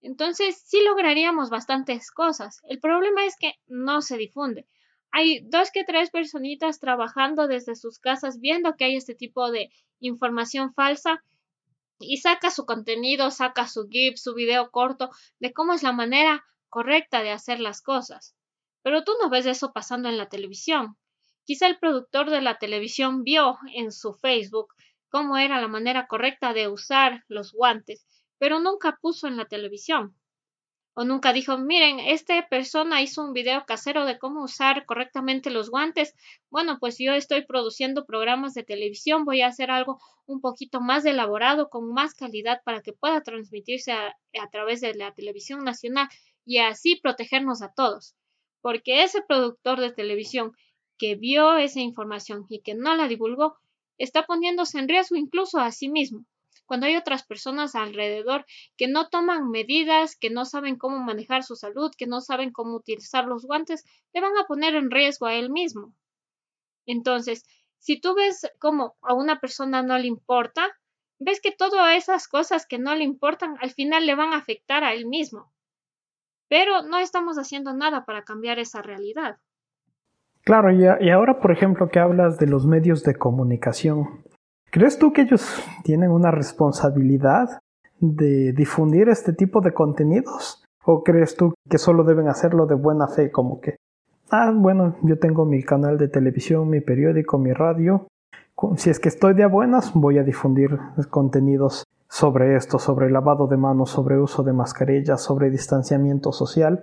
entonces 0.00 0.60
sí 0.64 0.82
lograríamos 0.84 1.48
bastantes 1.48 2.10
cosas. 2.10 2.60
El 2.64 2.80
problema 2.80 3.24
es 3.24 3.36
que 3.38 3.54
no 3.66 4.02
se 4.02 4.16
difunde. 4.16 4.66
Hay 5.12 5.40
dos 5.48 5.70
que 5.70 5.84
tres 5.84 6.10
personitas 6.10 6.80
trabajando 6.80 7.46
desde 7.46 7.76
sus 7.76 7.98
casas 7.98 8.40
viendo 8.40 8.74
que 8.76 8.86
hay 8.86 8.96
este 8.96 9.14
tipo 9.14 9.50
de 9.50 9.70
información 10.00 10.72
falsa 10.74 11.22
y 12.00 12.16
saca 12.16 12.50
su 12.50 12.64
contenido, 12.64 13.30
saca 13.30 13.68
su 13.68 13.88
GIF, 13.88 14.16
su 14.16 14.34
video 14.34 14.70
corto 14.70 15.10
de 15.38 15.52
cómo 15.52 15.72
es 15.72 15.82
la 15.82 15.92
manera 15.92 16.44
correcta 16.68 17.22
de 17.22 17.30
hacer 17.30 17.60
las 17.60 17.82
cosas. 17.82 18.34
Pero 18.82 19.04
tú 19.04 19.12
no 19.22 19.30
ves 19.30 19.46
eso 19.46 19.72
pasando 19.72 20.08
en 20.08 20.18
la 20.18 20.28
televisión. 20.28 20.96
Quizá 21.44 21.66
el 21.66 21.78
productor 21.78 22.30
de 22.30 22.40
la 22.40 22.58
televisión 22.58 23.24
vio 23.24 23.58
en 23.74 23.92
su 23.92 24.14
Facebook 24.14 24.74
cómo 25.08 25.36
era 25.36 25.60
la 25.60 25.68
manera 25.68 26.06
correcta 26.06 26.52
de 26.52 26.68
usar 26.68 27.24
los 27.28 27.52
guantes, 27.52 28.06
pero 28.38 28.60
nunca 28.60 28.98
puso 29.00 29.26
en 29.26 29.36
la 29.36 29.46
televisión 29.46 30.16
o 30.94 31.04
nunca 31.04 31.32
dijo, 31.32 31.56
miren, 31.56 32.00
esta 32.00 32.46
persona 32.48 33.00
hizo 33.00 33.22
un 33.22 33.32
video 33.32 33.64
casero 33.66 34.04
de 34.04 34.18
cómo 34.18 34.44
usar 34.44 34.84
correctamente 34.84 35.50
los 35.50 35.70
guantes. 35.70 36.14
Bueno, 36.50 36.78
pues 36.78 36.96
yo 36.98 37.14
estoy 37.14 37.46
produciendo 37.46 38.04
programas 38.04 38.52
de 38.52 38.62
televisión, 38.62 39.24
voy 39.24 39.40
a 39.40 39.46
hacer 39.46 39.70
algo 39.70 39.98
un 40.26 40.40
poquito 40.40 40.80
más 40.80 41.04
elaborado, 41.06 41.70
con 41.70 41.92
más 41.92 42.14
calidad 42.14 42.60
para 42.64 42.82
que 42.82 42.92
pueda 42.92 43.22
transmitirse 43.22 43.92
a, 43.92 44.14
a 44.38 44.50
través 44.50 44.82
de 44.82 44.94
la 44.94 45.14
televisión 45.14 45.64
nacional 45.64 46.08
y 46.44 46.58
así 46.58 46.96
protegernos 46.96 47.62
a 47.62 47.72
todos. 47.72 48.14
Porque 48.60 49.02
ese 49.02 49.22
productor 49.22 49.80
de 49.80 49.92
televisión 49.92 50.52
que 51.02 51.16
vio 51.16 51.56
esa 51.56 51.80
información 51.80 52.46
y 52.48 52.60
que 52.60 52.76
no 52.76 52.94
la 52.94 53.08
divulgó, 53.08 53.56
está 53.98 54.24
poniéndose 54.24 54.78
en 54.78 54.86
riesgo 54.86 55.16
incluso 55.16 55.58
a 55.58 55.72
sí 55.72 55.88
mismo 55.88 56.26
cuando 56.64 56.86
hay 56.86 56.96
otras 56.96 57.24
personas 57.24 57.74
alrededor 57.74 58.46
que 58.76 58.86
no 58.86 59.08
toman 59.08 59.50
medidas, 59.50 60.16
que 60.16 60.30
no 60.30 60.44
saben 60.44 60.76
cómo 60.76 61.00
manejar 61.00 61.42
su 61.42 61.56
salud, 61.56 61.92
que 61.98 62.06
no 62.06 62.20
saben 62.20 62.52
cómo 62.52 62.76
utilizar 62.76 63.26
los 63.26 63.44
guantes, 63.44 63.84
le 64.14 64.20
van 64.20 64.36
a 64.38 64.46
poner 64.46 64.74
en 64.76 64.90
riesgo 64.90 65.26
a 65.26 65.34
él 65.34 65.50
mismo. 65.50 65.92
Entonces, 66.86 67.44
si 67.78 68.00
tú 68.00 68.14
ves 68.14 68.50
cómo 68.58 68.96
a 69.02 69.12
una 69.12 69.40
persona 69.40 69.82
no 69.82 69.98
le 69.98 70.06
importa, 70.06 70.66
ves 71.18 71.40
que 71.42 71.52
todas 71.52 71.96
esas 71.96 72.28
cosas 72.28 72.64
que 72.64 72.78
no 72.78 72.94
le 72.94 73.04
importan 73.04 73.56
al 73.60 73.72
final 73.72 74.06
le 74.06 74.14
van 74.14 74.32
a 74.32 74.38
afectar 74.38 74.84
a 74.84 74.94
él 74.94 75.04
mismo. 75.04 75.52
Pero 76.48 76.82
no 76.82 76.98
estamos 76.98 77.36
haciendo 77.36 77.74
nada 77.74 78.04
para 78.04 78.24
cambiar 78.24 78.58
esa 78.58 78.82
realidad. 78.82 79.38
Claro, 80.44 80.72
y, 80.72 81.10
ahora, 81.10 81.38
por 81.40 81.52
ejemplo, 81.52 81.88
que 81.88 82.00
hablas 82.00 82.38
de 82.38 82.46
los 82.46 82.66
medios 82.66 83.04
de 83.04 83.14
comunicación, 83.14 84.22
¿Crees 84.72 84.98
tú 84.98 85.12
que 85.12 85.20
ellos 85.20 85.62
tienen 85.84 86.10
una 86.10 86.30
responsabilidad 86.30 87.60
de 88.00 88.54
difundir 88.54 89.10
este 89.10 89.34
tipo 89.34 89.60
de 89.60 89.74
contenidos? 89.74 90.64
¿O 90.82 91.04
crees 91.04 91.36
tú 91.36 91.52
que 91.68 91.76
solo 91.76 92.04
deben 92.04 92.26
hacerlo 92.28 92.64
de 92.64 92.74
buena 92.74 93.06
fe, 93.06 93.30
como 93.30 93.60
que, 93.60 93.76
ah, 94.30 94.50
bueno, 94.50 94.96
yo 95.02 95.18
tengo 95.18 95.44
mi 95.44 95.62
canal 95.62 95.98
de 95.98 96.08
televisión, 96.08 96.70
mi 96.70 96.80
periódico, 96.80 97.36
mi 97.36 97.52
radio, 97.52 98.06
si 98.76 98.88
es 98.88 98.98
que 98.98 99.10
estoy 99.10 99.34
de 99.34 99.44
buenas, 99.44 99.92
voy 99.92 100.16
a 100.16 100.24
difundir 100.24 100.70
contenidos 101.10 101.84
sobre 102.08 102.56
esto, 102.56 102.78
sobre 102.78 103.10
lavado 103.10 103.48
de 103.48 103.58
manos, 103.58 103.90
sobre 103.90 104.18
uso 104.18 104.42
de 104.42 104.54
mascarillas, 104.54 105.20
sobre 105.20 105.50
distanciamiento 105.50 106.32
social? 106.32 106.82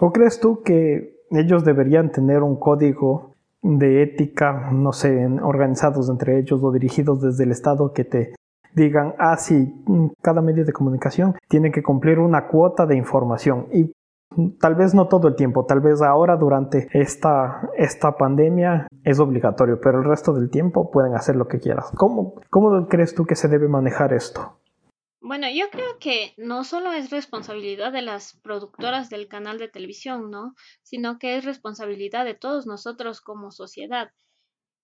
¿O 0.00 0.12
crees 0.14 0.40
tú 0.40 0.62
que 0.62 1.17
ellos 1.30 1.64
deberían 1.64 2.10
tener 2.10 2.42
un 2.42 2.56
código 2.56 3.34
de 3.62 4.02
ética, 4.02 4.70
no 4.72 4.92
sé, 4.92 5.26
organizados 5.42 6.08
entre 6.08 6.38
ellos 6.38 6.62
o 6.62 6.72
dirigidos 6.72 7.20
desde 7.20 7.44
el 7.44 7.50
Estado 7.50 7.92
que 7.92 8.04
te 8.04 8.34
digan, 8.74 9.14
ah, 9.18 9.36
sí, 9.36 9.84
cada 10.22 10.40
medio 10.40 10.64
de 10.64 10.72
comunicación 10.72 11.34
tiene 11.48 11.72
que 11.72 11.82
cumplir 11.82 12.18
una 12.18 12.46
cuota 12.46 12.86
de 12.86 12.96
información 12.96 13.66
y 13.72 13.92
tal 14.60 14.74
vez 14.74 14.94
no 14.94 15.08
todo 15.08 15.28
el 15.28 15.34
tiempo, 15.34 15.64
tal 15.64 15.80
vez 15.80 16.00
ahora 16.02 16.36
durante 16.36 16.88
esta, 16.92 17.70
esta 17.76 18.16
pandemia 18.16 18.86
es 19.02 19.18
obligatorio, 19.18 19.80
pero 19.80 19.98
el 19.98 20.04
resto 20.04 20.32
del 20.32 20.50
tiempo 20.50 20.90
pueden 20.90 21.14
hacer 21.14 21.34
lo 21.34 21.48
que 21.48 21.58
quieras. 21.58 21.90
¿Cómo, 21.96 22.34
¿Cómo 22.50 22.86
crees 22.86 23.14
tú 23.14 23.24
que 23.24 23.34
se 23.34 23.48
debe 23.48 23.68
manejar 23.68 24.12
esto? 24.12 24.58
Bueno, 25.20 25.48
yo 25.50 25.68
creo 25.70 25.98
que 25.98 26.32
no 26.36 26.64
solo 26.64 26.92
es 26.92 27.10
responsabilidad 27.10 27.92
de 27.92 28.02
las 28.02 28.38
productoras 28.40 29.10
del 29.10 29.26
canal 29.28 29.58
de 29.58 29.68
televisión, 29.68 30.30
¿no? 30.30 30.54
Sino 30.82 31.18
que 31.18 31.36
es 31.36 31.44
responsabilidad 31.44 32.24
de 32.24 32.34
todos 32.34 32.66
nosotros 32.66 33.20
como 33.20 33.50
sociedad. 33.50 34.12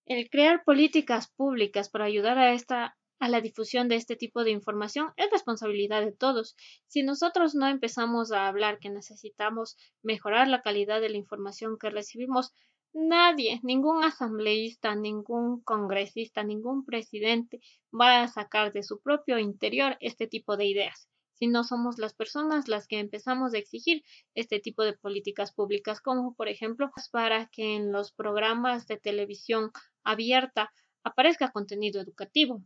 El 0.05 0.29
crear 0.29 0.63
políticas 0.65 1.31
públicas 1.35 1.89
para 1.89 2.05
ayudar 2.05 2.37
a 2.37 2.53
esta 2.53 2.97
a 3.19 3.29
la 3.29 3.39
difusión 3.39 3.87
de 3.87 3.95
este 3.95 4.17
tipo 4.17 4.43
de 4.43 4.51
información 4.51 5.13
es 5.15 5.31
responsabilidad 5.31 6.01
de 6.03 6.11
todos. 6.11 6.55
Si 6.87 7.01
nosotros 7.01 7.55
no 7.55 7.67
empezamos 7.67 8.31
a 8.33 8.47
hablar 8.47 8.79
que 8.79 8.89
necesitamos 8.89 9.77
mejorar 10.03 10.49
la 10.49 10.61
calidad 10.61 10.99
de 10.99 11.09
la 11.09 11.17
información 11.17 11.77
que 11.79 11.89
recibimos, 11.89 12.53
Nadie, 12.97 13.59
ningún 13.61 14.03
asambleísta, 14.03 14.95
ningún 14.95 15.61
congresista, 15.61 16.43
ningún 16.43 16.83
presidente 16.83 17.59
va 17.93 18.23
a 18.23 18.27
sacar 18.27 18.71
de 18.73 18.83
su 18.83 19.01
propio 19.01 19.37
interior 19.37 19.97
este 19.99 20.27
tipo 20.27 20.57
de 20.57 20.65
ideas. 20.65 21.07
si 21.33 21.47
no 21.47 21.63
somos 21.65 21.99
las 21.99 22.13
personas 22.15 22.67
las 22.69 22.87
que 22.87 22.97
empezamos 22.99 23.53
a 23.53 23.57
exigir 23.57 24.03
este 24.33 24.59
tipo 24.61 24.83
de 24.83 24.93
políticas 24.93 25.53
públicas, 25.53 26.01
como 26.01 26.33
por 26.35 26.47
ejemplo 26.47 26.89
para 27.11 27.47
que 27.49 27.75
en 27.75 27.91
los 27.91 28.13
programas 28.13 28.87
de 28.87 28.97
televisión 28.97 29.71
abierta 30.03 30.71
aparezca 31.03 31.51
contenido 31.51 32.01
educativo. 32.01 32.63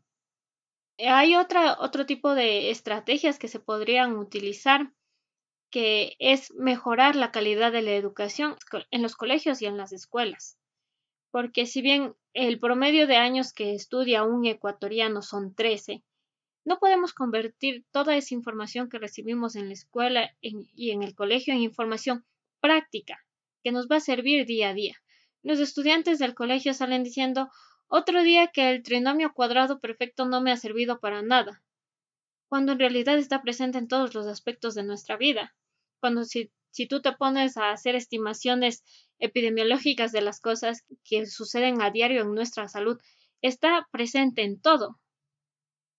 Hay 1.00 1.36
otra, 1.36 1.78
otro 1.80 2.06
tipo 2.06 2.36
de 2.36 2.70
estrategias 2.70 3.40
que 3.40 3.48
se 3.48 3.60
podrían 3.60 4.16
utilizar 4.18 4.94
que 5.70 6.16
es 6.20 6.54
mejorar 6.54 7.16
la 7.16 7.32
calidad 7.32 7.72
de 7.72 7.82
la 7.82 7.92
educación 7.92 8.56
en 8.92 9.02
los 9.02 9.16
colegios 9.16 9.62
y 9.62 9.66
en 9.66 9.78
las 9.78 9.92
escuelas. 9.94 10.58
Porque 11.32 11.66
si 11.66 11.82
bien 11.82 12.16
el 12.34 12.60
promedio 12.60 13.08
de 13.08 13.18
años 13.18 13.54
que 13.54 13.76
estudia 13.76 14.24
un 14.24 14.46
ecuatoriano 14.46 15.22
son 15.22 15.54
13, 15.54 16.04
no 16.66 16.80
podemos 16.80 17.14
convertir 17.14 17.86
toda 17.92 18.16
esa 18.16 18.34
información 18.34 18.90
que 18.90 19.00
recibimos 19.00 19.56
en 19.56 19.68
la 19.68 19.74
escuela 19.74 20.36
y 20.42 20.92
en 20.92 21.04
el 21.04 21.16
colegio 21.16 21.54
en 21.54 21.62
información 21.62 22.26
práctica, 22.60 23.26
que 23.64 23.72
nos 23.72 23.88
va 23.88 23.98
a 23.98 24.02
servir 24.02 24.46
día 24.46 24.70
a 24.70 24.74
día. 24.74 24.96
Los 25.42 25.60
estudiantes 25.60 26.20
del 26.20 26.36
colegio 26.36 26.74
salen 26.74 27.04
diciendo 27.04 27.50
otro 27.88 28.22
día 28.24 28.48
que 28.48 28.70
el 28.70 28.84
trinomio 28.84 29.34
cuadrado 29.34 29.80
perfecto 29.80 30.26
no 30.26 30.42
me 30.42 30.52
ha 30.52 30.58
servido 30.58 31.00
para 31.00 31.22
nada, 31.22 31.64
cuando 32.48 32.74
en 32.74 32.80
realidad 32.80 33.18
está 33.18 33.42
presente 33.42 33.78
en 33.78 33.88
todos 33.88 34.14
los 34.14 34.28
aspectos 34.28 34.76
de 34.76 34.84
nuestra 34.84 35.18
vida. 35.18 35.56
Cuando 36.00 36.24
si, 36.24 36.52
si 36.72 36.88
tú 36.88 37.02
te 37.02 37.12
pones 37.14 37.58
a 37.58 37.72
hacer 37.72 37.96
estimaciones 37.96 38.84
epidemiológicas 39.20 40.12
de 40.12 40.22
las 40.22 40.40
cosas 40.40 40.86
que 41.04 41.26
suceden 41.26 41.82
a 41.82 41.92
diario 41.92 42.22
en 42.22 42.34
nuestra 42.34 42.68
salud, 42.68 42.98
está 43.42 43.88
presente 43.92 44.44
en 44.44 44.62
todo. 44.62 45.00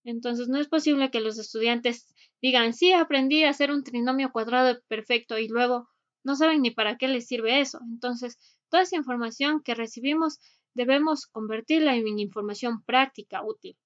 Entonces 0.05 0.49
no 0.49 0.59
es 0.59 0.69
posible 0.69 1.11
que 1.11 1.21
los 1.21 1.39
estudiantes 1.39 2.07
digan, 2.41 2.73
sí, 2.73 2.93
aprendí 2.93 3.45
a 3.45 3.51
hacer 3.51 3.71
un 3.71 3.85
trinomio 3.85 4.33
cuadrado 4.33 4.81
perfecto 4.89 5.39
y 5.39 5.49
luego 5.49 5.89
no 6.25 6.37
saben 6.37 6.63
ni 6.63 6.71
para 6.71 6.97
qué 6.97 7.09
les 7.09 7.27
sirve 7.27 7.61
eso. 7.61 7.81
Entonces, 7.83 8.39
toda 8.71 8.83
esa 8.83 8.97
información 8.97 9.63
que 9.63 9.75
recibimos 9.75 10.39
debemos 10.75 11.27
convertirla 11.27 11.97
en 11.97 12.19
información 12.19 12.83
práctica 12.85 13.43
útil. 13.45 13.77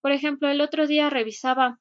Por 0.00 0.12
ejemplo, 0.12 0.48
el 0.48 0.60
otro 0.60 0.86
día 0.86 1.10
revisaba 1.10 1.80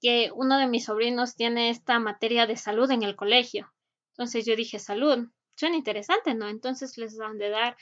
que 0.00 0.30
uno 0.34 0.58
de 0.58 0.66
mis 0.66 0.84
sobrinos 0.84 1.34
tiene 1.34 1.70
esta 1.70 1.98
materia 1.98 2.46
de 2.46 2.56
salud 2.56 2.90
en 2.90 3.02
el 3.02 3.16
colegio. 3.16 3.72
Entonces 4.10 4.46
yo 4.46 4.56
dije, 4.56 4.78
salud, 4.78 5.28
suena 5.56 5.76
interesante, 5.76 6.34
¿no? 6.34 6.48
Entonces 6.48 6.98
les 6.98 7.16
van 7.16 7.38
de 7.38 7.50
dar 7.50 7.76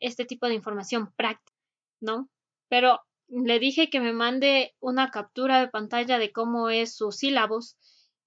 este 0.00 0.24
tipo 0.24 0.46
de 0.46 0.54
información 0.54 1.12
práctica, 1.14 1.56
¿no? 2.00 2.28
Pero 2.68 3.00
le 3.28 3.58
dije 3.58 3.90
que 3.90 4.00
me 4.00 4.12
mande 4.12 4.74
una 4.80 5.10
captura 5.10 5.60
de 5.60 5.68
pantalla 5.68 6.18
de 6.18 6.32
cómo 6.32 6.68
es 6.68 6.94
su 6.94 7.10
sílabos 7.10 7.76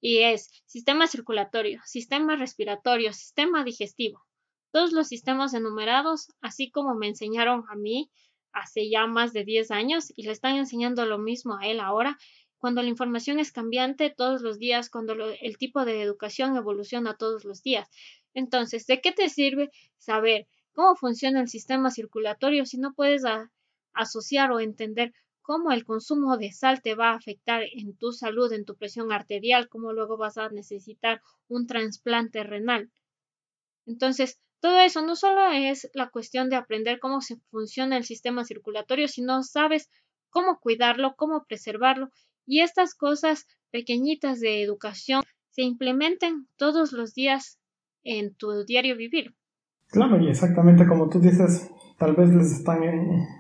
y 0.02 0.20
es 0.20 0.50
sistema 0.66 1.08
circulatorio, 1.08 1.82
sistema 1.86 2.36
respiratorio, 2.36 3.14
sistema 3.14 3.64
digestivo. 3.64 4.26
Todos 4.72 4.92
los 4.92 5.08
sistemas 5.08 5.54
enumerados, 5.54 6.34
así 6.42 6.72
como 6.72 6.96
me 6.96 7.08
enseñaron 7.08 7.64
a 7.70 7.76
mí 7.76 8.12
hace 8.52 8.90
ya 8.90 9.08
más 9.08 9.34
de 9.34 9.44
10 9.44 9.72
años 9.72 10.12
y 10.16 10.24
le 10.24 10.32
están 10.32 10.56
enseñando 10.56 11.06
lo 11.06 11.18
mismo 11.18 11.58
a 11.58 11.68
él 11.68 11.80
ahora, 11.80 12.18
cuando 12.60 12.82
la 12.82 12.90
información 12.90 13.40
es 13.40 13.52
cambiante 13.52 14.10
todos 14.10 14.42
los 14.42 14.58
días, 14.58 14.90
cuando 14.90 15.14
el 15.14 15.58
tipo 15.58 15.86
de 15.86 16.02
educación 16.02 16.56
evoluciona 16.58 17.16
todos 17.16 17.46
los 17.46 17.62
días. 17.62 17.90
Entonces, 18.34 18.86
¿de 18.88 19.02
qué 19.02 19.12
te 19.12 19.30
sirve 19.30 19.70
saber 19.98 20.48
cómo 20.74 20.96
funciona 20.96 21.42
el 21.42 21.48
sistema 21.48 21.92
circulatorio 21.92 22.66
si 22.66 22.78
no 22.78 22.94
puedes 22.94 23.24
asociar 23.94 24.52
o 24.52 24.60
entender 24.60 25.14
cómo 25.42 25.72
el 25.72 25.86
consumo 25.86 26.38
de 26.38 26.52
sal 26.52 26.82
te 26.82 26.94
va 26.94 27.12
a 27.12 27.16
afectar 27.16 27.64
en 27.72 27.96
tu 27.96 28.12
salud, 28.12 28.52
en 28.52 28.66
tu 28.66 28.76
presión 28.76 29.12
arterial, 29.12 29.70
cómo 29.70 29.94
luego 29.94 30.18
vas 30.18 30.38
a 30.38 30.50
necesitar 30.50 31.22
un 31.48 31.68
trasplante 31.68 32.44
renal? 32.44 32.92
Entonces, 33.86 34.40
todo 34.60 34.80
eso 34.80 35.02
no 35.02 35.16
solo 35.16 35.50
es 35.52 35.90
la 35.94 36.10
cuestión 36.10 36.50
de 36.50 36.56
aprender 36.56 37.00
cómo 37.00 37.22
se 37.22 37.38
funciona 37.52 37.96
el 37.96 38.04
sistema 38.04 38.44
circulatorio, 38.44 39.08
sino 39.08 39.44
sabes 39.44 39.90
cómo 40.30 40.60
cuidarlo, 40.60 41.16
cómo 41.16 41.46
preservarlo 41.46 42.12
y 42.48 42.62
estas 42.62 42.96
cosas 42.96 43.46
pequeñitas 43.72 44.40
de 44.40 44.64
educación 44.64 45.22
se 45.52 45.64
implementen 45.64 46.48
todos 46.56 46.94
los 46.94 47.14
días 47.14 47.60
en 48.04 48.34
tu 48.36 48.64
diario 48.66 48.96
vivir. 48.96 49.36
Claro, 49.90 50.20
y 50.22 50.30
exactamente 50.30 50.88
como 50.88 51.10
tú 51.10 51.20
dices, 51.20 51.70
tal 51.98 52.16
vez 52.16 52.30
les 52.34 52.52
están 52.52 52.84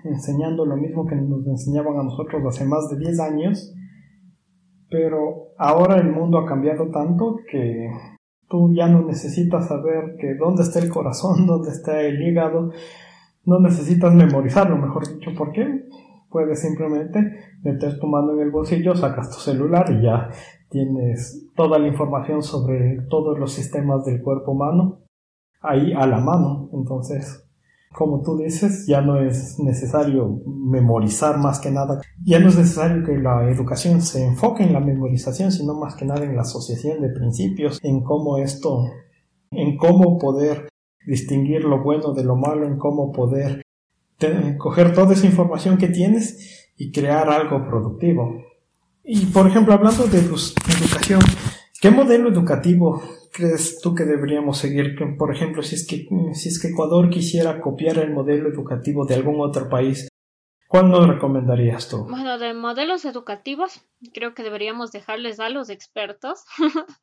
enseñando 0.04 0.66
lo 0.66 0.78
mismo 0.78 1.06
que 1.06 1.16
nos 1.16 1.46
enseñaban 1.48 2.00
a 2.00 2.04
nosotros 2.04 2.44
hace 2.48 2.66
más 2.66 2.90
de 2.90 3.00
10 3.00 3.20
años, 3.20 3.74
pero 4.90 5.54
ahora 5.58 6.00
el 6.00 6.12
mundo 6.12 6.40
ha 6.40 6.46
cambiado 6.46 6.90
tanto 6.90 7.38
que 7.50 7.90
tú 8.50 8.74
ya 8.74 8.88
no 8.88 9.06
necesitas 9.06 9.68
saber 9.68 10.16
que 10.20 10.36
dónde 10.36 10.64
está 10.64 10.80
el 10.80 10.90
corazón, 10.90 11.46
dónde 11.48 11.72
está 11.72 12.02
el 12.02 12.22
hígado, 12.22 12.72
no 13.46 13.60
necesitas 13.60 14.14
memorizarlo, 14.14 14.78
mejor 14.78 15.08
dicho, 15.08 15.32
¿por 15.38 15.52
qué? 15.52 15.86
Puedes 16.30 16.62
simplemente 16.62 17.20
meter 17.64 18.00
tu 18.00 18.08
mano 18.08 18.34
en 18.34 18.42
el 18.42 18.52
bolsillo, 18.52 18.96
sacas 18.96 19.30
tu 19.30 19.40
celular 19.40 19.86
y 19.92 20.04
ya 20.04 20.30
tienes 20.70 21.48
toda 21.56 21.80
la 21.80 21.88
información 21.88 22.44
sobre 22.44 23.02
todos 23.10 23.40
los 23.40 23.54
sistemas 23.54 24.04
del 24.06 24.22
cuerpo 24.22 24.52
humano 24.52 25.00
ahí 25.62 25.94
a 25.94 26.06
la 26.06 26.20
mano. 26.20 26.70
Entonces, 26.74 27.48
como 27.94 28.22
tú 28.22 28.38
dices, 28.38 28.86
ya 28.86 29.02
no 29.02 29.20
es 29.20 29.60
necesario 29.60 30.42
memorizar 30.46 31.38
más 31.38 31.60
que 31.60 31.72
nada. 31.72 32.02
Ya 32.24 32.40
no 32.40 32.50
es 32.50 32.58
necesario 32.58 33.04
que 33.04 33.18
la 33.18 33.50
educación 33.50 34.02
se 34.02 34.26
enfoque 34.26 34.64
en 34.64 34.74
la 34.74 34.80
memorización, 34.80 35.52
sino 35.52 35.74
más 35.74 35.96
que 35.96 36.06
nada 36.06 36.24
en 36.24 36.36
la 36.36 36.42
asociación 36.42 37.02
de 37.02 37.10
principios, 37.10 37.80
en 37.84 38.04
cómo 38.04 38.38
esto, 38.38 38.86
en 39.52 39.78
cómo 39.78 40.18
poder 40.18 40.68
distinguir 41.08 41.64
lo 41.64 41.84
bueno 41.84 42.14
de 42.14 42.24
lo 42.24 42.36
malo, 42.36 42.68
en 42.68 42.78
cómo 42.78 43.12
poder 43.12 43.62
coger 44.58 44.94
toda 44.94 45.14
esa 45.14 45.26
información 45.26 45.78
que 45.78 45.88
tienes 45.88 46.72
y 46.78 46.92
crear 46.92 47.30
algo 47.30 47.68
productivo. 47.68 48.44
Y 49.04 49.28
por 49.28 49.48
ejemplo, 49.48 49.74
hablando 49.74 50.06
de 50.08 50.20
educación, 50.20 51.22
¿qué 51.82 51.92
modelo 51.92 52.30
educativo 52.30 53.02
crees 53.32 53.80
tú 53.80 53.96
que 53.96 54.04
deberíamos 54.04 54.58
seguir? 54.58 54.96
Por 55.18 55.34
ejemplo, 55.34 55.64
si 55.64 55.76
es 55.76 55.88
que, 55.88 56.08
si 56.34 56.50
es 56.50 56.62
que 56.62 56.70
Ecuador 56.70 57.10
quisiera 57.10 57.62
copiar 57.62 57.98
el 58.00 58.12
modelo 58.12 58.50
educativo 58.50 59.06
de 59.06 59.16
algún 59.16 59.40
otro 59.40 59.70
país, 59.70 60.08
¿cuál 60.68 60.90
nos 60.90 61.08
recomendarías 61.08 61.88
tú? 61.88 62.06
Bueno, 62.10 62.38
de 62.38 62.54
modelos 62.54 63.06
educativos, 63.06 63.82
creo 64.14 64.34
que 64.34 64.44
deberíamos 64.44 64.92
dejarles 64.92 65.40
a 65.40 65.50
los 65.50 65.70
expertos, 65.70 66.44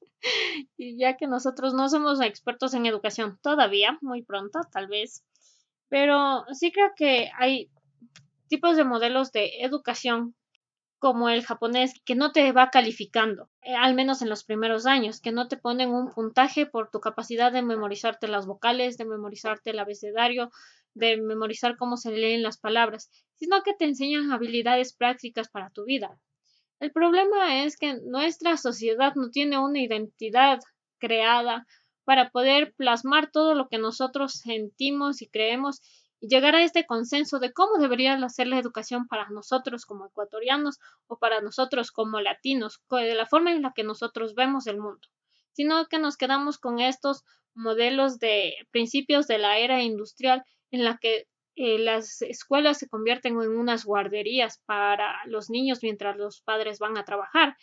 y 0.76 0.98
ya 0.98 1.16
que 1.16 1.26
nosotros 1.26 1.74
no 1.74 1.88
somos 1.88 2.20
expertos 2.20 2.74
en 2.74 2.86
educación 2.86 3.38
todavía, 3.42 3.98
muy 4.02 4.22
pronto, 4.22 4.60
tal 4.70 4.88
vez, 4.88 5.24
pero 5.94 6.44
sí 6.52 6.72
creo 6.72 6.90
que 6.96 7.30
hay 7.38 7.70
tipos 8.48 8.76
de 8.76 8.82
modelos 8.82 9.30
de 9.30 9.60
educación 9.60 10.34
como 10.98 11.28
el 11.28 11.46
japonés, 11.46 11.92
que 12.04 12.16
no 12.16 12.32
te 12.32 12.50
va 12.50 12.70
calificando, 12.70 13.48
eh, 13.62 13.76
al 13.76 13.94
menos 13.94 14.20
en 14.20 14.28
los 14.28 14.42
primeros 14.42 14.86
años, 14.86 15.20
que 15.20 15.30
no 15.30 15.46
te 15.46 15.56
ponen 15.56 15.90
un 15.90 16.10
puntaje 16.10 16.66
por 16.66 16.90
tu 16.90 16.98
capacidad 16.98 17.52
de 17.52 17.62
memorizarte 17.62 18.26
las 18.26 18.44
vocales, 18.44 18.96
de 18.96 19.04
memorizarte 19.04 19.70
el 19.70 19.78
abecedario, 19.78 20.50
de 20.94 21.16
memorizar 21.16 21.76
cómo 21.76 21.96
se 21.96 22.10
leen 22.10 22.42
las 22.42 22.58
palabras, 22.58 23.08
sino 23.36 23.62
que 23.62 23.74
te 23.74 23.84
enseñan 23.84 24.32
habilidades 24.32 24.96
prácticas 24.96 25.48
para 25.48 25.70
tu 25.70 25.84
vida. 25.84 26.18
El 26.80 26.90
problema 26.90 27.62
es 27.62 27.76
que 27.76 28.00
nuestra 28.04 28.56
sociedad 28.56 29.12
no 29.14 29.30
tiene 29.30 29.60
una 29.60 29.78
identidad 29.78 30.58
creada 30.98 31.68
para 32.04 32.30
poder 32.30 32.74
plasmar 32.76 33.30
todo 33.30 33.54
lo 33.54 33.68
que 33.68 33.78
nosotros 33.78 34.34
sentimos 34.34 35.22
y 35.22 35.28
creemos 35.28 35.80
llegar 36.20 36.54
a 36.54 36.62
este 36.62 36.86
consenso 36.86 37.38
de 37.38 37.52
cómo 37.52 37.78
debería 37.78 38.18
ser 38.28 38.46
la 38.46 38.58
educación 38.58 39.06
para 39.08 39.28
nosotros 39.30 39.84
como 39.84 40.06
ecuatorianos 40.06 40.78
o 41.06 41.18
para 41.18 41.40
nosotros 41.40 41.90
como 41.90 42.20
latinos, 42.20 42.80
de 42.90 43.14
la 43.14 43.26
forma 43.26 43.52
en 43.52 43.62
la 43.62 43.72
que 43.74 43.84
nosotros 43.84 44.34
vemos 44.34 44.66
el 44.66 44.78
mundo, 44.78 45.06
sino 45.52 45.86
que 45.86 45.98
nos 45.98 46.16
quedamos 46.16 46.58
con 46.58 46.80
estos 46.80 47.24
modelos 47.54 48.18
de 48.18 48.54
principios 48.70 49.26
de 49.26 49.38
la 49.38 49.58
era 49.58 49.82
industrial 49.82 50.44
en 50.70 50.84
la 50.84 50.98
que 50.98 51.26
eh, 51.56 51.78
las 51.78 52.20
escuelas 52.22 52.78
se 52.78 52.88
convierten 52.88 53.40
en 53.40 53.56
unas 53.56 53.84
guarderías 53.84 54.60
para 54.66 55.14
los 55.26 55.50
niños 55.50 55.80
mientras 55.82 56.16
los 56.16 56.40
padres 56.40 56.80
van 56.80 56.98
a 56.98 57.04
trabajar. 57.04 57.56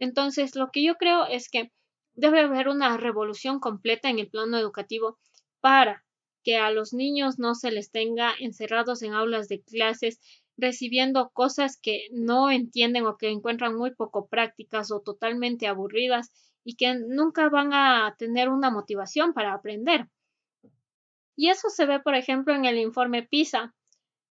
Entonces, 0.00 0.56
lo 0.56 0.70
que 0.72 0.82
yo 0.82 0.96
creo 0.96 1.26
es 1.26 1.48
que 1.48 1.70
debe 2.16 2.40
haber 2.40 2.68
una 2.68 2.96
revolución 2.96 3.60
completa 3.60 4.10
en 4.10 4.18
el 4.18 4.28
plano 4.28 4.58
educativo 4.58 5.18
para 5.60 6.04
que 6.42 6.56
a 6.56 6.70
los 6.70 6.92
niños 6.92 7.38
no 7.38 7.54
se 7.54 7.70
les 7.70 7.90
tenga 7.90 8.32
encerrados 8.38 9.02
en 9.02 9.14
aulas 9.14 9.48
de 9.48 9.62
clases 9.62 10.20
recibiendo 10.56 11.30
cosas 11.30 11.78
que 11.80 12.08
no 12.12 12.50
entienden 12.50 13.06
o 13.06 13.16
que 13.16 13.28
encuentran 13.28 13.76
muy 13.76 13.94
poco 13.94 14.26
prácticas 14.28 14.90
o 14.90 15.00
totalmente 15.00 15.66
aburridas 15.66 16.32
y 16.64 16.76
que 16.76 16.94
nunca 16.94 17.48
van 17.48 17.72
a 17.72 18.14
tener 18.18 18.48
una 18.48 18.70
motivación 18.70 19.34
para 19.34 19.52
aprender. 19.52 20.08
Y 21.36 21.50
eso 21.50 21.68
se 21.68 21.84
ve, 21.84 22.00
por 22.00 22.14
ejemplo, 22.14 22.54
en 22.54 22.64
el 22.64 22.78
informe 22.78 23.22
PISA. 23.22 23.74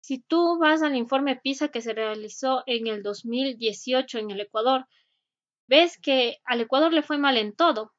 Si 0.01 0.19
tú 0.19 0.57
vas 0.59 0.81
al 0.81 0.95
informe 0.95 1.35
PISA 1.35 1.67
que 1.67 1.81
se 1.81 1.93
realizó 1.93 2.63
en 2.65 2.87
el 2.87 3.03
2018 3.03 4.17
en 4.17 4.31
el 4.31 4.41
Ecuador, 4.41 4.87
ves 5.67 5.97
que 5.99 6.37
al 6.45 6.61
Ecuador 6.61 6.93
le 6.93 7.03
fue 7.03 7.17
mal 7.17 7.37
en 7.37 7.55
todo. 7.55 7.93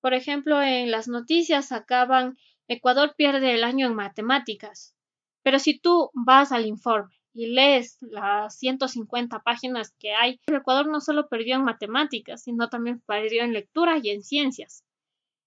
Por 0.00 0.14
ejemplo, 0.14 0.62
en 0.62 0.90
las 0.90 1.08
noticias 1.08 1.68
sacaban 1.68 2.36
Ecuador 2.68 3.14
pierde 3.16 3.54
el 3.54 3.64
año 3.64 3.86
en 3.86 3.94
matemáticas. 3.94 4.94
Pero 5.42 5.58
si 5.58 5.78
tú 5.78 6.10
vas 6.14 6.52
al 6.52 6.66
informe 6.66 7.14
y 7.34 7.46
lees 7.46 7.98
las 8.00 8.56
150 8.58 9.40
páginas 9.40 9.94
que 9.98 10.12
hay, 10.12 10.40
el 10.46 10.56
Ecuador 10.56 10.86
no 10.86 11.00
solo 11.00 11.28
perdió 11.28 11.56
en 11.56 11.64
matemáticas, 11.64 12.42
sino 12.42 12.68
también 12.68 13.00
perdió 13.00 13.42
en 13.42 13.52
lectura 13.52 13.98
y 14.02 14.10
en 14.10 14.22
ciencias. 14.22 14.84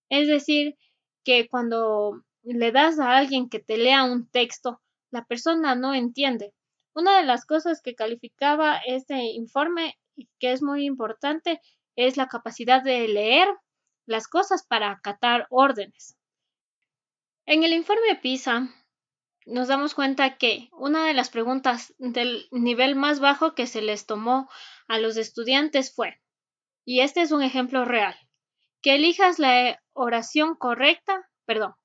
Es 0.10 0.28
decir, 0.28 0.76
que 1.24 1.48
cuando 1.48 2.24
le 2.44 2.72
das 2.72 3.00
a 3.00 3.18
alguien 3.18 3.50
que 3.50 3.60
te 3.60 3.78
lea 3.78 4.04
un 4.04 4.30
texto, 4.30 4.82
la 5.12 5.26
persona 5.26 5.76
no 5.76 5.94
entiende. 5.94 6.54
Una 6.94 7.18
de 7.18 7.26
las 7.26 7.46
cosas 7.46 7.82
que 7.82 7.96
calificaba 7.96 8.78
este 8.78 9.24
informe 9.34 9.98
que 10.40 10.52
es 10.52 10.62
muy 10.62 10.86
importante 10.86 11.62
es 11.96 12.18
la 12.18 12.28
capacidad 12.28 12.84
de 12.84 13.08
leer 13.08 13.48
las 14.06 14.28
cosas 14.28 14.66
para 14.66 14.92
acatar 14.92 15.48
órdenes. 15.50 16.18
En 17.46 17.64
el 17.64 17.74
informe 17.74 18.16
PISA 18.22 18.70
nos 19.46 19.68
damos 19.68 19.94
cuenta 19.94 20.38
que 20.38 20.70
una 20.72 21.06
de 21.06 21.14
las 21.14 21.30
preguntas 21.30 21.94
del 21.98 22.48
nivel 22.52 22.96
más 22.96 23.20
bajo 23.20 23.54
que 23.54 23.68
se 23.68 23.82
les 23.82 24.06
tomó 24.06 24.50
a 24.88 24.98
los 24.98 25.18
estudiantes 25.18 25.94
fue, 25.94 26.22
y 26.84 27.02
este 27.02 27.22
es 27.22 27.32
un 27.32 27.44
ejemplo 27.44 27.86
real, 27.86 28.16
que 28.82 28.96
elijas 28.96 29.40
la 29.40 29.82
oración 29.94 30.56
correcta, 30.56 31.30
perdón, 31.46 31.76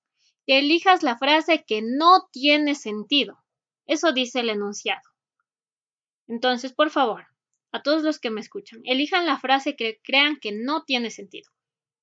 que 0.47 0.59
elijas 0.59 1.03
la 1.03 1.19
frase 1.19 1.65
que 1.67 1.83
no 1.83 2.29
tiene 2.33 2.75
sentido. 2.75 3.39
Eso 3.87 4.13
dice 4.13 4.41
el 4.41 4.51
enunciado. 4.51 5.03
Entonces, 6.27 6.73
por 6.73 6.91
favor, 6.91 7.27
a 7.73 7.83
todos 7.83 8.03
los 8.03 8.19
que 8.19 8.31
me 8.31 8.41
escuchan, 8.41 8.81
elijan 8.85 9.27
la 9.27 9.39
frase 9.39 9.77
que 9.77 10.01
crean 10.03 10.39
que 10.41 10.53
no 10.53 10.85
tiene 10.85 11.11
sentido. 11.11 11.51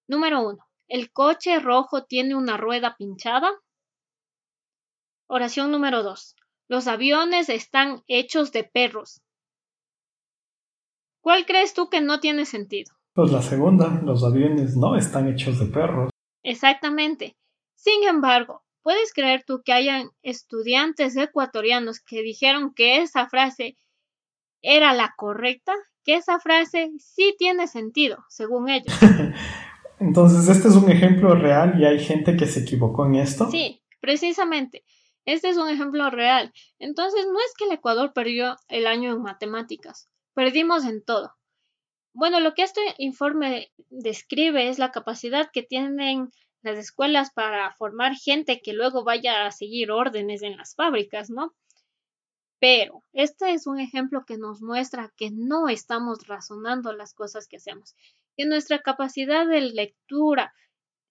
Número 0.07 0.41
uno. 0.41 0.67
¿El 0.87 1.11
coche 1.11 1.59
rojo 1.59 2.05
tiene 2.05 2.35
una 2.35 2.55
rueda 2.55 2.95
pinchada? 2.97 3.51
Oración 5.27 5.71
número 5.71 6.03
dos. 6.03 6.35
Los 6.69 6.87
aviones 6.87 7.49
están 7.49 8.03
hechos 8.07 8.51
de 8.53 8.63
perros. 8.63 9.21
¿Cuál 11.21 11.45
crees 11.45 11.73
tú 11.73 11.89
que 11.89 11.99
no 11.99 12.21
tiene 12.21 12.45
sentido? 12.45 12.93
Pues 13.13 13.31
la 13.31 13.41
segunda, 13.41 14.01
los 14.05 14.23
aviones 14.23 14.77
no 14.77 14.95
están 14.95 15.27
hechos 15.27 15.59
de 15.59 15.65
perros. 15.65 16.09
Exactamente. 16.43 17.35
Sin 17.75 18.03
embargo, 18.03 18.63
¿puedes 18.81 19.11
creer 19.13 19.43
tú 19.45 19.61
que 19.65 19.73
hayan 19.73 20.11
estudiantes 20.21 21.17
ecuatorianos 21.17 21.99
que 21.99 22.21
dijeron 22.21 22.73
que 22.73 23.01
esa 23.01 23.27
frase 23.27 23.77
era 24.61 24.93
la 24.93 25.13
correcta? 25.17 25.73
Que 26.03 26.15
esa 26.15 26.39
frase 26.39 26.91
sí 26.99 27.35
tiene 27.37 27.67
sentido, 27.67 28.25
según 28.29 28.69
ellos. 28.69 28.93
Entonces, 29.99 30.47
este 30.47 30.67
es 30.67 30.75
un 30.75 30.89
ejemplo 30.91 31.35
real 31.35 31.79
y 31.79 31.85
hay 31.85 31.99
gente 31.99 32.37
que 32.37 32.45
se 32.45 32.61
equivocó 32.61 33.05
en 33.05 33.15
esto. 33.15 33.49
Sí, 33.49 33.81
precisamente. 33.99 34.83
Este 35.25 35.49
es 35.49 35.57
un 35.57 35.69
ejemplo 35.69 36.09
real. 36.09 36.53
Entonces, 36.79 37.25
no 37.25 37.39
es 37.39 37.53
que 37.57 37.65
el 37.65 37.71
Ecuador 37.73 38.13
perdió 38.13 38.55
el 38.69 38.87
año 38.87 39.11
en 39.11 39.21
matemáticas, 39.21 40.09
perdimos 40.33 40.85
en 40.85 41.03
todo. 41.03 41.33
Bueno, 42.13 42.39
lo 42.39 42.53
que 42.53 42.63
este 42.63 42.81
informe 42.97 43.71
describe 43.89 44.69
es 44.69 44.79
la 44.79 44.91
capacidad 44.91 45.49
que 45.51 45.63
tienen 45.63 46.29
las 46.61 46.77
escuelas 46.77 47.31
para 47.31 47.71
formar 47.73 48.15
gente 48.15 48.61
que 48.61 48.73
luego 48.73 49.03
vaya 49.03 49.45
a 49.45 49.51
seguir 49.51 49.91
órdenes 49.91 50.41
en 50.41 50.57
las 50.57 50.75
fábricas, 50.75 51.29
¿no? 51.29 51.53
Pero 52.59 53.03
este 53.13 53.53
es 53.53 53.67
un 53.67 53.79
ejemplo 53.79 54.25
que 54.25 54.37
nos 54.37 54.61
muestra 54.61 55.13
que 55.15 55.29
no 55.31 55.69
estamos 55.69 56.27
razonando 56.27 56.91
las 56.93 57.13
cosas 57.13 57.47
que 57.47 57.57
hacemos, 57.57 57.95
que 58.35 58.45
nuestra 58.45 58.81
capacidad 58.81 59.45
de 59.47 59.61
lectura 59.61 60.53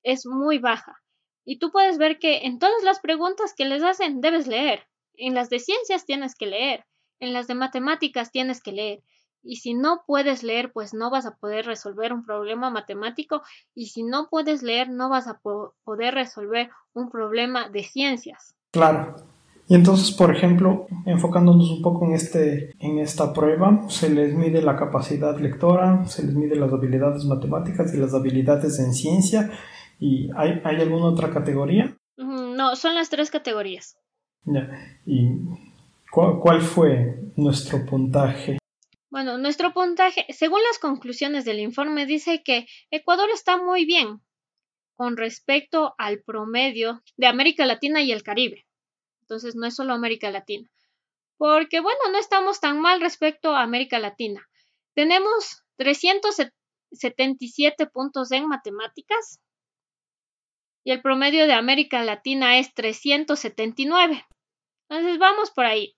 es 0.03 0.26
muy 0.26 0.59
baja. 0.59 1.03
Y 1.44 1.59
tú 1.59 1.70
puedes 1.70 1.99
ver 1.99 2.18
que 2.18 2.47
en 2.47 2.59
todas 2.59 2.82
las 2.82 3.01
preguntas 3.01 3.55
que 3.57 3.64
les 3.64 3.82
hacen 3.82 4.20
debes 4.20 4.49
leer. 4.49 4.88
En 5.14 5.34
las 5.34 5.49
de 5.49 5.61
ciencias 5.61 6.05
tienes 6.05 6.34
que 6.34 6.47
leer, 6.47 6.84
en 7.20 7.32
las 7.32 7.47
de 7.47 7.55
matemáticas 7.55 8.32
tienes 8.32 8.61
que 8.61 8.72
leer. 8.72 9.03
Y 9.42 9.57
si 9.57 9.74
no 9.74 10.03
puedes 10.05 10.42
leer, 10.42 10.72
pues 10.72 10.92
no 10.92 11.09
vas 11.09 11.24
a 11.24 11.36
poder 11.36 11.66
resolver 11.66 12.12
un 12.12 12.24
problema 12.24 12.68
matemático. 12.70 13.42
Y 13.74 13.86
si 13.86 14.03
no 14.03 14.28
puedes 14.28 14.64
leer, 14.64 14.88
no 14.90 15.09
vas 15.09 15.28
a 15.28 15.38
poder 15.38 16.14
resolver 16.14 16.70
un 16.94 17.11
problema 17.11 17.68
de 17.68 17.84
ciencias. 17.84 18.57
Claro. 18.72 19.36
Y 19.68 19.74
entonces, 19.74 20.12
por 20.12 20.34
ejemplo, 20.34 20.86
enfocándonos 21.06 21.70
un 21.70 21.82
poco 21.82 22.06
en, 22.06 22.14
este, 22.14 22.70
en 22.78 22.98
esta 22.98 23.32
prueba, 23.32 23.88
se 23.88 24.08
les 24.10 24.32
mide 24.34 24.62
la 24.62 24.76
capacidad 24.76 25.36
lectora, 25.40 26.04
se 26.06 26.24
les 26.24 26.34
mide 26.34 26.54
las 26.54 26.72
habilidades 26.72 27.24
matemáticas 27.24 27.92
y 27.92 27.98
las 27.98 28.14
habilidades 28.14 28.78
en 28.78 28.94
ciencia. 28.94 29.50
¿Y 29.98 30.30
hay, 30.36 30.60
hay 30.62 30.76
alguna 30.76 31.06
otra 31.06 31.30
categoría? 31.30 31.96
No, 32.16 32.76
son 32.76 32.94
las 32.94 33.10
tres 33.10 33.30
categorías. 33.30 33.98
Ya. 34.44 34.70
¿Y 35.04 35.30
cuál, 36.12 36.38
cuál 36.38 36.60
fue 36.60 37.18
nuestro 37.34 37.84
puntaje? 37.84 38.58
Bueno, 39.10 39.36
nuestro 39.38 39.72
puntaje, 39.72 40.26
según 40.28 40.60
las 40.68 40.78
conclusiones 40.78 41.44
del 41.44 41.58
informe, 41.58 42.06
dice 42.06 42.42
que 42.44 42.66
Ecuador 42.90 43.28
está 43.34 43.56
muy 43.56 43.84
bien 43.84 44.20
con 44.94 45.16
respecto 45.16 45.94
al 45.98 46.22
promedio 46.22 47.02
de 47.16 47.26
América 47.26 47.66
Latina 47.66 48.02
y 48.02 48.12
el 48.12 48.22
Caribe. 48.22 48.65
Entonces 49.28 49.56
no 49.56 49.66
es 49.66 49.74
solo 49.74 49.92
América 49.92 50.30
Latina. 50.30 50.70
Porque 51.36 51.80
bueno, 51.80 51.98
no 52.12 52.18
estamos 52.18 52.60
tan 52.60 52.80
mal 52.80 53.00
respecto 53.00 53.56
a 53.56 53.62
América 53.62 53.98
Latina. 53.98 54.48
Tenemos 54.94 55.64
377 55.76 57.88
puntos 57.88 58.30
en 58.30 58.46
matemáticas 58.46 59.40
y 60.84 60.92
el 60.92 61.02
promedio 61.02 61.48
de 61.48 61.54
América 61.54 62.04
Latina 62.04 62.58
es 62.58 62.72
379. 62.72 64.24
Entonces 64.88 65.18
vamos 65.18 65.50
por 65.50 65.66
ahí. 65.66 65.96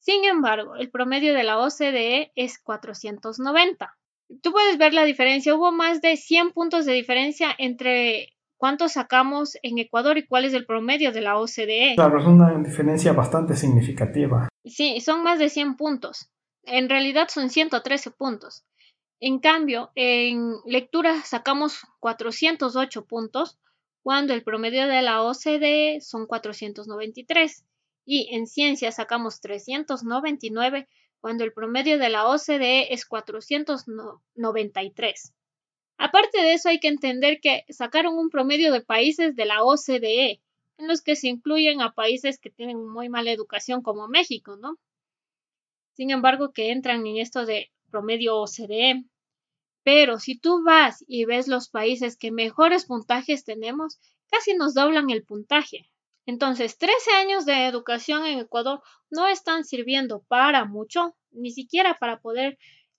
Sin 0.00 0.24
embargo, 0.24 0.74
el 0.74 0.90
promedio 0.90 1.32
de 1.32 1.44
la 1.44 1.58
OCDE 1.58 2.32
es 2.34 2.58
490. 2.58 3.96
Tú 4.42 4.50
puedes 4.50 4.78
ver 4.78 4.94
la 4.94 5.04
diferencia. 5.04 5.54
Hubo 5.54 5.70
más 5.70 6.00
de 6.00 6.16
100 6.16 6.50
puntos 6.50 6.86
de 6.86 6.94
diferencia 6.94 7.54
entre 7.56 8.35
cuánto 8.56 8.88
sacamos 8.88 9.56
en 9.62 9.78
Ecuador 9.78 10.18
y 10.18 10.26
cuál 10.26 10.44
es 10.44 10.54
el 10.54 10.66
promedio 10.66 11.12
de 11.12 11.20
la 11.20 11.38
OCDE. 11.38 11.94
Claro, 11.96 12.20
es 12.20 12.26
una 12.26 12.56
diferencia 12.58 13.12
bastante 13.12 13.56
significativa. 13.56 14.48
Sí, 14.64 15.00
son 15.00 15.22
más 15.22 15.38
de 15.38 15.48
100 15.48 15.76
puntos. 15.76 16.30
En 16.62 16.88
realidad 16.88 17.28
son 17.28 17.50
113 17.50 18.10
puntos. 18.10 18.64
En 19.20 19.38
cambio, 19.38 19.90
en 19.94 20.56
lectura 20.66 21.22
sacamos 21.22 21.86
408 22.00 23.06
puntos, 23.06 23.58
cuando 24.02 24.34
el 24.34 24.42
promedio 24.42 24.86
de 24.86 25.02
la 25.02 25.22
OCDE 25.22 26.00
son 26.00 26.26
493. 26.26 27.64
Y 28.04 28.34
en 28.34 28.46
ciencia 28.46 28.92
sacamos 28.92 29.40
399, 29.40 30.88
cuando 31.20 31.44
el 31.44 31.52
promedio 31.52 31.98
de 31.98 32.08
la 32.08 32.28
OCDE 32.28 32.92
es 32.92 33.04
493. 33.04 35.32
Aparte 35.98 36.42
de 36.42 36.54
eso, 36.54 36.68
hay 36.68 36.78
que 36.78 36.88
entender 36.88 37.40
que 37.40 37.64
sacaron 37.68 38.18
un 38.18 38.30
promedio 38.30 38.72
de 38.72 38.82
países 38.82 39.34
de 39.34 39.44
la 39.46 39.64
OCDE, 39.64 40.42
en 40.78 40.88
los 40.88 41.00
que 41.02 41.16
se 41.16 41.28
incluyen 41.28 41.80
a 41.80 41.94
países 41.94 42.38
que 42.38 42.50
tienen 42.50 42.86
muy 42.86 43.08
mala 43.08 43.32
educación 43.32 43.82
como 43.82 44.08
México, 44.08 44.56
¿no? 44.56 44.78
Sin 45.94 46.10
embargo, 46.10 46.52
que 46.52 46.70
entran 46.70 47.06
en 47.06 47.16
esto 47.16 47.46
de 47.46 47.72
promedio 47.90 48.36
OCDE. 48.36 49.04
Pero 49.82 50.18
si 50.18 50.38
tú 50.38 50.62
vas 50.64 51.02
y 51.08 51.24
ves 51.24 51.48
los 51.48 51.70
países 51.70 52.16
que 52.18 52.30
mejores 52.30 52.84
puntajes 52.84 53.44
tenemos, 53.44 53.98
casi 54.30 54.54
nos 54.54 54.74
doblan 54.74 55.08
el 55.10 55.24
puntaje. 55.24 55.88
Entonces, 56.26 56.76
13 56.76 57.12
años 57.12 57.46
de 57.46 57.66
educación 57.66 58.26
en 58.26 58.40
Ecuador 58.40 58.82
no 59.10 59.28
están 59.28 59.64
sirviendo 59.64 60.24
para 60.28 60.64
mucho, 60.64 61.16
ni 61.30 61.52
siquiera 61.52 61.96
para 61.98 62.20
poder 62.20 62.58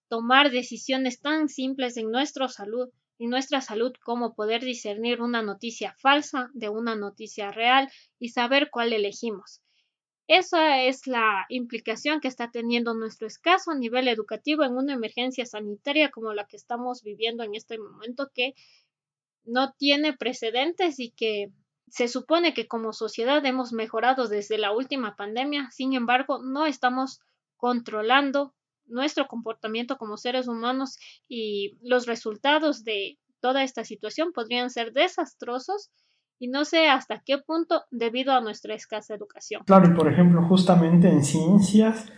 tomar 0.10 0.52
decisiones 0.52 1.22
tan 1.22 1.50
simples 1.50 1.98
en 1.98 2.12
nuestra 2.12 2.48
salud, 2.48 2.90
en 3.20 3.30
nuestra 3.30 3.62
salud 3.62 3.94
como 4.04 4.36
poder 4.36 4.64
discernir 4.64 5.22
una 5.22 5.42
noticia 5.42 5.96
falsa 6.00 6.50
de 6.54 6.70
una 6.70 6.96
noticia 6.96 7.52
real 7.52 7.90
y 8.20 8.30
saber 8.30 8.70
cuál 8.72 8.94
elegimos. 8.94 9.62
Esa 10.28 10.84
es 10.84 11.08
la 11.08 11.46
implicación 11.48 12.20
que 12.20 12.28
está 12.28 12.52
teniendo 12.52 12.94
nuestro 12.94 13.28
escaso 13.28 13.74
nivel 13.74 14.10
educativo 14.10 14.64
en 14.64 14.76
una 14.76 14.94
emergencia 14.94 15.46
sanitaria 15.46 16.12
como 16.12 16.34
la 16.34 16.46
que 16.46 16.58
estamos 16.58 17.02
viviendo 17.02 17.44
en 17.44 17.56
este 17.56 17.78
momento 17.78 18.30
que 18.34 18.54
no 19.46 19.74
tiene 19.78 20.12
precedentes 20.12 21.00
y 21.00 21.12
que 21.12 21.54
se 21.88 22.10
supone 22.10 22.54
que 22.54 22.68
como 22.68 22.92
sociedad 22.92 23.46
hemos 23.46 23.72
mejorado 23.72 24.28
desde 24.28 24.58
la 24.58 24.74
última 24.74 25.16
pandemia, 25.16 25.70
sin 25.72 25.94
embargo, 25.94 26.40
no 26.44 26.66
estamos 26.66 27.22
controlando 27.56 28.54
nuestro 28.88 29.28
comportamiento 29.28 29.98
como 29.98 30.18
seres 30.18 30.48
humanos 30.48 30.98
y 31.28 31.78
los 31.82 32.06
resultados 32.06 32.84
de 32.84 33.18
toda 33.40 33.64
esta 33.64 33.84
situación 33.84 34.32
podrían 34.34 34.70
ser 34.70 34.94
desastrosos 34.94 35.92
y 36.40 36.48
no 36.48 36.66
sé 36.66 36.88
hasta 36.90 37.22
qué 37.26 37.38
punto 37.40 37.84
debido 37.92 38.34
a 38.34 38.42
nuestra 38.42 38.76
escasa 38.76 39.16
educación. 39.16 39.64
Claro, 39.66 39.92
y 39.92 39.96
por 39.96 40.12
ejemplo, 40.12 40.44
justamente 40.44 41.10
en 41.10 41.24
ciencias 41.24 42.12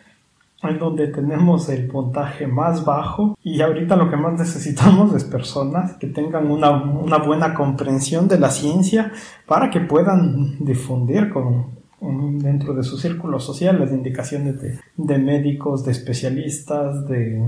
en 0.61 0.77
donde 0.77 1.07
tenemos 1.07 1.69
el 1.69 1.87
puntaje 1.87 2.45
más 2.45 2.83
bajo 2.83 3.37
y 3.41 3.61
ahorita 3.61 3.95
lo 3.95 4.09
que 4.09 4.17
más 4.17 4.37
necesitamos 4.37 5.13
es 5.13 5.23
personas 5.23 5.93
que 5.97 6.07
tengan 6.07 6.51
una, 6.51 6.71
una 6.71 7.17
buena 7.17 7.53
comprensión 7.53 8.27
de 8.27 8.39
la 8.39 8.49
ciencia 8.49 9.11
para 9.45 9.69
que 9.69 9.79
puedan 9.79 10.57
difundir 10.59 11.29
con, 11.29 11.78
dentro 12.01 12.73
de 12.73 12.83
su 12.83 12.97
círculo 12.97 13.39
social 13.39 13.79
las 13.79 13.91
indicaciones 13.91 14.61
de, 14.61 14.79
de, 14.95 15.17
médicos, 15.17 15.83
de 15.85 15.91
especialistas, 15.91 17.07
de 17.07 17.41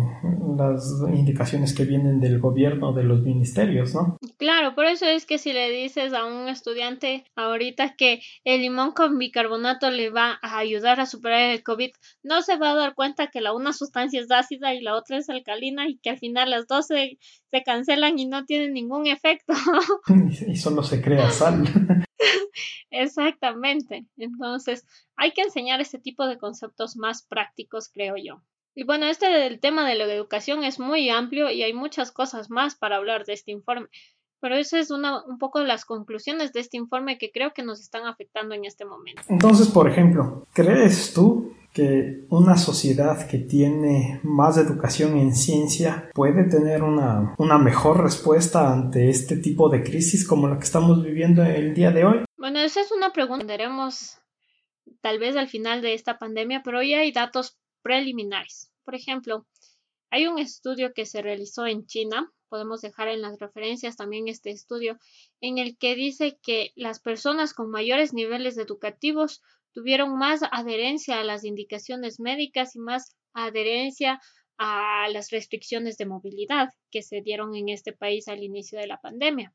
las 0.57 0.83
indicaciones 1.13 1.73
que 1.73 1.85
vienen 1.85 2.19
del 2.19 2.39
gobierno, 2.39 2.93
de 2.93 3.03
los 3.03 3.21
ministerios, 3.21 3.93
¿no? 3.93 4.17
Claro, 4.37 4.75
por 4.75 4.85
eso 4.85 5.05
es 5.05 5.25
que 5.25 5.37
si 5.37 5.53
le 5.53 5.69
dices 5.69 6.13
a 6.13 6.25
un 6.25 6.49
estudiante 6.49 7.25
ahorita 7.35 7.95
que 7.95 8.21
el 8.43 8.61
limón 8.61 8.91
con 8.91 9.17
bicarbonato 9.17 9.89
le 9.89 10.09
va 10.09 10.39
a 10.41 10.57
ayudar 10.57 10.99
a 10.99 11.05
superar 11.05 11.51
el 11.51 11.63
COVID, 11.63 11.91
no 12.23 12.41
se 12.41 12.57
va 12.57 12.71
a 12.71 12.75
dar 12.75 12.93
cuenta 12.93 13.27
que 13.27 13.41
la 13.41 13.53
una 13.53 13.73
sustancia 13.73 14.19
es 14.19 14.31
ácida 14.31 14.73
y 14.73 14.81
la 14.81 14.95
otra 14.95 15.17
es 15.17 15.29
alcalina 15.29 15.87
y 15.87 15.97
que 15.97 16.09
al 16.09 16.17
final 16.17 16.49
las 16.49 16.67
dos 16.67 16.87
se, 16.87 17.17
se 17.51 17.63
cancelan 17.63 18.19
y 18.19 18.27
no 18.27 18.45
tienen 18.45 18.73
ningún 18.73 19.07
efecto. 19.07 19.53
y 20.47 20.55
solo 20.55 20.83
se 20.83 21.01
crea 21.01 21.29
sal. 21.31 21.63
Exactamente. 22.91 24.05
Entonces, 24.17 24.85
hay 25.15 25.31
que 25.31 25.41
enseñar 25.41 25.81
este 25.81 25.99
tipo 25.99 26.25
de 26.27 26.37
conceptos 26.37 26.95
más 26.95 27.23
prácticos, 27.23 27.89
creo 27.89 28.15
yo. 28.17 28.43
Y 28.73 28.83
bueno, 28.83 29.05
este 29.07 29.27
del 29.27 29.59
tema 29.59 29.87
de 29.87 29.95
la 29.95 30.05
educación 30.05 30.63
es 30.63 30.79
muy 30.79 31.09
amplio 31.09 31.49
y 31.49 31.61
hay 31.63 31.73
muchas 31.73 32.11
cosas 32.11 32.49
más 32.49 32.75
para 32.75 32.95
hablar 32.95 33.25
de 33.25 33.33
este 33.33 33.51
informe. 33.51 33.89
Pero 34.41 34.55
eso 34.55 34.75
es 34.77 34.91
una, 34.91 35.23
un 35.23 35.37
poco 35.37 35.61
las 35.61 35.85
conclusiones 35.85 36.51
de 36.51 36.59
este 36.59 36.75
informe 36.75 37.17
que 37.17 37.31
creo 37.31 37.53
que 37.53 37.63
nos 37.63 37.79
están 37.79 38.05
afectando 38.07 38.55
en 38.55 38.65
este 38.65 38.85
momento. 38.85 39.21
Entonces, 39.29 39.69
por 39.69 39.87
ejemplo, 39.87 40.47
¿crees 40.51 41.13
tú 41.13 41.53
que 41.73 42.25
una 42.29 42.57
sociedad 42.57 43.27
que 43.27 43.37
tiene 43.37 44.19
más 44.23 44.57
educación 44.57 45.17
en 45.17 45.33
ciencia 45.33 46.09
puede 46.13 46.49
tener 46.49 46.83
una, 46.83 47.33
una, 47.37 47.57
mejor 47.57 48.03
respuesta 48.03 48.73
ante 48.73 49.09
este 49.09 49.37
tipo 49.37 49.69
de 49.69 49.83
crisis 49.83 50.27
como 50.27 50.49
la 50.49 50.57
que 50.57 50.65
estamos 50.65 51.01
viviendo 51.01 51.43
el 51.43 51.73
día 51.73 51.91
de 51.91 52.03
hoy? 52.03 52.25
Bueno, 52.37 52.59
esa 52.59 52.81
es 52.81 52.91
una 52.91 53.13
pregunta 53.13 53.45
que 53.45 53.47
tendremos 53.47 54.17
tal 55.01 55.19
vez 55.19 55.37
al 55.37 55.47
final 55.47 55.81
de 55.81 55.93
esta 55.93 56.17
pandemia, 56.17 56.61
pero 56.63 56.79
hoy 56.79 56.93
hay 56.93 57.11
datos 57.11 57.57
preliminares. 57.81 58.71
Por 58.83 58.95
ejemplo, 58.95 59.45
hay 60.11 60.27
un 60.27 60.37
estudio 60.37 60.93
que 60.93 61.05
se 61.05 61.21
realizó 61.21 61.65
en 61.65 61.85
China, 61.85 62.31
podemos 62.49 62.81
dejar 62.81 63.07
en 63.07 63.21
las 63.21 63.39
referencias 63.39 63.95
también 63.95 64.27
este 64.27 64.51
estudio, 64.51 64.99
en 65.39 65.57
el 65.57 65.77
que 65.77 65.95
dice 65.95 66.37
que 66.43 66.73
las 66.75 66.99
personas 66.99 67.53
con 67.53 67.71
mayores 67.71 68.13
niveles 68.13 68.57
educativos 68.57 69.41
tuvieron 69.71 70.17
más 70.17 70.41
adherencia 70.51 71.19
a 71.19 71.23
las 71.23 71.45
indicaciones 71.45 72.19
médicas 72.19 72.75
y 72.75 72.79
más 72.79 73.15
adherencia 73.33 74.19
a 74.57 75.07
las 75.09 75.31
restricciones 75.31 75.97
de 75.97 76.05
movilidad 76.05 76.69
que 76.91 77.01
se 77.01 77.21
dieron 77.21 77.55
en 77.55 77.69
este 77.69 77.93
país 77.93 78.27
al 78.27 78.43
inicio 78.43 78.77
de 78.79 78.87
la 78.87 78.99
pandemia. 78.99 79.53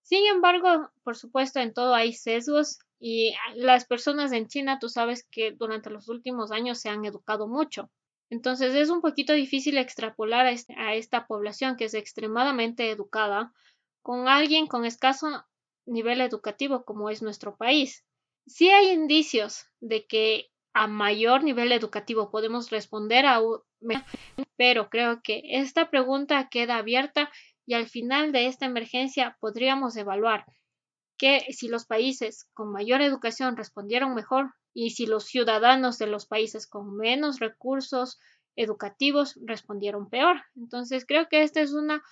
Sin 0.00 0.24
embargo, 0.24 0.90
por 1.04 1.16
supuesto, 1.16 1.60
en 1.60 1.74
todo 1.74 1.94
hay 1.94 2.14
sesgos 2.14 2.78
y 2.98 3.34
las 3.54 3.84
personas 3.84 4.32
en 4.32 4.48
China, 4.48 4.78
tú 4.80 4.88
sabes 4.88 5.26
que 5.30 5.52
durante 5.52 5.90
los 5.90 6.08
últimos 6.08 6.50
años 6.52 6.80
se 6.80 6.88
han 6.88 7.04
educado 7.04 7.46
mucho. 7.46 7.90
Entonces 8.30 8.74
es 8.74 8.90
un 8.90 9.00
poquito 9.00 9.32
difícil 9.32 9.78
extrapolar 9.78 10.46
a, 10.46 10.50
este, 10.50 10.74
esta 10.94 11.26
población 11.26 11.76
que 11.76 11.86
es 11.86 11.94
extremadamente 11.94 12.90
educada 12.90 13.52
con 14.02 14.28
alguien 14.28 14.66
con 14.66 14.84
escaso 14.84 15.44
nivel 15.86 16.20
educativo 16.20 16.84
como 16.84 17.10
es 17.10 17.22
nuestro 17.22 17.56
país. 17.56 18.04
Sí 18.46 18.70
hay 18.70 18.90
indicios 18.90 19.66
de 19.80 20.06
que 20.06 20.50
a 20.74 20.86
mayor 20.86 21.42
nivel 21.42 21.72
educativo 21.72 22.30
podemos 22.30 22.70
responder 22.70 23.26
a 23.26 23.40
pero 24.56 24.90
creo 24.90 25.22
que 25.22 25.42
esta 25.44 25.90
pregunta 25.90 26.48
queda 26.50 26.76
abierta 26.76 27.30
y 27.66 27.74
al 27.74 27.88
final 27.88 28.32
de 28.32 28.46
esta 28.46 28.66
emergencia 28.66 29.36
podríamos 29.40 29.96
evaluar 29.96 30.44
que 31.16 31.44
si 31.50 31.68
los 31.68 31.84
países 31.84 32.48
con 32.54 32.70
mayor 32.72 33.02
educación 33.02 33.56
respondieron 33.56 34.14
mejor 34.14 34.54
y 34.74 34.90
si 34.90 35.06
los 35.06 35.24
ciudadanos 35.24 35.98
de 35.98 36.06
los 36.06 36.26
países 36.26 36.66
con 36.66 36.96
menos 36.96 37.40
recursos 37.40 38.18
educativos 38.56 39.38
respondieron 39.44 40.08
peor. 40.08 40.36
Entonces 40.56 41.04
creo 41.06 41.28
que 41.28 41.42
esta 41.42 41.60
es 41.60 41.72
una 41.72 42.02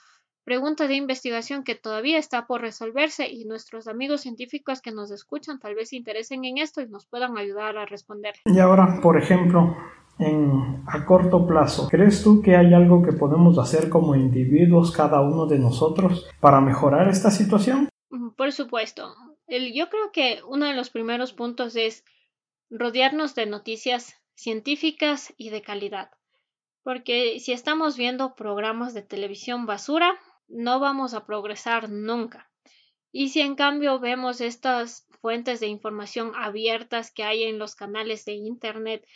pregunta 0.44 0.86
de 0.86 0.94
investigación 0.94 1.64
que 1.64 1.74
todavía 1.74 2.18
está 2.18 2.46
por 2.46 2.60
resolverse 2.60 3.28
y 3.28 3.44
nuestros 3.46 3.88
amigos 3.88 4.20
científicos 4.20 4.80
que 4.80 4.92
nos 4.92 5.10
escuchan 5.10 5.58
tal 5.58 5.74
vez 5.74 5.88
se 5.88 5.96
interesen 5.96 6.44
en 6.44 6.58
esto 6.58 6.80
y 6.80 6.88
nos 6.88 7.04
puedan 7.06 7.36
ayudar 7.36 7.76
a 7.76 7.84
responder. 7.84 8.34
Y 8.44 8.60
ahora, 8.60 9.00
por 9.02 9.20
ejemplo, 9.20 9.76
en, 10.20 10.84
a 10.86 11.04
corto 11.04 11.48
plazo, 11.48 11.88
¿crees 11.88 12.22
tú 12.22 12.42
que 12.42 12.54
hay 12.54 12.72
algo 12.74 13.02
que 13.02 13.12
podemos 13.12 13.58
hacer 13.58 13.88
como 13.88 14.14
individuos, 14.14 14.92
cada 14.92 15.20
uno 15.20 15.46
de 15.46 15.58
nosotros, 15.58 16.26
para 16.40 16.60
mejorar 16.60 17.08
esta 17.08 17.32
situación? 17.32 17.88
Mm, 18.10 18.30
por 18.30 18.52
supuesto. 18.52 19.14
yo 19.48 19.90
creo 19.90 20.12
que 20.12 20.40
uno 20.48 20.66
de 20.66 20.74
los 20.74 20.90
primeros 20.90 21.32
puntos 21.32 21.74
es 21.74 22.04
rodearnos 22.70 23.34
de 23.34 23.46
noticias 23.46 24.14
científicas 24.34 25.32
y 25.36 25.50
de 25.50 25.62
calidad. 25.62 26.10
Porque 26.82 27.40
si 27.40 27.52
estamos 27.52 27.96
viendo 27.96 28.34
programas 28.34 28.94
de 28.94 29.02
televisión 29.02 29.66
basura, 29.66 30.18
no 30.48 30.78
vamos 30.78 31.14
a 31.14 31.26
progresar 31.26 31.90
nunca. 31.90 32.50
Y 33.12 33.30
si 33.30 33.40
en 33.40 33.54
cambio 33.54 33.98
vemos 33.98 34.40
estas 34.40 35.06
fuentes 35.20 35.60
de 35.60 35.66
información 35.66 36.32
abiertas 36.36 37.10
que 37.10 37.24
hay 37.24 37.44
en 37.44 37.58
los 37.58 37.74
canales 37.74 38.24
de 38.24 38.34
Internet, 38.34 39.06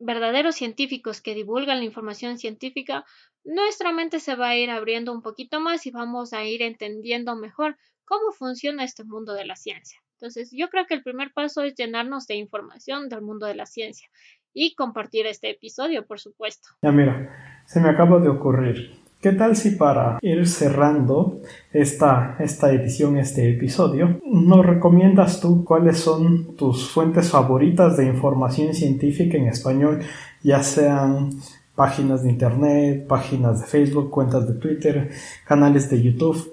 verdaderos 0.00 0.56
científicos 0.56 1.20
que 1.20 1.34
divulgan 1.34 1.78
la 1.78 1.84
información 1.84 2.38
científica, 2.38 3.04
nuestra 3.44 3.92
mente 3.92 4.20
se 4.20 4.34
va 4.34 4.48
a 4.48 4.56
ir 4.56 4.70
abriendo 4.70 5.12
un 5.12 5.22
poquito 5.22 5.60
más 5.60 5.86
y 5.86 5.90
vamos 5.90 6.32
a 6.32 6.44
ir 6.44 6.62
entendiendo 6.62 7.36
mejor 7.36 7.76
cómo 8.04 8.32
funciona 8.32 8.84
este 8.84 9.04
mundo 9.04 9.34
de 9.34 9.44
la 9.44 9.56
ciencia. 9.56 10.02
Entonces, 10.22 10.50
yo 10.52 10.68
creo 10.68 10.86
que 10.86 10.94
el 10.94 11.02
primer 11.02 11.32
paso 11.34 11.62
es 11.62 11.74
llenarnos 11.74 12.28
de 12.28 12.36
información 12.36 13.08
del 13.08 13.22
mundo 13.22 13.44
de 13.46 13.56
la 13.56 13.66
ciencia 13.66 14.06
y 14.54 14.76
compartir 14.76 15.26
este 15.26 15.50
episodio, 15.50 16.06
por 16.06 16.20
supuesto. 16.20 16.68
Ya 16.80 16.92
mira, 16.92 17.64
se 17.66 17.80
me 17.80 17.88
acaba 17.88 18.20
de 18.20 18.28
ocurrir. 18.28 18.92
¿Qué 19.20 19.32
tal 19.32 19.56
si 19.56 19.72
para 19.72 20.20
ir 20.22 20.46
cerrando 20.46 21.40
esta, 21.72 22.36
esta 22.38 22.70
edición, 22.70 23.16
este 23.16 23.50
episodio, 23.50 24.20
nos 24.24 24.64
recomiendas 24.64 25.40
tú 25.40 25.64
cuáles 25.64 25.98
son 25.98 26.54
tus 26.54 26.88
fuentes 26.88 27.28
favoritas 27.28 27.96
de 27.96 28.06
información 28.06 28.74
científica 28.74 29.36
en 29.36 29.48
español, 29.48 30.04
ya 30.44 30.62
sean 30.62 31.30
páginas 31.74 32.22
de 32.22 32.30
internet, 32.30 33.06
páginas 33.06 33.60
de 33.60 33.66
Facebook, 33.66 34.10
cuentas 34.10 34.46
de 34.46 34.54
Twitter, 34.54 35.10
canales 35.46 35.88
de 35.90 36.02
YouTube? 36.02 36.52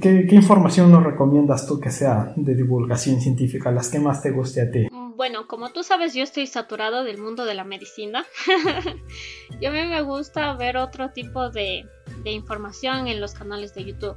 ¿Qué, 0.00 0.26
información 0.30 0.90
nos 0.90 1.04
recomiendas 1.04 1.66
tú 1.66 1.78
que 1.78 1.90
sea 1.90 2.32
de 2.36 2.54
divulgación 2.54 3.20
científica, 3.20 3.70
las 3.70 3.88
que 3.90 3.98
más 3.98 4.22
te 4.22 4.30
guste 4.30 4.62
a 4.62 4.70
ti? 4.70 4.88
bueno, 5.18 5.48
como 5.48 5.70
tú 5.70 5.82
sabes, 5.82 6.14
yo 6.14 6.22
estoy 6.22 6.46
saturado 6.46 7.02
del 7.02 7.18
mundo 7.18 7.44
de 7.44 7.54
la 7.54 7.64
medicina. 7.64 8.24
y 9.60 9.66
a 9.66 9.72
mí 9.72 9.84
me 9.84 10.00
gusta 10.02 10.54
ver 10.54 10.76
otro 10.76 11.10
tipo 11.10 11.50
de 11.50 11.84
información 12.24 13.08
en 13.08 13.20
los 13.20 13.34
canales 13.34 13.74
de 13.74 13.84
YouTube. 13.84 14.16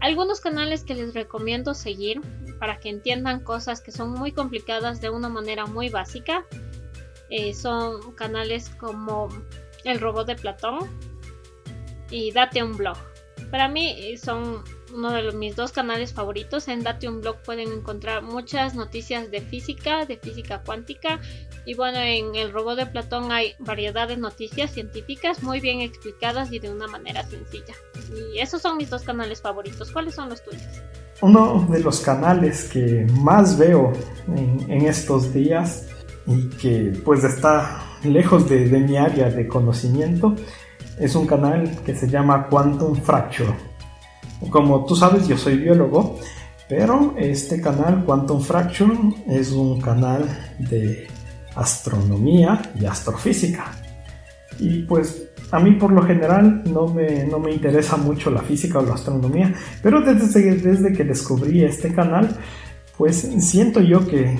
Algunos 0.00 0.40
canales 0.40 0.84
que 0.84 0.94
les 0.94 1.14
recomiendo 1.14 1.72
seguir 1.72 2.20
para 2.58 2.78
que 2.80 2.90
entiendan 2.90 3.40
cosas 3.40 3.80
que 3.80 3.92
son 3.92 4.12
muy 4.12 4.32
complicadas 4.32 5.00
de 5.00 5.08
una 5.08 5.30
manera 5.30 5.64
muy 5.64 5.88
básica 5.88 6.46
eh, 7.30 7.54
son 7.54 8.12
canales 8.12 8.70
como 8.70 9.28
El 9.84 10.00
Robot 10.00 10.26
de 10.26 10.36
Platón 10.36 10.78
y 12.10 12.32
Date 12.32 12.62
un 12.62 12.76
Blog. 12.76 12.96
Para 13.50 13.68
mí 13.68 13.94
eh, 13.98 14.16
son 14.16 14.62
uno 14.94 15.12
de 15.12 15.32
mis 15.32 15.56
dos 15.56 15.72
canales 15.72 16.12
favoritos. 16.12 16.68
En 16.68 16.82
Date 16.82 17.08
un 17.08 17.20
Blog 17.20 17.36
pueden 17.42 17.72
encontrar 17.72 18.22
muchas 18.22 18.74
noticias 18.74 19.30
de 19.30 19.40
física, 19.40 20.04
de 20.04 20.16
física 20.16 20.62
cuántica. 20.64 21.20
Y 21.66 21.74
bueno, 21.74 21.98
en 21.98 22.34
el 22.34 22.52
robot 22.52 22.76
de 22.76 22.86
Platón 22.86 23.32
hay 23.32 23.54
variedad 23.58 24.08
de 24.08 24.16
noticias 24.16 24.72
científicas 24.72 25.42
muy 25.42 25.60
bien 25.60 25.80
explicadas 25.80 26.52
y 26.52 26.58
de 26.58 26.70
una 26.70 26.86
manera 26.86 27.22
sencilla. 27.24 27.74
Y 28.34 28.38
esos 28.38 28.62
son 28.62 28.76
mis 28.76 28.90
dos 28.90 29.02
canales 29.02 29.40
favoritos. 29.40 29.90
¿Cuáles 29.90 30.14
son 30.14 30.28
los 30.28 30.42
tuyos? 30.42 30.62
Uno 31.22 31.66
de 31.70 31.80
los 31.80 32.00
canales 32.00 32.64
que 32.64 33.06
más 33.20 33.58
veo 33.58 33.92
en, 34.28 34.86
estos 34.86 35.34
días 35.34 35.86
y 36.26 36.48
que 36.50 36.92
pues 37.04 37.24
está 37.24 37.82
lejos 38.04 38.48
de, 38.48 38.68
de 38.68 38.80
mi 38.80 38.96
área 38.96 39.30
de 39.30 39.46
conocimiento 39.46 40.34
es 40.98 41.14
un 41.14 41.26
canal 41.26 41.78
que 41.84 41.94
se 41.94 42.08
llama 42.08 42.48
Quantum 42.48 42.94
Fracture 42.96 43.70
como 44.48 44.86
tú 44.86 44.96
sabes, 44.96 45.28
yo 45.28 45.36
soy 45.36 45.58
biólogo, 45.58 46.18
pero 46.68 47.14
este 47.18 47.60
canal 47.60 48.04
Quantum 48.04 48.40
Fracture 48.40 48.96
es 49.28 49.52
un 49.52 49.80
canal 49.80 50.24
de 50.58 51.06
astronomía 51.54 52.62
y 52.80 52.86
astrofísica. 52.86 53.72
Y 54.58 54.82
pues 54.82 55.28
a 55.50 55.58
mí 55.58 55.72
por 55.72 55.92
lo 55.92 56.02
general 56.02 56.62
no 56.64 56.86
me, 56.86 57.26
no 57.26 57.38
me 57.38 57.52
interesa 57.52 57.96
mucho 57.96 58.30
la 58.30 58.40
física 58.40 58.78
o 58.78 58.82
la 58.82 58.94
astronomía, 58.94 59.52
pero 59.82 60.00
desde, 60.00 60.56
desde 60.56 60.92
que 60.92 61.04
descubrí 61.04 61.64
este 61.64 61.92
canal, 61.92 62.36
pues 62.96 63.16
siento 63.40 63.80
yo 63.80 64.06
que, 64.06 64.38